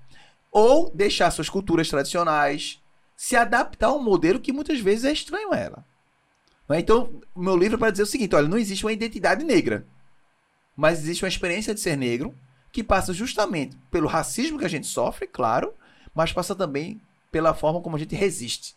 Ou 0.51 0.91
deixar 0.93 1.31
suas 1.31 1.47
culturas 1.47 1.87
tradicionais, 1.87 2.81
se 3.15 3.37
adaptar 3.37 3.87
a 3.87 3.93
um 3.93 4.03
modelo 4.03 4.37
que 4.37 4.51
muitas 4.51 4.81
vezes 4.81 5.05
é 5.05 5.13
estranho 5.13 5.53
a 5.53 5.57
ela. 5.57 5.85
Não 6.67 6.75
é? 6.75 6.81
Então, 6.81 7.21
o 7.33 7.41
meu 7.41 7.55
livro 7.55 7.77
é 7.77 7.79
para 7.79 7.91
dizer 7.91 8.03
o 8.03 8.05
seguinte: 8.05 8.35
olha, 8.35 8.49
não 8.49 8.57
existe 8.57 8.85
uma 8.85 8.91
identidade 8.91 9.45
negra, 9.45 9.87
mas 10.75 10.99
existe 10.99 11.23
uma 11.23 11.29
experiência 11.29 11.73
de 11.73 11.79
ser 11.79 11.95
negro 11.95 12.35
que 12.69 12.83
passa 12.83 13.13
justamente 13.13 13.77
pelo 13.89 14.09
racismo 14.09 14.59
que 14.59 14.65
a 14.65 14.69
gente 14.69 14.87
sofre, 14.87 15.25
claro, 15.25 15.73
mas 16.13 16.33
passa 16.33 16.55
também 16.55 17.01
pela 17.31 17.53
forma 17.53 17.81
como 17.81 17.95
a 17.95 17.99
gente 17.99 18.15
resiste. 18.15 18.75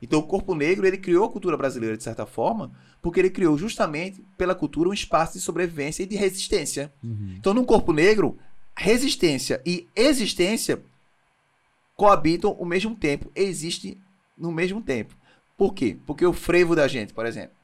Então, 0.00 0.20
o 0.20 0.22
corpo 0.22 0.54
negro 0.54 0.86
ele 0.86 0.98
criou 0.98 1.24
a 1.24 1.30
cultura 1.30 1.56
brasileira 1.56 1.96
de 1.96 2.02
certa 2.02 2.26
forma, 2.26 2.70
porque 3.00 3.18
ele 3.18 3.30
criou 3.30 3.56
justamente 3.56 4.22
pela 4.36 4.54
cultura 4.54 4.88
um 4.88 4.94
espaço 4.94 5.34
de 5.34 5.40
sobrevivência 5.40 6.02
e 6.02 6.06
de 6.06 6.16
resistência. 6.16 6.92
Uhum. 7.02 7.34
Então, 7.38 7.54
no 7.54 7.64
corpo 7.64 7.92
negro, 7.92 8.38
resistência 8.76 9.62
e 9.64 9.88
existência 9.96 10.82
coabitam 11.96 12.54
ao 12.58 12.64
mesmo 12.66 12.94
tempo, 12.94 13.30
existem 13.34 13.98
no 14.36 14.52
mesmo 14.52 14.82
tempo. 14.82 15.16
Por 15.56 15.72
quê? 15.72 15.96
Porque 16.06 16.26
o 16.26 16.32
frevo 16.32 16.76
da 16.76 16.86
gente, 16.86 17.14
por 17.14 17.24
exemplo, 17.24 17.56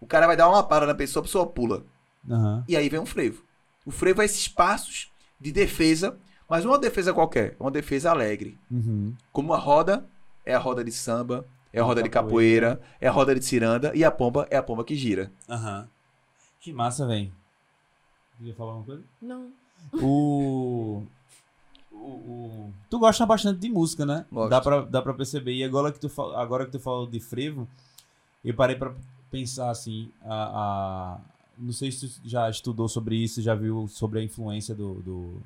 o 0.00 0.06
cara 0.06 0.28
vai 0.28 0.36
dar 0.36 0.48
uma 0.48 0.62
parada 0.62 0.92
na 0.92 0.96
pessoa, 0.96 1.20
a 1.20 1.26
pessoa 1.26 1.46
pula. 1.46 1.84
Aham. 2.28 2.64
E 2.68 2.76
aí 2.76 2.88
vem 2.88 3.00
um 3.00 3.06
frevo. 3.06 3.42
O 3.84 3.90
frevo 3.90 4.22
é 4.22 4.24
esses 4.24 4.46
passos 4.46 5.10
de 5.40 5.50
defesa, 5.50 6.16
mas 6.50 6.64
não 6.64 6.72
uma 6.72 6.78
defesa 6.78 7.14
qualquer, 7.14 7.52
é 7.52 7.62
uma 7.62 7.70
defesa 7.70 8.10
alegre. 8.10 8.58
Uhum. 8.70 9.14
Como 9.32 9.54
a 9.54 9.58
roda 9.58 10.04
é 10.44 10.52
a 10.54 10.58
roda 10.58 10.82
de 10.84 10.90
samba, 10.92 11.46
é 11.72 11.80
a 11.80 11.84
roda 11.84 12.02
de 12.02 12.08
capoeira. 12.10 12.80
é 13.00 13.06
a 13.08 13.12
roda 13.12 13.34
de 13.34 13.42
ciranda 13.44 13.92
e 13.94 14.04
a 14.04 14.10
pomba 14.10 14.46
é 14.50 14.56
a 14.56 14.62
pomba 14.62 14.84
que 14.84 14.96
gira. 14.96 15.30
Aham. 15.48 15.88
Que 16.60 16.72
massa, 16.72 17.06
velho. 17.06 17.32
Queria 18.36 18.54
falar 18.54 18.74
uma 18.74 18.84
coisa? 18.84 19.02
Não. 19.22 19.48
O... 19.94 21.02
o, 21.92 21.96
o- 21.96 22.72
Tu 22.90 22.98
gosta 22.98 23.24
bastante 23.24 23.60
de 23.60 23.68
música, 23.70 24.04
né? 24.04 24.26
Gosto. 24.30 24.50
Dá 24.50 24.60
pra, 24.60 24.80
dá 24.82 25.00
pra 25.02 25.14
perceber. 25.14 25.52
E 25.54 25.62
agora 25.64 25.92
que, 25.92 26.00
tu, 26.00 26.08
fal- 26.08 26.34
agora 26.36 26.66
que 26.66 26.72
tu 26.72 26.80
falou 26.80 27.06
de 27.06 27.20
frevo, 27.20 27.68
eu 28.44 28.52
parei 28.54 28.76
pra 28.76 28.92
pensar 29.30 29.70
assim, 29.70 30.10
a, 30.22 30.34
a- 30.34 31.20
não 31.56 31.72
sei 31.72 31.92
se 31.92 32.08
tu 32.08 32.20
já 32.28 32.48
estudou 32.50 32.88
sobre 32.88 33.16
isso, 33.16 33.40
já 33.40 33.54
viu 33.54 33.86
sobre 33.88 34.18
a 34.20 34.22
influência 34.24 34.74
do, 34.74 34.94
do- 35.02 35.42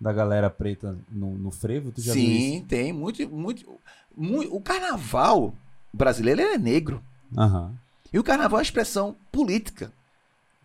da 0.00 0.12
galera 0.12 0.48
preta 0.48 0.96
no, 1.10 1.36
no 1.36 1.50
frevo? 1.50 1.92
Tu 1.92 2.00
já 2.00 2.14
viu 2.14 2.22
isso? 2.22 2.54
Sim, 2.54 2.64
tem 2.66 2.92
muito, 2.92 3.28
muito, 3.28 3.78
muito. 4.16 4.54
O 4.54 4.60
carnaval 4.60 5.54
brasileiro 5.92 6.40
é 6.40 6.56
negro. 6.56 7.02
Aham. 7.36 7.74
E 8.12 8.18
o 8.18 8.24
carnaval 8.24 8.58
é 8.58 8.60
uma 8.60 8.64
expressão 8.64 9.14
política. 9.30 9.92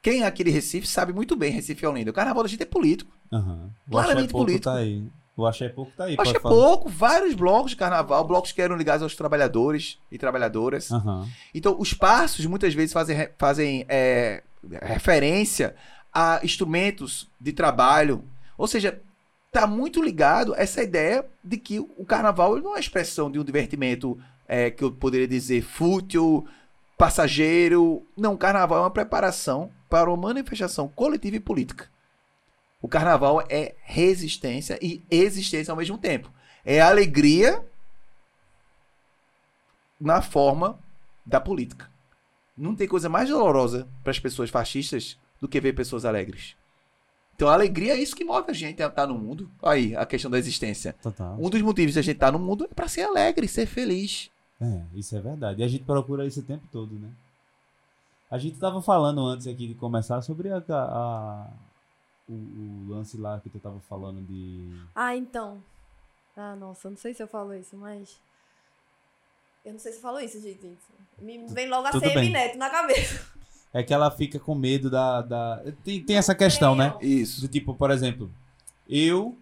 Quem 0.01 0.21
é 0.21 0.25
aqui 0.25 0.43
de 0.43 0.51
Recife 0.51 0.87
sabe 0.87 1.13
muito 1.13 1.35
bem, 1.35 1.51
Recife 1.51 1.83
e 1.83 1.87
Olinda. 1.87 2.11
O 2.11 2.13
carnaval 2.13 2.43
da 2.43 2.49
gente 2.49 2.63
é 2.63 2.65
político. 2.65 3.11
O 3.31 3.91
Claramente 3.91 4.25
Axé 4.25 4.31
Pouco 4.31 4.45
político. 4.45 4.63
tá 4.63 4.75
aí. 4.75 5.03
O 5.37 5.45
Axé 5.45 5.69
Pouco 5.69 5.91
tá 5.97 6.03
aí. 6.05 6.15
Acho 6.17 6.17
que 6.17 6.23
pode 6.23 6.37
é 6.37 6.39
falar. 6.39 6.55
pouco, 6.55 6.89
vários 6.89 7.33
blocos 7.35 7.71
de 7.71 7.77
carnaval, 7.77 8.23
blocos 8.25 8.51
que 8.51 8.61
eram 8.61 8.77
ligados 8.77 9.03
aos 9.03 9.15
trabalhadores 9.15 9.99
e 10.11 10.17
trabalhadoras. 10.17 10.91
Aham. 10.91 11.27
Então, 11.53 11.75
os 11.77 11.93
passos 11.93 12.45
muitas 12.45 12.73
vezes 12.73 12.93
fazem, 12.93 13.29
fazem 13.37 13.85
é, 13.89 14.43
referência 14.81 15.75
a 16.13 16.39
instrumentos 16.43 17.27
de 17.39 17.51
trabalho. 17.51 18.23
Ou 18.57 18.67
seja, 18.67 19.01
está 19.55 19.65
muito 19.65 20.03
ligado 20.03 20.53
a 20.53 20.57
essa 20.57 20.83
ideia 20.83 21.25
de 21.41 21.57
que 21.57 21.79
o 21.79 22.05
carnaval 22.05 22.57
não 22.57 22.75
é 22.75 22.79
expressão 22.79 23.31
de 23.31 23.39
um 23.39 23.43
divertimento 23.43 24.19
é, 24.45 24.69
que 24.69 24.83
eu 24.83 24.91
poderia 24.91 25.27
dizer 25.27 25.61
fútil, 25.61 26.45
passageiro. 26.97 28.05
Não, 28.17 28.33
o 28.33 28.37
carnaval 28.37 28.79
é 28.79 28.81
uma 28.81 28.91
preparação 28.91 29.71
para 29.89 30.09
uma 30.11 30.27
manifestação 30.27 30.89
coletiva 30.89 31.37
e 31.37 31.39
política. 31.39 31.89
O 32.81 32.87
carnaval 32.89 33.41
é 33.49 33.75
resistência 33.83 34.77
e 34.81 35.01
existência 35.09 35.71
ao 35.71 35.77
mesmo 35.77 35.97
tempo. 35.97 36.29
É 36.65 36.81
alegria 36.81 37.63
na 39.99 40.21
forma 40.21 40.77
da 41.25 41.39
política. 41.39 41.89
Não 42.57 42.75
tem 42.75 42.89
coisa 42.89 43.07
mais 43.07 43.29
dolorosa 43.29 43.87
para 44.03 44.11
as 44.11 44.19
pessoas 44.19 44.49
fascistas 44.49 45.17
do 45.39 45.47
que 45.47 45.61
ver 45.61 45.73
pessoas 45.73 46.03
alegres. 46.03 46.57
Então 47.35 47.49
a 47.49 47.53
alegria 47.53 47.93
é 47.93 47.97
isso 47.99 48.15
que 48.15 48.23
move 48.23 48.49
a 48.49 48.53
gente 48.53 48.81
a 48.81 48.87
estar 48.87 49.07
no 49.07 49.17
mundo. 49.17 49.51
Aí, 49.61 49.95
a 49.95 50.05
questão 50.05 50.31
da 50.31 50.37
existência. 50.37 50.93
Total. 51.03 51.35
Um 51.39 51.49
dos 51.49 51.61
motivos 51.61 51.93
de 51.93 51.99
a 51.99 52.01
gente 52.01 52.15
estar 52.15 52.31
no 52.31 52.39
mundo 52.39 52.65
é 52.65 52.67
para 52.73 52.87
ser 52.87 53.01
alegre, 53.03 53.47
ser 53.47 53.65
feliz. 53.65 54.31
É, 54.61 54.81
isso 54.93 55.15
é 55.17 55.21
verdade. 55.21 55.61
E 55.61 55.65
a 55.65 55.67
gente 55.67 55.83
procura 55.83 56.25
isso 56.25 56.39
o 56.39 56.43
tempo 56.43 56.65
todo, 56.71 56.93
né? 56.95 57.09
A 58.31 58.37
gente 58.37 58.57
tava 58.57 58.81
falando 58.81 59.19
antes 59.25 59.47
aqui 59.47 59.67
de 59.67 59.75
começar 59.75 60.21
sobre 60.21 60.49
a, 60.49 60.63
a- 60.69 61.47
o, 62.27 62.33
o 62.33 62.85
lance 62.89 63.17
lá 63.17 63.39
que 63.39 63.49
tu 63.49 63.59
tava 63.59 63.79
falando 63.81 64.21
de. 64.21 64.81
Ah, 64.95 65.15
então. 65.15 65.61
Ah, 66.37 66.55
nossa, 66.55 66.89
não 66.89 66.97
sei 66.97 67.13
se 67.13 67.21
eu 67.21 67.27
falo 67.27 67.53
isso, 67.53 67.75
mas. 67.77 68.17
Eu 69.63 69.73
não 69.73 69.79
sei 69.79 69.91
se 69.91 69.97
eu 69.97 70.01
falo 70.01 70.19
isso, 70.19 70.41
gente. 70.41 70.77
Me 71.19 71.45
vem 71.47 71.67
logo 71.69 71.87
a 71.87 71.91
Tudo 71.91 72.01
CM 72.03 72.15
bem. 72.15 72.31
Neto 72.31 72.57
na 72.57 72.69
cabeça. 72.69 73.25
É 73.75 73.83
que 73.83 73.93
ela 73.93 74.09
fica 74.09 74.39
com 74.39 74.55
medo 74.55 74.89
da. 74.89 75.21
da... 75.21 75.61
Tem, 75.83 76.01
tem 76.01 76.15
essa 76.15 76.33
questão, 76.33 76.75
né? 76.75 76.95
Isso. 77.01 77.41
Do 77.41 77.49
tipo, 77.49 77.73
por 77.73 77.91
exemplo, 77.91 78.31
eu 78.87 79.37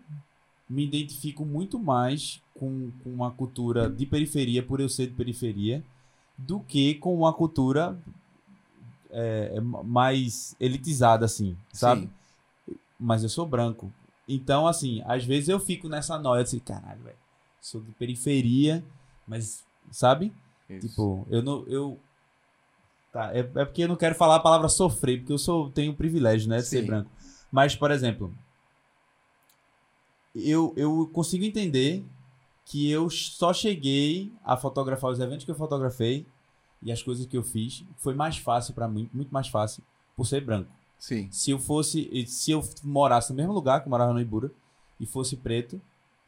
me 0.67 0.83
identifico 0.83 1.45
muito 1.45 1.77
mais 1.77 2.41
com, 2.57 2.89
com 3.03 3.11
uma 3.11 3.29
cultura 3.29 3.87
de 3.87 4.07
periferia, 4.07 4.63
por 4.63 4.79
eu 4.79 4.89
ser 4.89 5.05
de 5.05 5.13
periferia, 5.13 5.83
do 6.35 6.59
que 6.59 6.95
com 6.95 7.15
uma 7.15 7.31
cultura 7.31 7.95
é, 9.11 9.53
é, 9.57 9.61
mais 9.61 10.55
elitizada, 10.59 11.25
assim, 11.25 11.55
sabe? 11.71 12.09
Sim. 12.67 12.75
Mas 12.99 13.21
eu 13.21 13.29
sou 13.29 13.45
branco. 13.45 13.93
Então, 14.27 14.65
assim, 14.65 15.03
às 15.05 15.23
vezes 15.23 15.47
eu 15.47 15.59
fico 15.59 15.87
nessa 15.87 16.17
noia, 16.17 16.41
assim, 16.41 16.57
caralho, 16.57 17.03
velho, 17.03 17.17
sou 17.61 17.81
de 17.81 17.91
periferia, 17.91 18.83
mas, 19.27 19.63
sabe? 19.91 20.33
Isso. 20.67 20.87
Tipo, 20.87 21.27
eu 21.29 21.43
não. 21.43 21.63
Eu... 21.67 21.99
Tá, 23.13 23.31
é, 23.31 23.39
é 23.41 23.65
porque 23.65 23.83
eu 23.83 23.87
não 23.87 23.95
quero 23.95 24.15
falar 24.15 24.37
a 24.37 24.39
palavra 24.39 24.67
sofrer, 24.67 25.19
porque 25.19 25.31
eu 25.31 25.37
sou, 25.37 25.69
tenho 25.69 25.91
o 25.91 25.95
privilégio, 25.95 26.49
né, 26.49 26.57
de 26.57 26.65
ser 26.65 26.81
Sim. 26.81 26.87
branco. 26.87 27.11
Mas, 27.51 27.75
por 27.75 27.91
exemplo, 27.91 28.33
eu, 30.33 30.73
eu 30.75 31.07
consigo 31.13 31.45
entender 31.45 32.03
que 32.65 32.89
eu 32.89 33.07
só 33.11 33.53
cheguei 33.53 34.33
a 34.43 34.57
fotografar 34.57 35.11
os 35.11 35.19
eventos 35.19 35.45
que 35.45 35.51
eu 35.51 35.55
fotografei 35.55 36.25
e 36.81 36.91
as 36.91 37.03
coisas 37.03 37.27
que 37.27 37.37
eu 37.37 37.43
fiz. 37.43 37.83
Foi 37.97 38.15
mais 38.15 38.37
fácil 38.37 38.73
pra 38.73 38.87
mim, 38.87 39.07
muito 39.13 39.31
mais 39.31 39.47
fácil, 39.47 39.83
por 40.15 40.25
ser 40.25 40.41
branco. 40.41 40.71
Sim. 40.97 41.27
Se 41.29 41.51
eu 41.51 41.59
fosse, 41.59 42.25
se 42.25 42.49
eu 42.49 42.63
morasse 42.83 43.29
no 43.29 43.35
mesmo 43.35 43.53
lugar 43.53 43.81
que 43.81 43.87
eu 43.87 43.91
morava 43.91 44.11
no 44.11 44.21
Ibura 44.21 44.49
e 44.99 45.05
fosse 45.05 45.37
preto, 45.37 45.79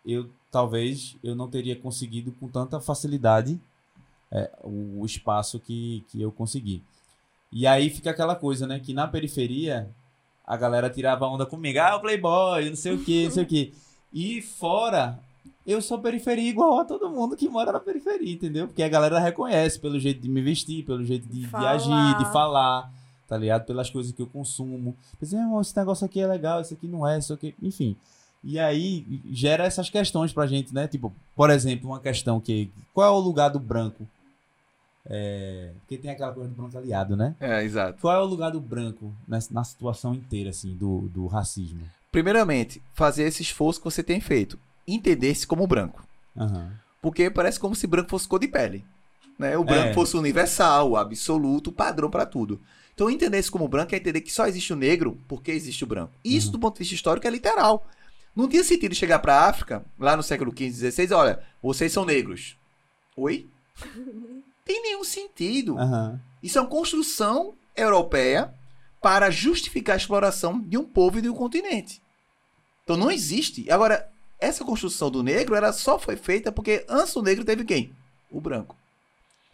eu 0.06 0.30
talvez 0.52 1.18
eu 1.24 1.36
não 1.36 1.50
teria 1.50 1.76
conseguido 1.76 2.32
com 2.34 2.48
tanta 2.48 2.80
facilidade 2.80 3.60
é, 4.36 4.52
o, 4.64 5.06
espaço 5.06 5.60
que, 5.62 6.04
que 6.10 6.22
eu 6.22 6.30
consegui. 6.30 6.84
E 7.52 7.66
aí 7.66 7.90
fica 7.90 8.10
aquela 8.10 8.36
coisa, 8.36 8.68
né? 8.68 8.80
Que 8.80 8.94
na 8.94 9.08
periferia 9.08 9.90
a 10.46 10.58
galera 10.58 10.90
tirava 10.90 11.26
onda 11.26 11.46
comigo, 11.46 11.80
ah, 11.80 11.96
o 11.96 12.02
playboy, 12.02 12.70
não 12.70 12.76
sei 12.76 12.94
o 12.94 13.04
que, 13.04 13.24
não 13.24 13.32
sei 13.32 13.44
o 13.44 13.48
que. 13.48 13.74
E 14.14 14.42
fora, 14.42 15.18
eu 15.66 15.82
sou 15.82 16.00
periferia 16.00 16.50
igual 16.50 16.80
a 16.80 16.86
todo 16.86 17.10
mundo 17.10 17.38
que 17.38 17.48
mora 17.48 17.72
na 17.72 17.80
periferia, 17.80 18.34
entendeu? 18.34 18.68
Porque 18.68 18.84
a 18.84 18.90
galera 18.90 19.20
reconhece 19.20 19.80
pelo 19.80 19.98
jeito 20.00 20.22
de 20.22 20.28
me 20.30 20.42
vestir, 20.42 20.84
pelo 20.84 21.04
jeito 21.04 21.28
de, 21.28 21.48
de 21.48 21.56
agir, 21.56 22.18
de 22.18 22.26
falar, 22.34 22.92
tá 23.28 23.38
ligado? 23.38 23.66
Pelas 23.66 23.90
coisas 23.90 24.12
que 24.12 24.22
eu 24.22 24.28
consumo. 24.28 24.96
Pensei, 25.18 25.40
"Ah, 25.40 25.62
esse 25.62 25.76
negócio 25.78 26.06
aqui 26.06 26.20
é 26.20 26.28
legal, 26.28 26.60
esse 26.60 26.74
aqui 26.74 26.88
não 26.88 27.08
é, 27.08 27.18
isso 27.18 27.34
aqui, 27.34 27.56
enfim. 27.64 27.96
E 28.44 28.60
aí 28.60 29.22
gera 29.32 29.64
essas 29.64 29.90
questões 29.90 30.32
pra 30.32 30.46
gente, 30.46 30.74
né? 30.74 30.88
Tipo, 30.88 31.12
por 31.36 31.50
exemplo, 31.50 31.90
uma 31.90 32.00
questão 32.00 32.40
que. 32.40 32.70
Qual 32.94 33.08
é 33.08 33.10
o 33.10 33.20
lugar 33.20 33.50
do 33.50 33.60
branco? 33.60 34.06
É, 35.08 35.72
porque 35.80 35.98
tem 35.98 36.10
aquela 36.10 36.34
coisa 36.34 36.50
do 36.50 36.56
branco 36.56 36.78
aliado, 36.78 37.16
né? 37.16 37.36
É, 37.40 37.64
exato. 37.64 38.00
Qual 38.02 38.14
é 38.16 38.20
o 38.20 38.26
lugar 38.26 38.52
do 38.52 38.60
branco 38.60 39.14
nessa, 39.28 39.54
na 39.54 39.64
situação 39.64 40.14
inteira, 40.16 40.50
assim, 40.50 40.76
do, 40.76 41.02
do 41.10 41.28
racismo? 41.28 41.82
Primeiramente, 42.12 42.82
fazer 42.94 43.24
esse 43.24 43.44
esforço 43.44 43.80
que 43.80 43.86
você 43.86 44.02
tem 44.02 44.20
feito. 44.20 44.58
Entender-se 44.88 45.46
como 45.46 45.68
branco. 45.68 46.08
Aham. 46.36 46.72
Porque 47.02 47.30
parece 47.30 47.60
como 47.60 47.76
se 47.76 47.86
branco 47.86 48.10
fosse 48.10 48.28
cor 48.28 48.40
de 48.40 48.48
pele. 48.48 48.84
Né? 49.38 49.58
O 49.58 49.64
branco 49.64 49.90
É. 49.90 49.94
fosse 49.94 50.16
universal, 50.18 50.96
absoluto, 50.96 51.72
padrão 51.72 52.10
para 52.10 52.26
tudo. 52.26 52.60
Então, 52.94 53.10
entender-se 53.10 53.52
como 53.52 53.68
branco 53.68 53.94
é 53.94 53.98
entender 53.98 54.22
que 54.22 54.32
só 54.32 54.48
existe 54.48 54.72
o 54.72 54.76
negro 54.78 55.20
porque 55.28 55.52
existe 55.52 55.84
o 55.84 55.88
branco. 55.88 56.14
Isso, 56.24 56.48
Uhum. 56.48 56.52
do 56.54 56.60
ponto 56.60 56.76
de 56.76 56.80
vista 56.80 56.96
histórico, 56.96 57.28
é 57.28 57.30
literal. 57.30 57.86
Não 58.36 58.48
tinha 58.48 58.64
sentido 58.64 58.96
chegar 58.96 59.20
para 59.20 59.36
a 59.36 59.50
África, 59.50 59.84
lá 60.00 60.16
no 60.16 60.24
século 60.24 60.52
XV, 60.52 60.92
XVI, 60.92 61.14
olha, 61.14 61.40
vocês 61.62 61.92
são 61.92 62.06
negros. 62.06 62.58
Oi? 63.18 63.48
Tem 64.66 64.82
nenhum 64.82 65.04
sentido. 65.04 65.78
Aham. 65.78 66.20
Isso 66.42 66.58
é 66.58 66.62
uma 66.62 66.70
construção 66.70 67.54
europeia 67.76 68.54
para 69.02 69.30
justificar 69.30 69.94
a 69.94 69.98
exploração 69.98 70.60
de 70.60 70.78
um 70.78 70.84
povo 70.84 71.20
e 71.20 71.22
de 71.22 71.30
um 71.30 71.34
continente. 71.36 72.02
Então 72.84 72.98
não 72.98 73.12
existe. 73.12 73.70
Agora, 73.72 74.10
essa 74.40 74.64
construção 74.66 75.10
do 75.12 75.24
negro 75.24 75.56
ela 75.56 75.72
só 75.72 75.98
foi 76.00 76.16
feita 76.16 76.52
porque 76.52 76.86
antes 76.90 77.14
do 77.14 77.22
negro 77.22 77.46
teve 77.46 77.64
quem? 77.64 77.94
O 78.32 78.42
branco. 78.42 78.76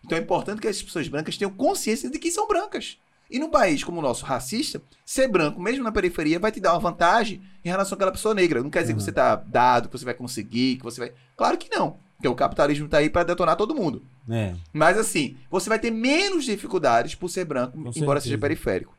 Então 0.04 0.18
é 0.18 0.22
importante 0.22 0.62
que 0.62 0.68
as 0.68 0.82
pessoas 0.82 1.08
brancas 1.08 1.38
tenham 1.38 1.52
consciência 1.52 2.10
de 2.10 2.18
que 2.18 2.32
são 2.32 2.48
brancas. 2.48 2.98
E 3.30 3.40
num 3.40 3.50
país 3.50 3.84
como 3.84 4.00
o 4.00 4.02
nosso, 4.02 4.26
racista, 4.26 4.82
ser 5.06 5.28
branco, 5.30 5.62
mesmo 5.62 5.84
na 5.84 5.92
periferia, 5.92 6.40
vai 6.40 6.52
te 6.52 6.60
dar 6.60 6.74
uma 6.74 6.80
vantagem 6.80 7.42
em 7.64 7.70
relação 7.70 7.96
àquela 7.96 8.12
pessoa 8.12 8.34
negra. 8.34 8.62
Não 8.62 8.70
quer 8.70 8.82
dizer 8.82 8.94
que 8.94 9.00
Uhum. 9.00 9.06
você 9.06 9.12
está 9.12 9.36
dado, 9.36 9.88
que 9.88 9.98
você 9.98 10.04
vai 10.04 10.14
conseguir, 10.14 10.78
que 10.78 10.84
você 10.84 11.00
vai. 11.00 11.14
Claro 11.38 11.58
que 11.58 11.70
não. 11.74 11.98
Porque 12.22 12.28
o 12.28 12.36
capitalismo 12.36 12.86
está 12.86 13.00
aí 13.00 13.10
para 13.10 13.24
detonar 13.24 13.56
todo 13.56 13.74
mundo. 13.74 14.04
É. 14.30 14.54
Mas 14.72 14.96
assim, 14.96 15.36
você 15.50 15.68
vai 15.68 15.80
ter 15.80 15.90
menos 15.90 16.46
dificuldades 16.46 17.16
por 17.16 17.30
ser 17.30 17.46
branco, 17.46 17.72
Com 17.74 17.80
embora 17.80 18.20
certeza. 18.20 18.22
seja 18.22 18.38
periférico. 18.38 18.96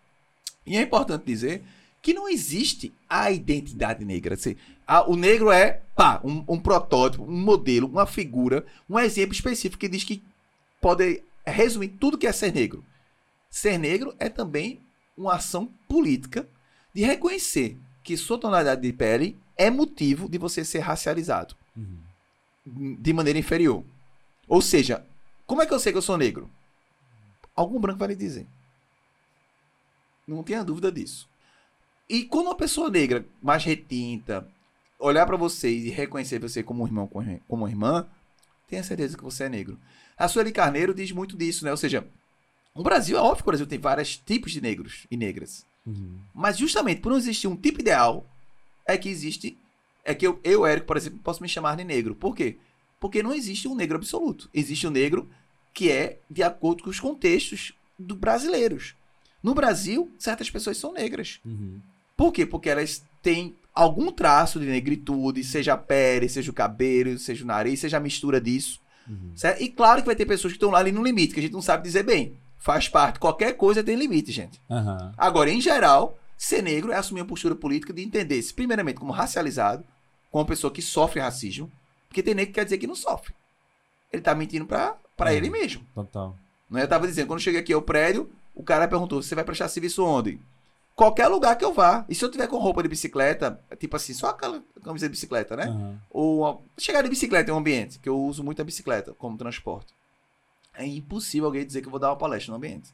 E 0.66 0.76
é 0.76 0.82
importante 0.82 1.24
dizer 1.24 1.62
que 2.02 2.12
não 2.12 2.28
existe 2.28 2.92
a 3.08 3.30
identidade 3.30 4.04
negra. 4.04 4.34
Assim, 4.34 4.56
a- 4.84 5.08
o 5.08 5.14
negro 5.14 5.52
é, 5.52 5.82
pá, 5.94 6.20
um, 6.24 6.44
um 6.48 6.58
protótipo, 6.58 7.22
um 7.22 7.30
modelo, 7.40 7.86
uma 7.86 8.06
figura, 8.06 8.66
um 8.90 8.98
exemplo 8.98 9.32
específico 9.32 9.78
que 9.78 9.86
diz 9.88 10.02
que 10.02 10.20
pode 10.80 11.22
resumir 11.46 11.88
tudo 11.90 12.18
que 12.18 12.26
é 12.26 12.32
ser 12.32 12.52
negro. 12.52 12.84
Ser 13.48 13.78
negro 13.78 14.12
é 14.18 14.28
também 14.28 14.80
uma 15.16 15.34
ação 15.36 15.70
política 15.88 16.44
de 16.92 17.04
reconhecer 17.04 17.76
que 18.02 18.16
sua 18.16 18.36
tonalidade 18.36 18.80
de 18.82 18.92
pele 18.92 19.38
é 19.56 19.70
motivo 19.70 20.28
de 20.28 20.38
você 20.38 20.64
ser 20.64 20.80
racializado 20.80 21.54
Uhum. 21.76 21.98
De 22.64 23.12
maneira 23.12 23.38
inferior. 23.38 23.84
Ou 24.48 24.60
seja, 24.60 25.04
como 25.46 25.62
é 25.62 25.66
que 25.66 25.74
eu 25.74 25.78
sei 25.78 25.92
que 25.92 25.98
eu 25.98 26.02
sou 26.02 26.16
negro? 26.16 26.50
Algum 27.54 27.80
branco 27.80 27.98
vai 27.98 28.08
lhe 28.08 28.16
dizer. 28.16 28.46
Não 30.26 30.42
tenha 30.42 30.64
dúvida 30.64 30.90
disso. 30.90 31.28
E 32.08 32.24
quando 32.24 32.46
uma 32.46 32.56
pessoa 32.56 32.90
negra, 32.90 33.26
mais 33.42 33.64
retinta, 33.64 34.48
olhar 34.98 35.26
pra 35.26 35.36
você 35.36 35.70
e 35.70 35.90
reconhecer 35.90 36.38
você 36.38 36.62
como 36.62 36.82
um 36.82 36.86
irmão, 36.86 37.06
como 37.06 37.62
uma 37.62 37.70
irmã, 37.70 38.06
tenha 38.68 38.82
certeza 38.82 39.16
que 39.16 39.24
você 39.24 39.44
é 39.44 39.48
negro. 39.48 39.78
A 40.16 40.28
Sueli 40.28 40.52
Carneiro 40.52 40.94
diz 40.94 41.10
muito 41.12 41.36
disso, 41.36 41.64
né? 41.64 41.70
Ou 41.70 41.76
seja, 41.76 42.06
o 42.74 42.82
Brasil, 42.82 43.16
é 43.16 43.20
óbvio 43.20 43.36
que 43.36 43.42
o 43.42 43.52
Brasil 43.52 43.66
tem 43.66 43.78
vários 43.78 44.16
tipos 44.16 44.52
de 44.52 44.60
negros 44.60 45.06
e 45.10 45.16
negras. 45.16 45.66
Uhum. 45.84 46.20
Mas 46.32 46.56
justamente 46.56 47.00
por 47.00 47.10
não 47.10 47.18
existir 47.18 47.48
um 47.48 47.56
tipo 47.56 47.80
ideal, 47.80 48.26
é 48.86 48.96
que 48.96 49.08
existe. 49.08 49.58
É 50.04 50.14
que 50.14 50.26
eu, 50.26 50.40
eu, 50.42 50.66
Érico, 50.66 50.86
por 50.86 50.96
exemplo, 50.96 51.20
posso 51.22 51.42
me 51.42 51.48
chamar 51.48 51.76
de 51.76 51.84
negro. 51.84 52.14
Por 52.14 52.34
quê? 52.34 52.58
Porque 52.98 53.22
não 53.22 53.34
existe 53.34 53.68
um 53.68 53.74
negro 53.74 53.96
absoluto. 53.96 54.48
Existe 54.52 54.86
um 54.86 54.90
negro 54.90 55.28
que 55.72 55.90
é 55.90 56.18
de 56.30 56.42
acordo 56.42 56.82
com 56.82 56.90
os 56.90 57.00
contextos 57.00 57.72
do 57.98 58.14
brasileiros. 58.14 58.94
No 59.42 59.54
Brasil, 59.54 60.10
certas 60.18 60.50
pessoas 60.50 60.76
são 60.76 60.92
negras. 60.92 61.40
Uhum. 61.44 61.80
Por 62.16 62.32
quê? 62.32 62.46
Porque 62.46 62.68
elas 62.68 63.04
têm 63.22 63.56
algum 63.74 64.12
traço 64.12 64.60
de 64.60 64.66
negritude, 64.66 65.42
seja 65.42 65.72
a 65.72 65.76
pele, 65.76 66.28
seja 66.28 66.50
o 66.50 66.54
cabelo, 66.54 67.18
seja 67.18 67.42
o 67.42 67.46
nariz, 67.46 67.80
seja 67.80 67.96
a 67.96 68.00
mistura 68.00 68.40
disso. 68.40 68.80
Uhum. 69.08 69.32
E 69.58 69.68
claro 69.68 70.02
que 70.02 70.06
vai 70.06 70.14
ter 70.14 70.26
pessoas 70.26 70.52
que 70.52 70.56
estão 70.56 70.70
lá 70.70 70.78
ali 70.78 70.92
no 70.92 71.02
limite, 71.02 71.34
que 71.34 71.40
a 71.40 71.42
gente 71.42 71.52
não 71.52 71.62
sabe 71.62 71.82
dizer 71.82 72.04
bem. 72.04 72.36
Faz 72.58 72.88
parte. 72.88 73.18
Qualquer 73.18 73.54
coisa 73.54 73.82
tem 73.82 73.96
limite, 73.96 74.30
gente. 74.30 74.60
Aham. 74.70 75.12
Agora, 75.18 75.50
em 75.50 75.60
geral, 75.60 76.16
ser 76.36 76.62
negro 76.62 76.92
é 76.92 76.96
assumir 76.96 77.20
uma 77.20 77.26
postura 77.26 77.54
política 77.54 77.92
de 77.92 78.02
entender-se, 78.02 78.52
primeiramente, 78.52 78.96
como 78.98 79.12
racializado, 79.12 79.84
como 80.30 80.42
uma 80.42 80.48
pessoa 80.48 80.72
que 80.72 80.82
sofre 80.82 81.20
racismo, 81.20 81.70
porque 82.08 82.22
tem 82.22 82.34
negro 82.34 82.52
que 82.52 82.60
quer 82.60 82.64
dizer 82.64 82.78
que 82.78 82.86
não 82.86 82.94
sofre. 82.94 83.34
Ele 84.12 84.22
tá 84.22 84.34
mentindo 84.34 84.66
pra, 84.66 84.96
pra 85.16 85.30
Uhum. 85.30 85.36
ele 85.36 85.50
mesmo. 85.50 85.86
Total. 85.94 86.36
Não 86.68 86.78
é? 86.80 86.82
Eu 86.84 86.88
tava 86.88 87.06
dizendo, 87.06 87.26
quando 87.28 87.38
eu 87.38 87.44
cheguei 87.44 87.60
aqui 87.60 87.72
ao 87.72 87.82
prédio, 87.82 88.30
o 88.54 88.62
cara 88.62 88.86
perguntou: 88.88 89.22
você 89.22 89.34
vai 89.34 89.44
prestar 89.44 89.68
serviço 89.68 90.04
onde? 90.04 90.40
Qualquer 90.94 91.26
lugar 91.28 91.56
que 91.56 91.64
eu 91.64 91.72
vá. 91.72 92.04
E 92.08 92.14
se 92.14 92.22
eu 92.22 92.30
tiver 92.30 92.46
com 92.48 92.58
roupa 92.58 92.82
de 92.82 92.88
bicicleta, 92.88 93.58
tipo 93.78 93.96
assim, 93.96 94.12
só 94.12 94.28
aquela 94.28 94.62
camisa 94.84 95.06
de 95.06 95.10
bicicleta, 95.12 95.56
né? 95.56 95.64
Aham. 95.64 96.00
Ou 96.10 96.40
uma- 96.40 96.58
chegar 96.78 97.00
de 97.02 97.08
bicicleta 97.08 97.50
em 97.50 97.54
um 97.54 97.58
ambiente, 97.58 97.98
que 97.98 98.08
eu 98.08 98.20
uso 98.22 98.44
muito 98.44 98.60
a 98.60 98.64
bicicleta 98.64 99.14
como 99.14 99.38
transporte. 99.38 99.94
É 100.74 100.84
impossível 100.86 101.46
alguém 101.46 101.64
dizer 101.66 101.80
que 101.80 101.86
eu 101.86 101.90
vou 101.90 101.98
dar 102.00 102.10
uma 102.10 102.16
palestra 102.16 102.50
no 102.50 102.56
ambiente. 102.58 102.90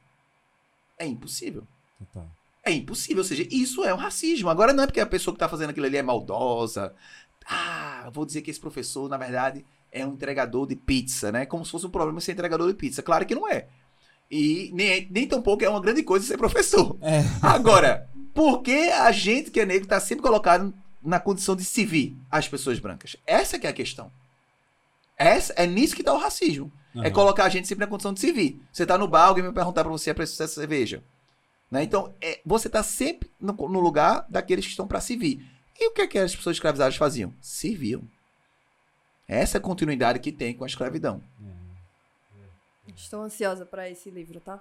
É 0.96 1.06
impossível. 1.06 1.66
Total. 1.98 2.28
É 2.68 2.74
impossível. 2.74 3.18
Ou 3.18 3.24
seja, 3.24 3.46
isso 3.50 3.84
é 3.84 3.94
um 3.94 3.96
racismo. 3.96 4.50
Agora 4.50 4.72
não 4.72 4.84
é 4.84 4.86
porque 4.86 5.00
a 5.00 5.06
pessoa 5.06 5.32
que 5.34 5.36
está 5.36 5.48
fazendo 5.48 5.70
aquilo 5.70 5.86
ali 5.86 5.96
é 5.96 6.02
maldosa. 6.02 6.94
Ah, 7.48 8.10
vou 8.12 8.26
dizer 8.26 8.42
que 8.42 8.50
esse 8.50 8.60
professor, 8.60 9.08
na 9.08 9.16
verdade, 9.16 9.64
é 9.90 10.06
um 10.06 10.12
entregador 10.12 10.66
de 10.66 10.76
pizza, 10.76 11.32
né? 11.32 11.46
Como 11.46 11.64
se 11.64 11.70
fosse 11.70 11.86
um 11.86 11.90
problema 11.90 12.20
ser 12.20 12.32
entregador 12.32 12.68
de 12.68 12.74
pizza. 12.74 13.02
Claro 13.02 13.24
que 13.24 13.34
não 13.34 13.48
é. 13.48 13.66
E 14.30 14.70
nem, 14.74 15.08
nem 15.10 15.26
tampouco 15.26 15.64
é 15.64 15.68
uma 15.68 15.80
grande 15.80 16.02
coisa 16.02 16.26
ser 16.26 16.36
professor. 16.36 16.96
É. 17.00 17.24
Agora, 17.40 18.08
por 18.34 18.60
que 18.60 18.90
a 18.90 19.10
gente 19.10 19.50
que 19.50 19.60
é 19.60 19.64
negro 19.66 19.84
está 19.84 19.98
sempre 19.98 20.22
colocado 20.22 20.74
na 21.02 21.18
condição 21.18 21.56
de 21.56 21.64
servir 21.64 22.16
as 22.30 22.46
pessoas 22.46 22.78
brancas? 22.78 23.16
Essa 23.26 23.58
que 23.58 23.66
é 23.66 23.70
a 23.70 23.72
questão. 23.72 24.12
Essa, 25.16 25.54
é 25.54 25.66
nisso 25.66 25.94
que 25.94 26.02
está 26.02 26.12
o 26.12 26.18
racismo. 26.18 26.70
É 26.94 27.00
Aham. 27.00 27.10
colocar 27.10 27.44
a 27.44 27.48
gente 27.48 27.66
sempre 27.66 27.84
na 27.84 27.90
condição 27.90 28.12
de 28.12 28.20
servir. 28.20 28.60
Você 28.70 28.84
tá 28.84 28.98
no 28.98 29.08
bar, 29.08 29.26
alguém 29.26 29.42
vai 29.42 29.52
perguntar 29.52 29.82
pra 29.82 29.90
você 29.90 30.10
a 30.10 30.14
preço 30.14 30.38
dessa 30.38 30.60
cerveja. 30.60 31.02
Né? 31.70 31.82
Então, 31.82 32.14
é, 32.20 32.40
você 32.44 32.68
tá 32.68 32.82
sempre 32.82 33.30
no, 33.40 33.52
no 33.52 33.80
lugar 33.80 34.26
daqueles 34.28 34.64
que 34.64 34.70
estão 34.70 34.86
pra 34.86 35.00
servir. 35.00 35.44
E 35.78 35.88
o 35.88 35.92
que, 35.92 36.02
é 36.02 36.06
que 36.06 36.18
as 36.18 36.34
pessoas 36.34 36.56
escravizadas 36.56 36.96
faziam? 36.96 37.32
Serviam. 37.40 38.02
Essa 39.28 39.58
é 39.58 39.60
a 39.60 39.62
continuidade 39.62 40.18
que 40.18 40.32
tem 40.32 40.54
com 40.54 40.64
a 40.64 40.66
escravidão. 40.66 41.22
Estou 42.96 43.22
ansiosa 43.22 43.64
pra 43.66 43.88
esse 43.88 44.10
livro, 44.10 44.40
tá? 44.40 44.60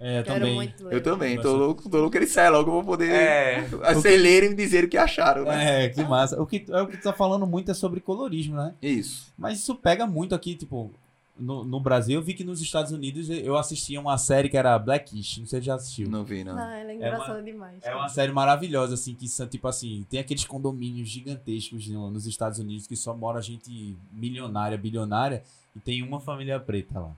É, 0.00 0.20
eu 0.20 0.24
Quero 0.24 0.38
também. 0.38 0.54
muito 0.54 0.84
ler. 0.84 0.94
Eu 0.94 1.02
também, 1.02 1.40
tô 1.40 1.56
louco, 1.56 1.90
tô 1.90 1.96
louco 1.96 2.12
que 2.12 2.18
ele 2.18 2.26
saia 2.28 2.50
logo, 2.50 2.70
eu 2.70 2.74
vou 2.74 2.84
poder 2.84 3.10
É. 3.10 3.68
lerem 4.16 4.46
e 4.46 4.50
me 4.50 4.54
dizer 4.56 4.84
o 4.84 4.88
que 4.88 4.96
acharam, 4.96 5.44
né? 5.44 5.86
É, 5.86 5.88
que 5.88 6.04
massa. 6.04 6.40
O 6.40 6.46
que, 6.46 6.64
é 6.68 6.80
o 6.80 6.86
que 6.86 6.96
tu 6.96 7.02
tá 7.02 7.12
falando 7.12 7.44
muito 7.46 7.72
é 7.72 7.74
sobre 7.74 8.00
colorismo, 8.00 8.56
né? 8.56 8.74
Isso. 8.80 9.32
Mas 9.36 9.58
isso 9.58 9.74
pega 9.74 10.06
muito 10.06 10.36
aqui, 10.36 10.54
tipo, 10.54 10.92
no, 11.38 11.64
no 11.64 11.78
Brasil. 11.80 12.16
Eu 12.18 12.22
vi 12.22 12.34
que 12.34 12.42
nos 12.44 12.60
Estados 12.60 12.90
Unidos 12.92 13.30
eu 13.30 13.56
assistia 13.56 14.00
uma 14.00 14.18
série 14.18 14.48
que 14.48 14.56
era 14.56 14.78
Blackish. 14.78 15.38
Não 15.38 15.46
sei 15.46 15.60
se 15.60 15.66
já 15.66 15.74
assistiu. 15.76 16.08
Não 16.08 16.24
vi, 16.24 16.42
não. 16.44 16.58
Ah, 16.58 16.76
ela 16.76 16.90
é 16.90 16.94
engraçada 16.94 17.42
demais. 17.42 17.78
É 17.82 17.94
uma 17.94 18.08
série 18.08 18.32
maravilhosa, 18.32 18.94
assim, 18.94 19.14
que 19.14 19.28
são, 19.28 19.46
tipo 19.46 19.66
assim, 19.68 20.04
tem 20.10 20.20
aqueles 20.20 20.44
condomínios 20.44 21.08
gigantescos 21.08 21.86
no- 21.88 22.10
nos 22.10 22.26
Estados 22.26 22.58
Unidos 22.58 22.86
que 22.86 22.96
só 22.96 23.14
mora 23.16 23.40
gente 23.40 23.96
milionária, 24.12 24.76
bilionária, 24.76 25.42
e 25.76 25.80
tem 25.80 26.02
uma 26.02 26.20
família 26.20 26.58
preta 26.58 26.98
lá. 27.00 27.12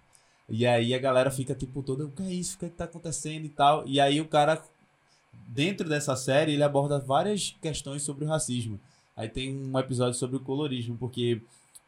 E 0.48 0.66
aí 0.66 0.92
a 0.94 0.98
galera 0.98 1.30
fica, 1.30 1.54
tipo, 1.54 1.82
toda, 1.82 2.04
o 2.04 2.10
que 2.10 2.22
é 2.22 2.32
isso? 2.32 2.56
O 2.56 2.58
que, 2.58 2.64
é 2.66 2.68
que 2.68 2.74
tá 2.76 2.84
acontecendo 2.84 3.44
e 3.44 3.48
tal? 3.48 3.86
E 3.86 4.00
aí 4.00 4.20
o 4.20 4.26
cara, 4.26 4.60
dentro 5.48 5.88
dessa 5.88 6.16
série, 6.16 6.52
ele 6.52 6.62
aborda 6.62 6.98
várias 6.98 7.56
questões 7.62 8.02
sobre 8.02 8.24
o 8.24 8.28
racismo. 8.28 8.78
Aí 9.16 9.28
tem 9.28 9.54
um 9.54 9.78
episódio 9.78 10.18
sobre 10.18 10.36
o 10.36 10.40
colorismo, 10.40 10.96
porque 10.98 11.40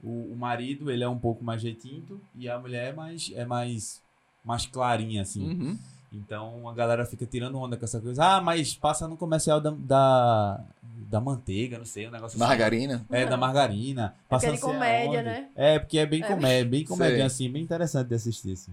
o, 0.02 0.32
o 0.32 0.36
marido, 0.36 0.90
ele 0.90 1.04
é 1.04 1.08
um 1.08 1.18
pouco 1.18 1.44
mais 1.44 1.62
retinto, 1.62 2.20
e 2.34 2.48
a 2.48 2.58
mulher 2.58 2.90
é 2.90 2.92
mais, 2.92 3.30
é 3.34 3.44
mais, 3.44 4.00
mais 4.44 4.66
clarinha, 4.66 5.22
assim. 5.22 5.48
Uhum. 5.48 5.78
Então 6.12 6.68
a 6.68 6.74
galera 6.74 7.06
fica 7.06 7.24
tirando 7.24 7.56
onda 7.58 7.76
com 7.76 7.84
essa 7.86 7.98
coisa. 8.00 8.22
Ah, 8.22 8.40
mas 8.40 8.74
passa 8.74 9.08
no 9.08 9.16
comercial 9.16 9.60
da, 9.62 9.70
da, 9.70 10.60
da 11.08 11.20
manteiga, 11.22 11.78
não 11.78 11.86
sei, 11.86 12.06
um 12.06 12.10
negócio 12.10 12.36
assim. 12.36 12.46
Margarina. 12.46 13.06
É, 13.10 13.24
da 13.24 13.36
margarina. 13.38 14.14
Passa 14.28 14.46
Aquele 14.48 14.60
não 14.60 14.68
sei 14.68 14.74
comédia, 14.74 15.18
aonde. 15.20 15.30
né? 15.30 15.48
É, 15.56 15.78
porque 15.78 15.96
é 15.98 16.04
bem 16.04 16.22
É. 16.22 16.26
comédia, 16.26 16.64
bem 16.70 16.84
comédia, 16.84 17.24
assim, 17.24 17.50
bem 17.50 17.62
interessante 17.62 18.08
de 18.08 18.14
assistir, 18.14 18.52
assim. 18.52 18.72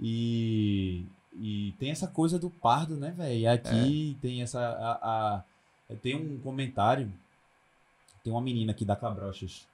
E, 0.00 1.04
e 1.40 1.72
tem 1.78 1.90
essa 1.90 2.08
coisa 2.08 2.36
do 2.38 2.50
pardo, 2.50 2.96
né, 2.96 3.12
velho? 3.16 3.38
E 3.38 3.46
Aqui 3.46 4.16
É. 4.18 4.20
tem 4.20 4.42
essa. 4.42 4.58
A, 4.60 4.92
a- 5.38 5.94
tem 6.02 6.16
um 6.16 6.38
comentário. 6.40 7.12
Tem 8.24 8.32
uma 8.32 8.40
menina 8.42 8.72
aqui 8.72 8.84
da 8.84 8.96
Cabrochas, 8.96 9.66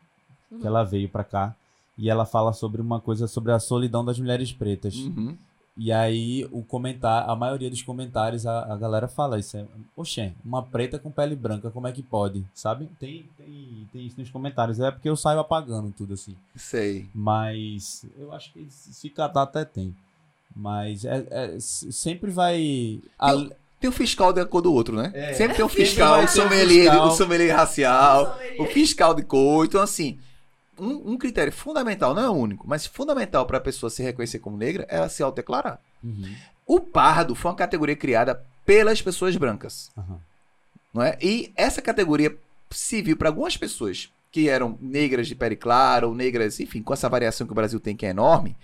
Uhum. 0.50 0.60
que 0.60 0.66
ela 0.66 0.82
veio 0.84 1.08
pra 1.08 1.24
cá. 1.24 1.54
E 1.96 2.08
ela 2.08 2.24
fala 2.24 2.52
sobre 2.52 2.80
uma 2.80 3.00
coisa 3.00 3.26
sobre 3.26 3.50
a 3.52 3.58
solidão 3.58 4.04
das 4.04 4.18
mulheres 4.18 4.52
pretas. 4.52 4.94
Uhum. 4.94 5.36
E 5.80 5.92
aí, 5.92 6.44
o 6.50 6.62
comentário, 6.64 7.30
a 7.30 7.36
maioria 7.36 7.70
dos 7.70 7.82
comentários, 7.82 8.44
a, 8.46 8.72
a 8.72 8.76
galera 8.76 9.06
fala 9.06 9.38
isso. 9.38 9.56
É, 9.56 9.64
Oxê, 9.96 10.32
uma 10.44 10.60
preta 10.62 10.98
com 10.98 11.08
pele 11.10 11.36
branca, 11.36 11.70
como 11.70 11.86
é 11.86 11.92
que 11.92 12.02
pode? 12.02 12.44
Sabe? 12.52 12.88
Tem, 12.98 13.24
tem, 13.36 13.88
tem 13.92 14.06
isso 14.06 14.18
nos 14.18 14.28
comentários. 14.30 14.80
É 14.80 14.90
porque 14.90 15.08
eu 15.08 15.16
saio 15.16 15.38
apagando 15.38 15.92
tudo 15.96 16.14
assim. 16.14 16.34
Sei. 16.56 17.08
Mas 17.14 18.04
eu 18.18 18.32
acho 18.32 18.52
que 18.52 18.66
se 18.70 19.08
catar 19.10 19.42
até 19.42 19.64
tem. 19.64 19.94
Mas 20.54 21.04
é, 21.04 21.24
é- 21.30 21.56
sempre 21.60 22.30
vai. 22.30 23.00
a- 23.18 23.46
Tem 23.80 23.88
o 23.88 23.92
fiscal 23.92 24.32
de 24.32 24.44
cor 24.46 24.60
do 24.62 24.72
outro, 24.72 24.96
né? 24.96 25.12
É. 25.14 25.32
Sempre 25.34 25.56
tem 25.56 25.64
o 25.64 25.68
fiscal, 25.68 26.24
o 26.24 26.28
sommelier, 26.28 26.96
o 27.02 27.10
sommelier 27.12 27.54
racial. 27.56 28.32
Sommelier. 28.34 28.60
o 28.62 28.66
fiscal 28.66 29.14
de 29.14 29.22
cor. 29.22 29.64
Então, 29.66 29.80
assim, 29.80 30.18
um, 30.78 31.12
um 31.12 31.18
critério 31.18 31.52
fundamental, 31.52 32.14
não 32.14 32.22
é 32.22 32.28
o 32.28 32.32
único, 32.34 32.68
mas 32.68 32.86
fundamental 32.86 33.46
para 33.46 33.58
a 33.58 33.60
pessoa 33.60 33.90
se 33.90 34.02
reconhecer 34.02 34.38
como 34.38 34.56
negra 34.56 34.86
é 34.88 34.96
ela 34.96 35.08
se 35.08 35.22
autodeclarar. 35.22 35.80
Uhum, 36.02 36.34
O 36.66 36.80
pardo 36.80 37.34
foi 37.34 37.50
uma 37.50 37.56
categoria 37.56 37.96
criada 37.96 38.44
pelas 38.64 39.00
pessoas 39.02 39.36
brancas, 39.36 39.90
aham. 39.96 40.20
não 40.92 41.02
é? 41.02 41.16
E 41.20 41.52
essa 41.56 41.80
categoria 41.82 42.36
se 42.70 43.00
viu 43.02 43.16
para 43.16 43.28
algumas 43.28 43.56
pessoas 43.56 44.12
que 44.30 44.48
eram 44.48 44.78
negras 44.80 45.26
de 45.26 45.34
pele 45.34 45.56
clara 45.56 46.06
ou 46.06 46.14
negras, 46.14 46.60
enfim, 46.60 46.82
com 46.82 46.92
essa 46.92 47.08
variação 47.08 47.46
que 47.46 47.52
o 47.52 47.56
Brasil 47.56 47.80
tem 47.80 47.96
que 47.96 48.04
é 48.06 48.10
enorme, 48.10 48.54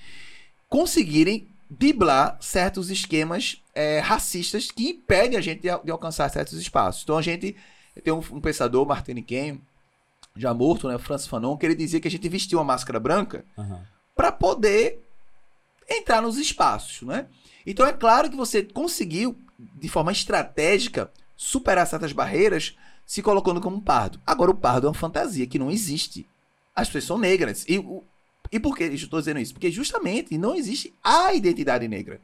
conseguirem 0.68 1.48
driblar 1.70 2.36
certos 2.40 2.90
esquemas 2.90 3.62
é, 3.74 3.98
racistas 4.00 4.70
que 4.70 4.90
impedem 4.90 5.38
a 5.38 5.40
gente 5.40 5.62
de, 5.62 5.68
de 5.84 5.90
alcançar 5.90 6.28
certos 6.28 6.58
espaços. 6.58 7.02
Então 7.02 7.16
a 7.16 7.22
gente 7.22 7.56
tem 8.02 8.12
um, 8.12 8.18
um 8.32 8.40
pensador, 8.40 8.86
Martin 8.86 9.22
Ken, 9.22 9.58
já 10.37 10.53
morto, 10.53 10.89
né, 10.89 10.99
Francis 10.99 11.28
Fanon, 11.28 11.57
que 11.57 11.64
ele 11.64 11.74
dizia 11.74 12.01
que 12.01 12.09
a 12.09 12.11
gente 12.11 12.28
vestia 12.28 12.59
uma 12.59 12.64
máscara 12.64 12.99
branca 12.99 13.45
aham. 13.57 13.80
para 14.14 14.32
poder 14.32 15.01
entrar 15.89 16.20
nos 16.20 16.37
espaços, 16.37 17.07
né? 17.07 17.26
Então 17.66 17.87
é 17.87 17.93
claro 17.93 18.28
que 18.30 18.37
você 18.37 18.62
conseguiu, 18.62 19.39
de 19.59 19.89
forma 19.89 20.12
estratégica, 20.12 21.11
superar 21.37 21.87
certas 21.87 22.12
barreiras 22.12 22.76
se 23.07 23.22
colocando 23.22 23.61
como 23.61 23.76
um 23.76 23.80
pardo. 23.80 24.20
Agora 24.26 24.51
o 24.51 24.57
pardo 24.57 24.87
é 24.87 24.91
uma 24.91 24.95
fantasia 24.95 25.47
que 25.47 25.59
não 25.59 25.70
existe. 25.70 26.26
As 26.74 26.89
pessoas 26.89 27.05
são 27.05 27.18
negras. 27.18 27.64
E, 27.68 27.82
e 28.51 28.59
por 28.59 28.76
que 28.76 28.85
eu 28.85 28.95
estou 28.95 29.20
dizendo 29.20 29.41
isso? 29.41 29.53
Porque 29.53 29.70
justamente 29.70 30.37
não 30.39 30.55
existe 30.55 30.93
a 31.03 31.35
identidade 31.35 31.87
negra. 31.87 32.20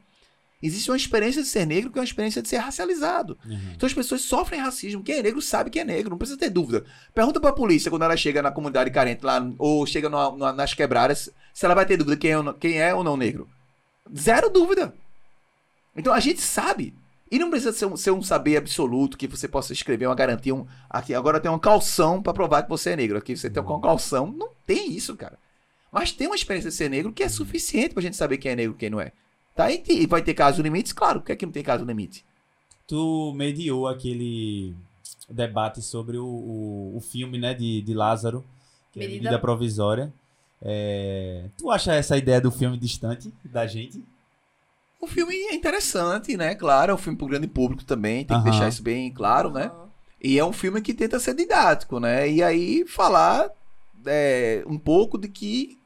Existe 0.63 0.91
uma 0.91 0.97
experiência 0.97 1.41
de 1.41 1.47
ser 1.47 1.65
negro 1.65 1.89
que 1.91 1.97
é 1.97 2.01
uma 2.01 2.05
experiência 2.05 2.41
de 2.41 2.47
ser 2.47 2.57
racializado. 2.57 3.37
uhum. 3.45 3.59
Então 3.75 3.87
as 3.87 3.93
pessoas 3.93 4.21
sofrem 4.21 4.59
racismo. 4.61 5.01
Quem 5.03 5.15
é 5.15 5.23
negro 5.23 5.41
sabe 5.41 5.69
que 5.69 5.79
é 5.79 5.83
negro, 5.83 6.11
não 6.11 6.17
precisa 6.17 6.37
ter 6.39 6.49
dúvida. 6.49 6.85
Pergunta 7.13 7.39
pra 7.39 7.51
polícia 7.51 7.89
quando 7.89 8.03
ela 8.03 8.15
chega 8.15 8.41
na 8.41 8.51
comunidade 8.51 8.91
carente 8.91 9.25
lá, 9.25 9.41
ou 9.57 9.85
chega 9.85 10.07
numa- 10.09 10.29
numa- 10.31 10.53
nas 10.53 10.73
quebradas, 10.73 11.29
se 11.53 11.65
ela 11.65 11.73
vai 11.73 11.85
ter 11.85 11.97
dúvida 11.97 12.15
quem 12.17 12.31
é, 12.31 12.37
ou 12.37 12.43
não- 12.43 12.53
quem 12.53 12.79
é 12.79 12.93
ou 12.93 13.03
não 13.03 13.17
negro. 13.17 13.49
Zero 14.15 14.49
dúvida. 14.49 14.93
Então 15.95 16.13
a 16.13 16.19
gente 16.19 16.41
sabe. 16.41 16.93
E 17.29 17.39
não 17.39 17.49
precisa 17.49 17.71
ser 17.71 17.85
um, 17.85 17.95
ser 17.95 18.11
um 18.11 18.21
saber 18.21 18.57
absoluto 18.57 19.17
que 19.17 19.25
você 19.27 19.47
possa 19.47 19.71
escrever 19.71 20.05
uma 20.05 20.15
garantia. 20.15 20.53
Um, 20.53 20.67
aqui 20.89 21.13
agora 21.13 21.39
tem 21.39 21.49
uma 21.49 21.59
calção 21.59 22.21
pra 22.21 22.33
provar 22.33 22.63
que 22.63 22.69
você 22.69 22.89
é 22.91 22.95
negro. 22.95 23.17
Aqui 23.17 23.35
você 23.37 23.49
tem 23.49 23.63
uma 23.63 23.79
calção. 23.81 24.27
Não 24.31 24.49
tem 24.67 24.91
isso, 24.91 25.15
cara. 25.15 25.39
Mas 25.91 26.11
tem 26.11 26.27
uma 26.27 26.35
experiência 26.35 26.69
de 26.69 26.75
ser 26.75 26.89
negro 26.89 27.11
que 27.13 27.23
é 27.23 27.29
suficiente 27.29 27.93
pra 27.93 28.03
gente 28.03 28.17
saber 28.17 28.37
quem 28.37 28.51
é 28.51 28.55
negro 28.55 28.75
e 28.75 28.77
quem 28.77 28.89
não 28.89 28.99
é. 28.99 29.11
Tá? 29.55 29.71
E, 29.71 29.83
e 29.87 30.05
vai 30.07 30.21
ter 30.21 30.33
casos 30.33 30.59
limites? 30.59 30.93
Claro, 30.93 31.19
por 31.19 31.27
que, 31.27 31.31
é 31.33 31.35
que 31.35 31.45
não 31.45 31.53
tem 31.53 31.63
caso 31.63 31.85
limite? 31.85 32.25
tu 32.87 33.31
mediou 33.33 33.87
aquele 33.87 34.75
debate 35.29 35.81
sobre 35.81 36.17
o, 36.17 36.25
o, 36.25 36.97
o 36.97 36.99
filme, 36.99 37.37
né, 37.37 37.53
de, 37.53 37.81
de 37.81 37.93
Lázaro, 37.93 38.43
que 38.91 38.99
é 38.99 39.03
Medida- 39.03 39.23
medida 39.23 39.39
provisória. 39.39 40.11
É, 40.61 41.45
tu 41.57 41.71
acha 41.71 41.93
essa 41.93 42.17
ideia 42.17 42.41
do 42.41 42.51
filme 42.51 42.77
distante 42.77 43.33
da 43.45 43.65
gente? 43.65 44.03
O 44.99 45.07
filme 45.07 45.33
é 45.33 45.55
interessante, 45.55 46.35
né? 46.35 46.53
Claro, 46.53 46.91
é 46.91 46.95
um 46.95 46.97
filme 46.97 47.17
pro 47.17 47.27
grande 47.27 47.47
público 47.47 47.85
também, 47.85 48.25
tem 48.25 48.27
que 48.27 48.33
Aham. 48.33 48.51
deixar 48.51 48.67
isso 48.67 48.83
bem 48.83 49.09
claro, 49.11 49.49
né? 49.49 49.67
Aham. 49.67 49.89
E 50.21 50.37
é 50.37 50.43
um 50.45 50.51
filme 50.53 50.81
que 50.81 50.93
tenta 50.93 51.17
ser 51.17 51.33
didático, 51.33 51.97
né? 51.97 52.29
E 52.29 52.43
aí 52.43 52.85
falar 52.85 53.49
é, 54.05 54.63
um 54.67 54.77
pouco 54.77 55.17
de 55.17 55.29
que 55.29 55.79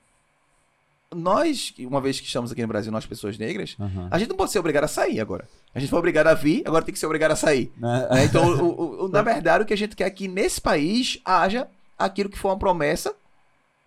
nós, 1.13 1.73
uma 1.79 2.01
vez 2.01 2.19
que 2.19 2.27
estamos 2.27 2.51
aqui 2.51 2.61
no 2.61 2.67
Brasil, 2.67 2.91
nós 2.91 3.05
pessoas 3.05 3.37
negras, 3.37 3.75
Aham. 3.79 4.07
a 4.11 4.19
gente 4.19 4.29
não 4.29 4.35
pode 4.35 4.51
ser 4.51 4.59
obrigado 4.59 4.83
a 4.85 4.87
sair 4.87 5.19
agora. 5.19 5.47
A 5.73 5.79
gente 5.79 5.89
foi 5.89 5.99
obrigado 5.99 6.27
a 6.27 6.33
vir, 6.33 6.63
agora 6.67 6.83
tem 6.83 6.93
que 6.93 6.99
ser 6.99 7.05
obrigado 7.05 7.31
a 7.31 7.35
sair. 7.35 7.71
Né? 7.77 8.07
Então, 8.25 8.45
o- 8.57 8.63
o- 8.63 9.05
o- 9.05 9.07
na 9.09 9.21
verdade, 9.21 9.63
o 9.63 9.67
que 9.67 9.73
a 9.73 9.77
gente 9.77 9.95
quer 9.95 10.05
é 10.05 10.09
que 10.09 10.27
nesse 10.27 10.59
país 10.59 11.19
haja 11.23 11.69
aquilo 11.97 12.29
que 12.29 12.37
foi 12.37 12.51
uma 12.51 12.59
promessa 12.59 13.15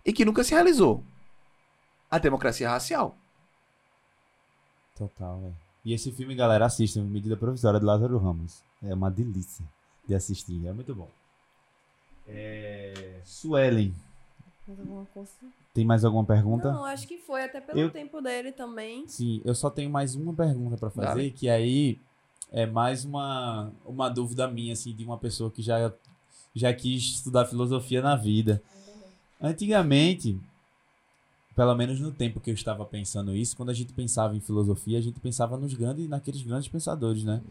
e 0.05 0.11
que 0.13 0.25
nunca 0.25 0.43
se 0.43 0.51
realizou. 0.53 1.03
A 2.09 2.17
democracia 2.17 2.69
racial. 2.69 3.15
Total, 4.97 5.39
velho. 5.39 5.55
E 5.85 5.93
esse 5.93 6.11
filme, 6.11 6.35
galera, 6.35 6.65
assistam. 6.65 7.03
Medida 7.03 7.37
Provisória 7.37 7.79
de 7.79 7.85
Lázaro 7.85 8.17
Ramos. 8.17 8.63
É 8.83 8.93
uma 8.93 9.09
delícia 9.11 9.63
de 10.07 10.15
assistir. 10.15 10.65
É 10.67 10.73
muito 10.73 10.93
bom. 10.95 11.07
É... 12.27 13.21
Suelen, 13.23 13.93
Mais 14.67 14.79
alguma 14.79 15.05
coisa? 15.07 15.29
Tem 15.79 15.85
mais 15.85 16.03
alguma 16.03 16.25
pergunta? 16.25 16.73
Não, 16.73 16.83
acho 16.83 17.07
que 17.07 17.17
foi, 17.19 17.41
até 17.41 17.61
pelo 17.61 17.79
Eu- 17.79 17.89
tempo 17.89 18.19
dele 18.21 18.51
também. 18.51 19.07
Sim, 19.07 19.41
eu 19.45 19.55
só 19.55 19.69
tenho 19.69 19.89
mais 19.89 20.13
uma 20.13 20.33
pergunta 20.33 20.75
pra 20.75 20.89
fazer, 20.89 21.07
Dale. 21.07 21.31
que 21.31 21.47
aí 21.47 21.97
é 22.51 22.65
mais 22.65 23.05
uma, 23.05 23.71
uma 23.85 24.09
dúvida 24.09 24.45
minha, 24.45 24.73
assim, 24.73 24.93
de 24.93 25.05
uma 25.05 25.17
pessoa 25.17 25.49
que 25.49 25.61
já, 25.61 25.89
já 26.53 26.73
quis 26.73 27.01
estudar 27.01 27.45
filosofia 27.45 28.01
na 28.01 28.17
vida. 28.17 28.61
Antigamente, 29.41 30.37
pelo 31.55 31.73
menos 31.75 31.97
no 32.01 32.11
tempo 32.11 32.41
que 32.41 32.49
eu 32.49 32.53
estava 32.53 32.83
pensando 32.85 33.33
isso, 33.33 33.55
quando 33.55 33.69
a 33.69 33.73
gente 33.73 33.93
pensava 33.93 34.35
em 34.35 34.41
filosofia, 34.41 34.97
a 34.97 35.01
gente 35.01 35.19
pensava 35.21 35.55
nos 35.55 35.73
grandes, 35.73 36.09
naqueles 36.09 36.41
grandes 36.41 36.67
pensadores, 36.67 37.23
né? 37.23 37.41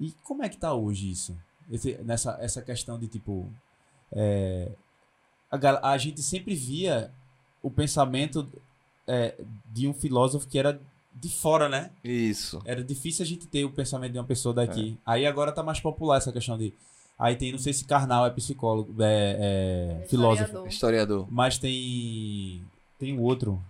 E 0.00 0.12
como 0.22 0.44
é 0.44 0.48
que 0.48 0.56
tá 0.56 0.72
hoje 0.72 1.10
isso? 1.10 1.36
Esse- 1.68 1.98
nessa 2.04 2.36
essa 2.40 2.62
questão 2.62 2.96
de 2.96 3.08
tipo. 3.08 3.50
é, 4.12 4.70
a, 5.50 5.90
a 5.90 5.98
gente 5.98 6.22
sempre 6.22 6.54
via 6.54 7.10
o 7.66 7.70
pensamento 7.70 8.46
é, 9.08 9.34
de 9.72 9.88
um 9.88 9.92
filósofo 9.92 10.46
que 10.46 10.56
era 10.56 10.80
de 11.12 11.28
fora, 11.28 11.68
né? 11.68 11.90
Isso. 12.04 12.62
Era 12.64 12.84
difícil 12.84 13.24
a 13.24 13.26
gente 13.26 13.46
ter 13.48 13.64
o 13.64 13.70
pensamento 13.70 14.12
de 14.12 14.18
uma 14.18 14.24
pessoa 14.24 14.54
daqui. 14.54 14.96
Aí 15.04 15.26
agora 15.26 15.50
tá 15.50 15.62
mais 15.64 15.80
popular 15.80 16.18
essa 16.18 16.30
questão 16.30 16.56
de. 16.56 16.72
Aí 17.18 17.34
tem, 17.34 17.50
não 17.50 17.58
sei 17.58 17.72
se 17.72 17.84
Karnal 17.84 18.24
é 18.26 18.30
psicólogo, 18.30 18.94
é, 19.02 19.96
é 19.98 20.02
É 20.04 20.06
filósofo. 20.06 20.66
historiador. 20.68 21.26
Mas 21.28 21.58
tem. 21.58 22.62
Tem 22.98 23.18
um 23.18 23.22
outro 23.22 23.60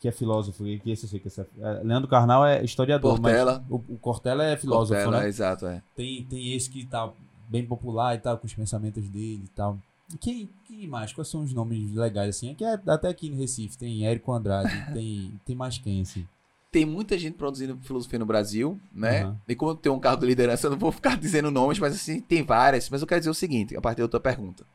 que 0.00 0.08
é 0.08 0.12
filósofo, 0.12 0.66
e 0.66 0.78
que 0.78 0.90
esse 0.90 1.18
que 1.18 1.28
esse 1.28 1.40
é, 1.40 1.46
é, 1.60 1.80
Leandro 1.82 2.08
Carnal 2.08 2.44
é 2.44 2.62
historiador, 2.62 3.18
Portela. 3.18 3.64
mas 3.66 3.70
o, 3.70 3.94
o 3.94 3.98
Cortella 3.98 4.44
é 4.44 4.54
filósofo, 4.54 5.00
Cortella, 5.00 5.22
né? 5.22 5.28
Exato, 5.28 5.66
é. 5.66 5.82
Tem, 5.96 6.22
tem 6.24 6.52
esse 6.52 6.68
que 6.68 6.84
tá 6.84 7.10
bem 7.48 7.64
popular 7.64 8.14
e 8.14 8.18
tal, 8.18 8.36
com 8.36 8.46
os 8.46 8.52
pensamentos 8.52 9.08
dele 9.08 9.44
e 9.44 9.48
tal. 9.56 9.78
Quem, 10.20 10.48
quem 10.64 10.86
mais? 10.86 11.12
Quais 11.12 11.28
são 11.28 11.42
os 11.42 11.52
nomes 11.52 11.92
legais, 11.92 12.36
assim? 12.36 12.52
Aqui 12.52 12.64
é, 12.64 12.80
até 12.86 13.08
aqui 13.08 13.30
no 13.30 13.36
Recife 13.36 13.76
tem 13.76 14.06
Érico 14.06 14.32
Andrade, 14.32 14.72
tem, 14.92 15.40
tem 15.44 15.56
mais 15.56 15.78
quem, 15.78 16.02
assim? 16.02 16.26
Tem 16.70 16.84
muita 16.84 17.16
gente 17.16 17.34
produzindo 17.34 17.78
filosofia 17.82 18.18
no 18.18 18.26
Brasil, 18.26 18.80
né? 18.92 19.22
Aham. 19.22 19.40
E 19.48 19.54
como 19.54 19.70
eu 19.72 19.76
tenho 19.76 19.94
um 19.94 20.00
cargo 20.00 20.22
de 20.22 20.26
liderança, 20.26 20.66
eu 20.66 20.72
não 20.72 20.78
vou 20.78 20.90
ficar 20.90 21.16
dizendo 21.16 21.50
nomes, 21.50 21.78
mas 21.78 21.94
assim, 21.94 22.20
tem 22.20 22.42
várias. 22.42 22.90
Mas 22.90 23.00
eu 23.00 23.06
quero 23.06 23.20
dizer 23.20 23.30
o 23.30 23.34
seguinte, 23.34 23.76
a 23.76 23.80
partir 23.80 24.02
da 24.02 24.08
tua 24.08 24.20
pergunta. 24.20 24.66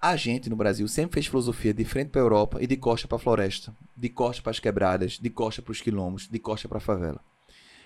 A 0.00 0.16
gente 0.16 0.48
no 0.48 0.56
Brasil 0.56 0.88
sempre 0.88 1.14
fez 1.14 1.26
filosofia 1.26 1.74
de 1.74 1.84
frente 1.84 2.08
para 2.08 2.22
Europa 2.22 2.56
e 2.62 2.66
de 2.66 2.74
costa 2.74 3.06
para 3.06 3.18
floresta, 3.18 3.76
de 3.94 4.08
costa 4.08 4.42
para 4.42 4.50
as 4.50 4.58
quebradas, 4.58 5.18
de 5.18 5.28
costa 5.28 5.60
para 5.60 5.72
os 5.72 5.82
quilombos, 5.82 6.26
de 6.26 6.38
costa 6.38 6.66
para 6.66 6.78
a 6.78 6.80
favela. 6.80 7.20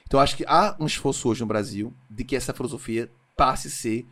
Então 0.06 0.20
acho 0.20 0.36
que 0.36 0.44
há 0.46 0.76
um 0.78 0.86
esforço 0.86 1.28
hoje 1.28 1.40
no 1.40 1.46
Brasil 1.46 1.92
de 2.08 2.22
que 2.22 2.36
essa 2.36 2.54
filosofia 2.54 3.10
passe 3.36 3.66
a 3.66 3.70
ser 3.70 4.06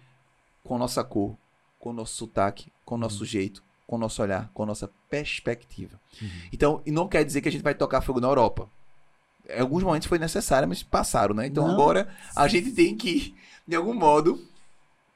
com 0.64 0.74
a 0.74 0.78
nossa 0.78 1.04
cor, 1.04 1.36
com 1.82 1.90
o 1.90 1.92
nosso 1.92 2.14
sotaque, 2.14 2.72
com 2.84 2.94
o 2.94 2.98
nosso 2.98 3.24
jeito, 3.24 3.60
com 3.88 3.96
o 3.96 3.98
nosso 3.98 4.22
olhar, 4.22 4.48
com 4.54 4.62
a 4.62 4.66
nossa 4.66 4.88
perspectiva. 5.10 6.00
Uhum. 6.22 6.28
Então, 6.52 6.80
e 6.86 6.92
não 6.92 7.08
quer 7.08 7.24
dizer 7.24 7.40
que 7.40 7.48
a 7.48 7.52
gente 7.52 7.64
vai 7.64 7.74
tocar 7.74 8.00
fogo 8.02 8.20
na 8.20 8.28
Europa. 8.28 8.70
Em 9.50 9.58
alguns 9.58 9.82
momentos 9.82 10.06
foi 10.06 10.16
necessário, 10.16 10.68
mas 10.68 10.80
passaram, 10.84 11.34
né? 11.34 11.44
Então 11.48 11.66
Não. 11.66 11.74
agora 11.74 12.08
a 12.36 12.46
gente 12.46 12.70
tem 12.70 12.96
que, 12.96 13.34
de 13.66 13.74
algum 13.74 13.92
modo, 13.92 14.40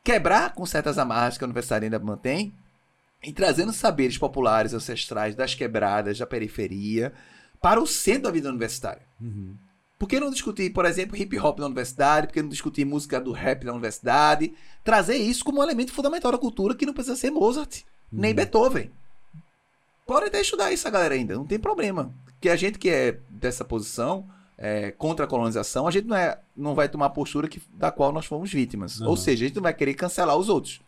quebrar 0.02 0.54
com 0.54 0.66
certas 0.66 0.98
amarras 0.98 1.38
que 1.38 1.44
a 1.44 1.46
universidade 1.46 1.84
ainda 1.84 2.00
mantém 2.00 2.52
e 3.22 3.32
trazendo 3.32 3.72
saberes 3.72 4.18
populares, 4.18 4.74
ancestrais, 4.74 5.36
das 5.36 5.54
quebradas, 5.54 6.18
da 6.18 6.26
periferia, 6.26 7.12
para 7.62 7.80
o 7.80 7.86
centro 7.86 8.24
da 8.24 8.32
vida 8.32 8.48
universitária. 8.48 9.02
Uhum. 9.20 9.54
Por 9.99 10.09
que 10.09 10.20
não 10.20 10.30
discutir, 10.30 10.70
por 10.72 10.84
exemplo, 10.84 11.16
hip 11.16 11.38
hop 11.38 11.59
na 11.59 11.66
universidade? 11.66 12.26
Por 12.26 12.34
que 12.34 12.42
não 12.42 12.49
discutir 12.49 12.84
música 12.84 13.18
do 13.20 13.32
rap 13.32 13.64
na 13.64 13.72
universidade? 13.72 14.53
Trazer 14.84 15.16
isso 15.16 15.44
como 15.44 15.61
um 15.61 15.62
elemento 15.62 15.92
fundamental 15.92 16.32
da 16.32 16.38
cultura 16.38 16.74
que 16.74 16.84
não 16.84 16.92
precisa 16.92 17.16
ser 17.16 17.30
Mozart, 17.30 17.82
nem 18.12 18.30
Uhum. 18.30 18.36
Beethoven. 18.36 18.90
Pode 20.07 20.26
até 20.26 20.40
estudar 20.40 20.70
isso, 20.70 20.86
a 20.86 20.90
galera, 20.90 21.14
ainda, 21.14 21.34
não 21.34 21.47
tem 21.47 21.59
problema. 21.59 22.12
Porque 22.26 22.49
a 22.49 22.57
gente 22.57 22.78
que 22.78 22.90
é 22.90 23.18
dessa 23.28 23.64
posição, 23.64 24.28
é, 24.59 24.90
contra 24.92 25.24
a 25.24 25.28
colonização, 25.28 25.86
a 25.86 25.90
gente 25.90 26.07
não, 26.07 26.16
é, 26.16 26.38
não 26.57 26.74
vai 26.74 26.88
tomar 26.88 27.07
a 27.07 27.11
postura 27.11 27.49
que, 27.49 27.61
da 27.74 27.90
qual 27.90 28.12
nós 28.12 28.26
fomos 28.26 28.53
vítimas. 28.53 29.01
Ou 29.01 29.16
seja, 29.16 29.44
a 29.44 29.49
gente 29.49 29.57
não 29.57 29.62
vai 29.62 29.74
querer 29.74 29.94
cancelar 29.94 30.36
os 30.36 30.49
outros. 30.49 30.80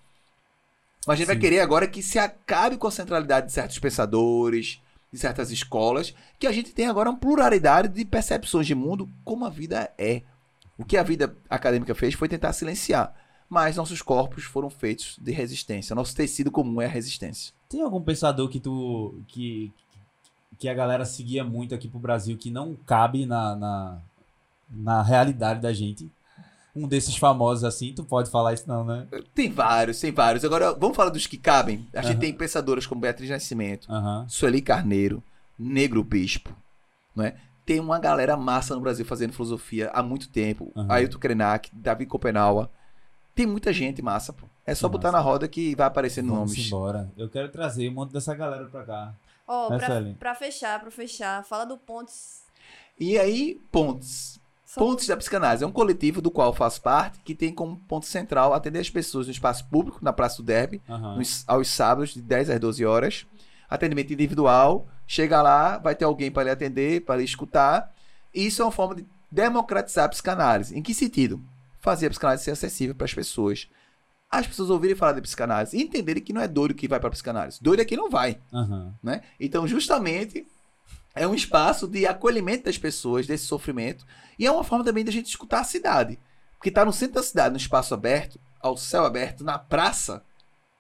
Mas 1.07 1.15
a 1.15 1.17
gente 1.17 1.27
vai 1.27 1.37
Sim. 1.37 1.41
querer 1.41 1.61
agora 1.61 1.87
que 1.87 2.03
se 2.03 2.19
acabe 2.19 2.77
com 2.77 2.87
a 2.87 2.91
centralidade 2.91 3.47
de 3.47 3.53
certos 3.53 3.79
pensadores, 3.79 4.81
de 5.13 5.19
certas 5.19 5.51
escolas, 5.51 6.15
que 6.39 6.47
a 6.47 6.53
gente 6.53 6.73
tem 6.73 6.87
agora 6.87 7.11
uma 7.11 7.19
pluralidade 7.19 7.89
de 7.89 8.05
percepções 8.05 8.67
de 8.67 8.75
mundo 8.75 9.09
como 9.25 9.45
a 9.45 9.51
vida 9.51 9.91
é. 9.97 10.23
O 10.77 10.85
que 10.85 10.97
a 10.97 11.03
vida 11.03 11.37
acadêmica 11.49 11.95
fez 11.95 12.15
foi 12.15 12.29
tentar 12.29 12.53
silenciar. 12.53 13.15
Mas 13.49 13.77
nossos 13.77 14.03
corpos 14.03 14.45
foram 14.45 14.69
feitos 14.69 15.19
de 15.21 15.33
resistência. 15.33 15.97
Nosso 15.97 16.15
tecido 16.15 16.51
comum 16.51 16.81
é 16.83 16.85
a 16.85 16.89
resistência. 16.89 17.55
Tem 17.69 17.83
algum 17.83 18.03
pensador 18.03 18.49
que 18.49 18.61
tu. 18.61 19.15
que, 19.27 19.73
que 20.59 20.69
a 20.69 20.75
galera 20.75 21.05
seguia 21.07 21.43
muito 21.43 21.75
aqui 21.75 21.89
pro 21.89 21.99
Brasil 21.99 22.37
que 22.37 22.51
não 22.51 22.77
cabe 22.87 23.25
na, 23.25 23.57
na, 23.57 23.99
na 24.71 25.03
realidade 25.03 25.61
da 25.61 25.73
gente? 25.73 26.11
Um 26.85 26.89
desses 26.89 27.17
famosos 27.17 27.65
assim, 27.65 27.93
tu 27.95 28.05
pode 28.05 28.31
falar 28.31 28.55
isso 28.55 28.69
não, 28.69 28.85
né? 28.85 29.07
Tem 29.35 29.51
vários, 29.51 29.99
tem 30.01 30.13
vários. 30.13 30.45
Agora, 30.45 30.73
vamos 30.75 30.97
falar 30.97 31.11
dos 31.11 31.27
que 31.27 31.37
cabem. 31.37 31.87
A 31.95 32.03
gente 32.03 32.13
Aham. 32.13 32.21
tem 32.21 32.33
pensadoras 32.33 32.87
como 32.87 33.01
Beatriz 33.01 33.29
Nascimento, 33.31 33.91
Aham. 33.93 34.27
Sueli 34.29 34.63
Carneiro, 34.63 35.23
Negro 35.59 36.03
Bispo, 36.05 36.55
não 37.17 37.25
é? 37.25 37.35
Tem 37.67 37.81
uma 37.81 37.99
galera 37.99 38.37
massa 38.37 38.75
no 38.75 38.81
Brasil 38.81 39.05
fazendo 39.05 39.33
filosofia 39.33 39.91
há 39.93 40.03
muito 40.03 40.29
tempo. 40.31 40.73
Aham. 40.77 40.87
Ailton 40.91 41.19
Krenak, 41.19 41.71
Davi 41.75 42.07
Copenaua. 42.07 42.71
Tem 43.35 43.47
muita 43.47 43.73
gente 43.73 44.01
massa, 44.03 44.33
pô. 44.33 44.47
É 44.67 44.75
só 44.75 44.89
Que 44.89 44.93
botar 44.93 45.13
massa. 45.13 45.19
na 45.25 45.31
roda 45.31 45.47
que 45.49 45.75
vai 45.77 45.87
aparecendo 45.87 46.29
Vamos 46.29 46.51
nomes. 46.53 46.67
embora. 46.67 47.11
Eu 47.17 47.29
quero 47.29 47.49
trazer 47.51 47.89
um 47.89 47.93
monte 47.95 48.13
dessa 48.13 48.35
galera 48.35 48.65
pra 48.67 48.85
cá. 48.85 49.15
Ó, 49.47 49.73
É, 49.75 49.79
pra, 49.79 50.03
pra 50.19 50.35
fechar, 50.35 50.79
pra 50.81 50.91
fechar, 50.91 51.45
fala 51.45 51.65
do 51.65 51.77
Pontes. 51.79 52.43
E 52.99 53.19
aí, 53.19 53.61
Pontes. 53.71 54.41
Pontes 54.77 55.07
da 55.07 55.17
Psicanálise 55.17 55.65
é 55.65 55.67
um 55.67 55.73
coletivo 55.73 56.21
do 56.21 56.31
qual 56.31 56.49
eu 56.49 56.53
faço 56.55 56.81
parte, 56.83 57.21
que 57.25 57.35
tem 57.35 57.53
como 57.53 57.77
ponto 57.89 58.07
central 58.07 58.53
atender 58.53 58.81
as 58.81 58.91
pessoas 58.91 59.27
no 59.27 59.33
espaço 59.33 59.65
público, 59.69 59.99
na 60.03 60.13
Praça 60.13 60.37
do 60.39 60.43
Derby, 60.43 60.81
Aham. 60.89 61.17
nos- 61.17 61.43
aos 61.47 61.69
sábados, 61.69 62.13
de 62.15 62.21
10 62.21 62.51
às 62.51 62.61
12 62.61 62.85
horas. 62.85 63.27
Atendimento 63.69 64.13
individual. 64.13 64.87
Chega 65.07 65.41
lá, 65.41 65.79
vai 65.79 65.95
ter 65.95 66.05
alguém 66.05 66.31
para 66.31 66.45
lhe 66.45 66.51
atender, 66.51 67.01
para 67.03 67.17
lhe 67.17 67.25
escutar. 67.25 67.93
E 68.35 68.47
isso 68.47 68.61
é 68.61 68.65
uma 68.65 68.71
forma 68.73 68.95
de 68.95 69.07
democratizar 69.33 70.05
a 70.05 70.09
psicanálise. 70.09 70.77
Em 70.79 70.83
que 70.83 70.93
sentido? 70.93 71.41
Fazer 71.81 72.07
a 72.07 72.11
psicanálise 72.11 72.45
ser 72.45 72.51
acessível 72.51 72.95
para 72.95 73.07
as 73.07 73.15
pessoas. 73.15 73.69
As 74.31 74.47
pessoas 74.47 74.69
ouvirem 74.69 74.95
falar 74.95 75.13
de 75.13 75.23
psicanálise 75.23 75.77
e 75.77 75.83
entenderem 75.83 76.23
que 76.23 76.35
não 76.35 76.43
é 76.43 76.47
doido 76.49 76.75
que 76.75 76.87
vai 76.87 77.01
para 77.01 77.09
a 77.09 77.13
psicanálise. 77.13 77.59
Doido 77.63 77.81
é 77.81 77.85
quem 77.87 77.97
não 77.97 78.11
vai 78.11 78.39
Aham. 78.53 78.93
né? 79.03 79.23
Então, 79.41 79.67
justamente, 79.67 80.47
é 81.15 81.27
um 81.27 81.35
espaço 81.35 81.87
de 81.87 82.07
acolhimento 82.07 82.65
das 82.65 82.79
pessoas, 82.79 83.27
desse 83.27 83.47
sofrimento, 83.47 84.07
e 84.39 84.47
é 84.47 84.51
uma 84.51 84.65
forma 84.65 84.85
também 84.85 85.05
da 85.05 85.11
gente 85.11 85.27
escutar 85.27 85.61
a 85.61 85.65
cidade. 85.65 86.19
Porque 86.57 86.71
tá 86.71 86.85
no 86.85 86.93
centro 86.93 87.17
da 87.17 87.23
cidade, 87.23 87.51
no 87.51 87.57
espaço 87.57 87.95
aberto, 87.95 88.41
ao 88.61 88.77
céu 88.77 89.05
aberto, 89.05 89.45
na 89.45 89.59
praça, 89.59 90.23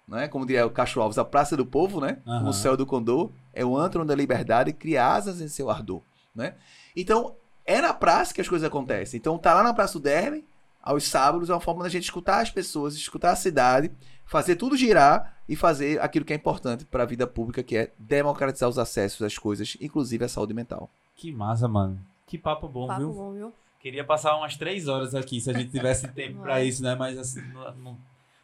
né? 0.06 0.26
Como 0.26 0.46
diria 0.46 0.66
o 0.66 0.70
Castro 0.70 1.02
Alves, 1.02 1.18
a 1.18 1.24
praça 1.24 1.56
do 1.56 1.66
povo, 1.66 2.00
né? 2.00 2.18
Como 2.24 2.48
o 2.48 2.54
céu 2.54 2.76
do 2.76 2.86
condor, 2.86 3.30
é 3.52 3.64
o 3.64 3.76
antro 3.76 4.04
da 4.04 4.14
liberdade 4.14 4.72
cria 4.72 5.06
asas 5.06 5.40
em 5.40 5.48
seu 5.48 5.70
ardor, 5.70 6.02
né? 6.34 6.54
Então, 6.96 7.36
é 7.64 7.80
na 7.80 7.92
praça 7.92 8.32
que 8.32 8.40
as 8.40 8.48
coisas 8.48 8.66
acontecem. 8.66 9.18
Então, 9.18 9.36
tá 9.36 9.52
lá 9.52 9.62
na 9.62 9.74
Praça 9.74 9.92
do 9.94 10.00
Derby, 10.00 10.44
aos 10.90 11.04
sábados, 11.04 11.50
é 11.50 11.52
uma 11.52 11.60
forma 11.60 11.82
da 11.82 11.88
gente 11.88 12.04
escutar 12.04 12.40
as 12.40 12.50
pessoas, 12.50 12.94
escutar 12.94 13.32
a 13.32 13.36
cidade, 13.36 13.90
fazer 14.24 14.56
tudo 14.56 14.76
girar 14.76 15.36
e 15.48 15.54
fazer 15.54 16.00
aquilo 16.00 16.24
que 16.24 16.32
é 16.32 16.36
importante 16.36 16.84
para 16.84 17.02
a 17.02 17.06
vida 17.06 17.26
pública, 17.26 17.62
que 17.62 17.76
é 17.76 17.92
democratizar 17.98 18.68
os 18.68 18.78
acessos 18.78 19.22
às 19.22 19.36
coisas, 19.36 19.76
inclusive 19.80 20.24
a 20.24 20.28
saúde 20.28 20.54
mental. 20.54 20.88
Que 21.16 21.30
massa, 21.32 21.68
mano. 21.68 21.98
Que 22.26 22.38
papo 22.38 22.68
bom, 22.68 22.86
Papo 22.86 23.00
viu? 23.00 23.12
bom, 23.12 23.32
viu? 23.32 23.52
Queria 23.80 24.04
passar 24.04 24.36
umas 24.36 24.56
três 24.56 24.88
horas 24.88 25.14
aqui, 25.14 25.40
se 25.40 25.50
a 25.50 25.52
gente 25.54 25.70
tivesse 25.70 26.08
tempo 26.12 26.40
pra 26.42 26.54
Vai. 26.54 26.66
isso, 26.66 26.82
né? 26.82 26.94
Mas 26.94 27.18
assim, 27.18 27.40
não- 27.52 27.74
não- 27.76 27.98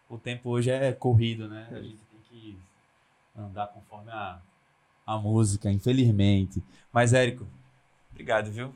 o 0.09 0.19
tempo 0.19 0.51
hoje 0.51 0.71
é 0.71 0.93
corrido, 0.93 1.49
né? 1.49 1.67
A 1.71 1.77
gente 1.81 1.97
tem 2.11 2.21
que 2.31 2.59
andar 3.37 3.67
conforme 3.69 4.11
a, 4.11 4.39
a 5.07 5.17
música, 5.19 5.71
infelizmente. 5.73 6.63
Mas, 6.93 7.13
Érico, 7.13 7.47
obrigado, 8.13 8.51
viu? 8.51 8.73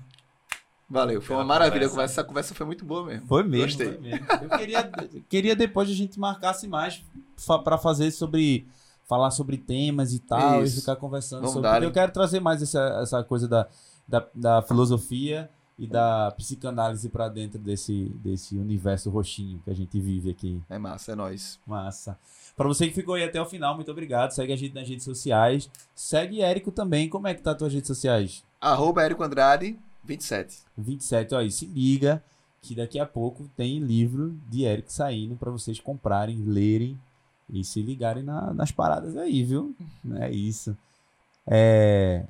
Valeu, 0.90 1.20
foi 1.20 1.36
uma 1.36 1.44
maravilha 1.44 1.86
a 1.86 1.90
conversa. 1.90 2.14
Essa 2.20 2.24
conversa 2.24 2.54
foi 2.54 2.64
muito 2.64 2.84
boa 2.84 3.04
mesmo. 3.04 3.26
Foi 3.26 3.42
mesmo, 3.42 3.66
Gostei. 3.66 3.88
foi 3.92 3.98
mesmo. 4.00 4.26
Eu 4.42 4.58
queria, 4.58 4.90
queria 5.28 5.56
depois 5.56 5.88
a 5.90 5.92
gente 5.92 6.18
marcasse 6.18 6.66
mais 6.66 7.04
fa 7.36 7.58
pra 7.58 7.76
fazer 7.76 8.10
sobre. 8.10 8.66
Falar 9.06 9.30
sobre 9.30 9.56
temas 9.56 10.12
e 10.12 10.18
tal, 10.18 10.62
Isso. 10.62 10.76
e 10.76 10.80
ficar 10.80 10.94
conversando 10.96 11.40
Vamos 11.40 11.54
sobre. 11.54 11.70
dar, 11.70 11.82
eu 11.82 11.90
quero 11.90 12.12
trazer 12.12 12.40
mais 12.40 12.60
essa, 12.60 13.00
essa 13.02 13.24
coisa 13.24 13.48
da, 13.48 13.66
da, 14.06 14.26
da 14.34 14.60
filosofia 14.60 15.48
e 15.78 15.86
da 15.86 16.30
psicanálise 16.32 17.08
pra 17.08 17.26
dentro 17.30 17.58
desse, 17.58 18.10
desse 18.22 18.58
universo 18.58 19.08
roxinho 19.08 19.62
que 19.64 19.70
a 19.70 19.74
gente 19.74 19.98
vive 19.98 20.28
aqui. 20.28 20.60
É 20.68 20.76
massa, 20.78 21.12
é 21.12 21.14
nóis. 21.14 21.58
Massa. 21.66 22.18
Pra 22.54 22.68
você 22.68 22.86
que 22.86 22.92
ficou 22.92 23.14
aí 23.14 23.24
até 23.24 23.40
o 23.40 23.46
final, 23.46 23.74
muito 23.74 23.90
obrigado. 23.90 24.32
Segue 24.32 24.52
a 24.52 24.56
gente 24.56 24.74
nas 24.74 24.86
redes 24.86 25.04
sociais. 25.06 25.70
Segue 25.94 26.42
Érico 26.42 26.70
também. 26.70 27.08
Como 27.08 27.26
é 27.28 27.32
que 27.34 27.40
tá 27.40 27.52
as 27.52 27.56
tuas 27.56 27.72
redes 27.72 27.86
sociais? 27.88 28.44
Arroba 28.60 29.02
Érico 29.02 29.22
Andrade, 29.22 29.78
27. 30.08 30.58
27, 30.76 31.34
ó, 31.34 31.40
e 31.42 31.50
se 31.50 31.66
liga 31.66 32.22
que 32.62 32.74
daqui 32.74 32.98
a 32.98 33.06
pouco 33.06 33.48
tem 33.56 33.78
livro 33.78 34.34
de 34.48 34.64
Eric 34.64 34.92
saindo 34.92 35.36
pra 35.36 35.50
vocês 35.50 35.78
comprarem, 35.78 36.38
lerem 36.44 36.98
e 37.48 37.62
se 37.62 37.80
ligarem 37.80 38.22
na- 38.24 38.52
nas 38.52 38.70
paradas 38.72 39.16
aí, 39.16 39.44
viu? 39.44 39.74
É 40.18 40.30
isso. 40.30 40.76
É... 41.46 42.24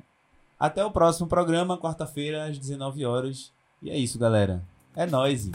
Até 0.59 0.83
o 0.85 0.91
próximo 0.91 1.27
programa, 1.27 1.77
quarta-feira, 1.77 2.45
às 2.45 2.57
19 2.59 3.05
horas. 3.05 3.51
E 3.81 3.89
é 3.89 3.97
isso, 3.97 4.19
galera. 4.19 4.61
É 4.95 5.05
nóis. 5.05 5.49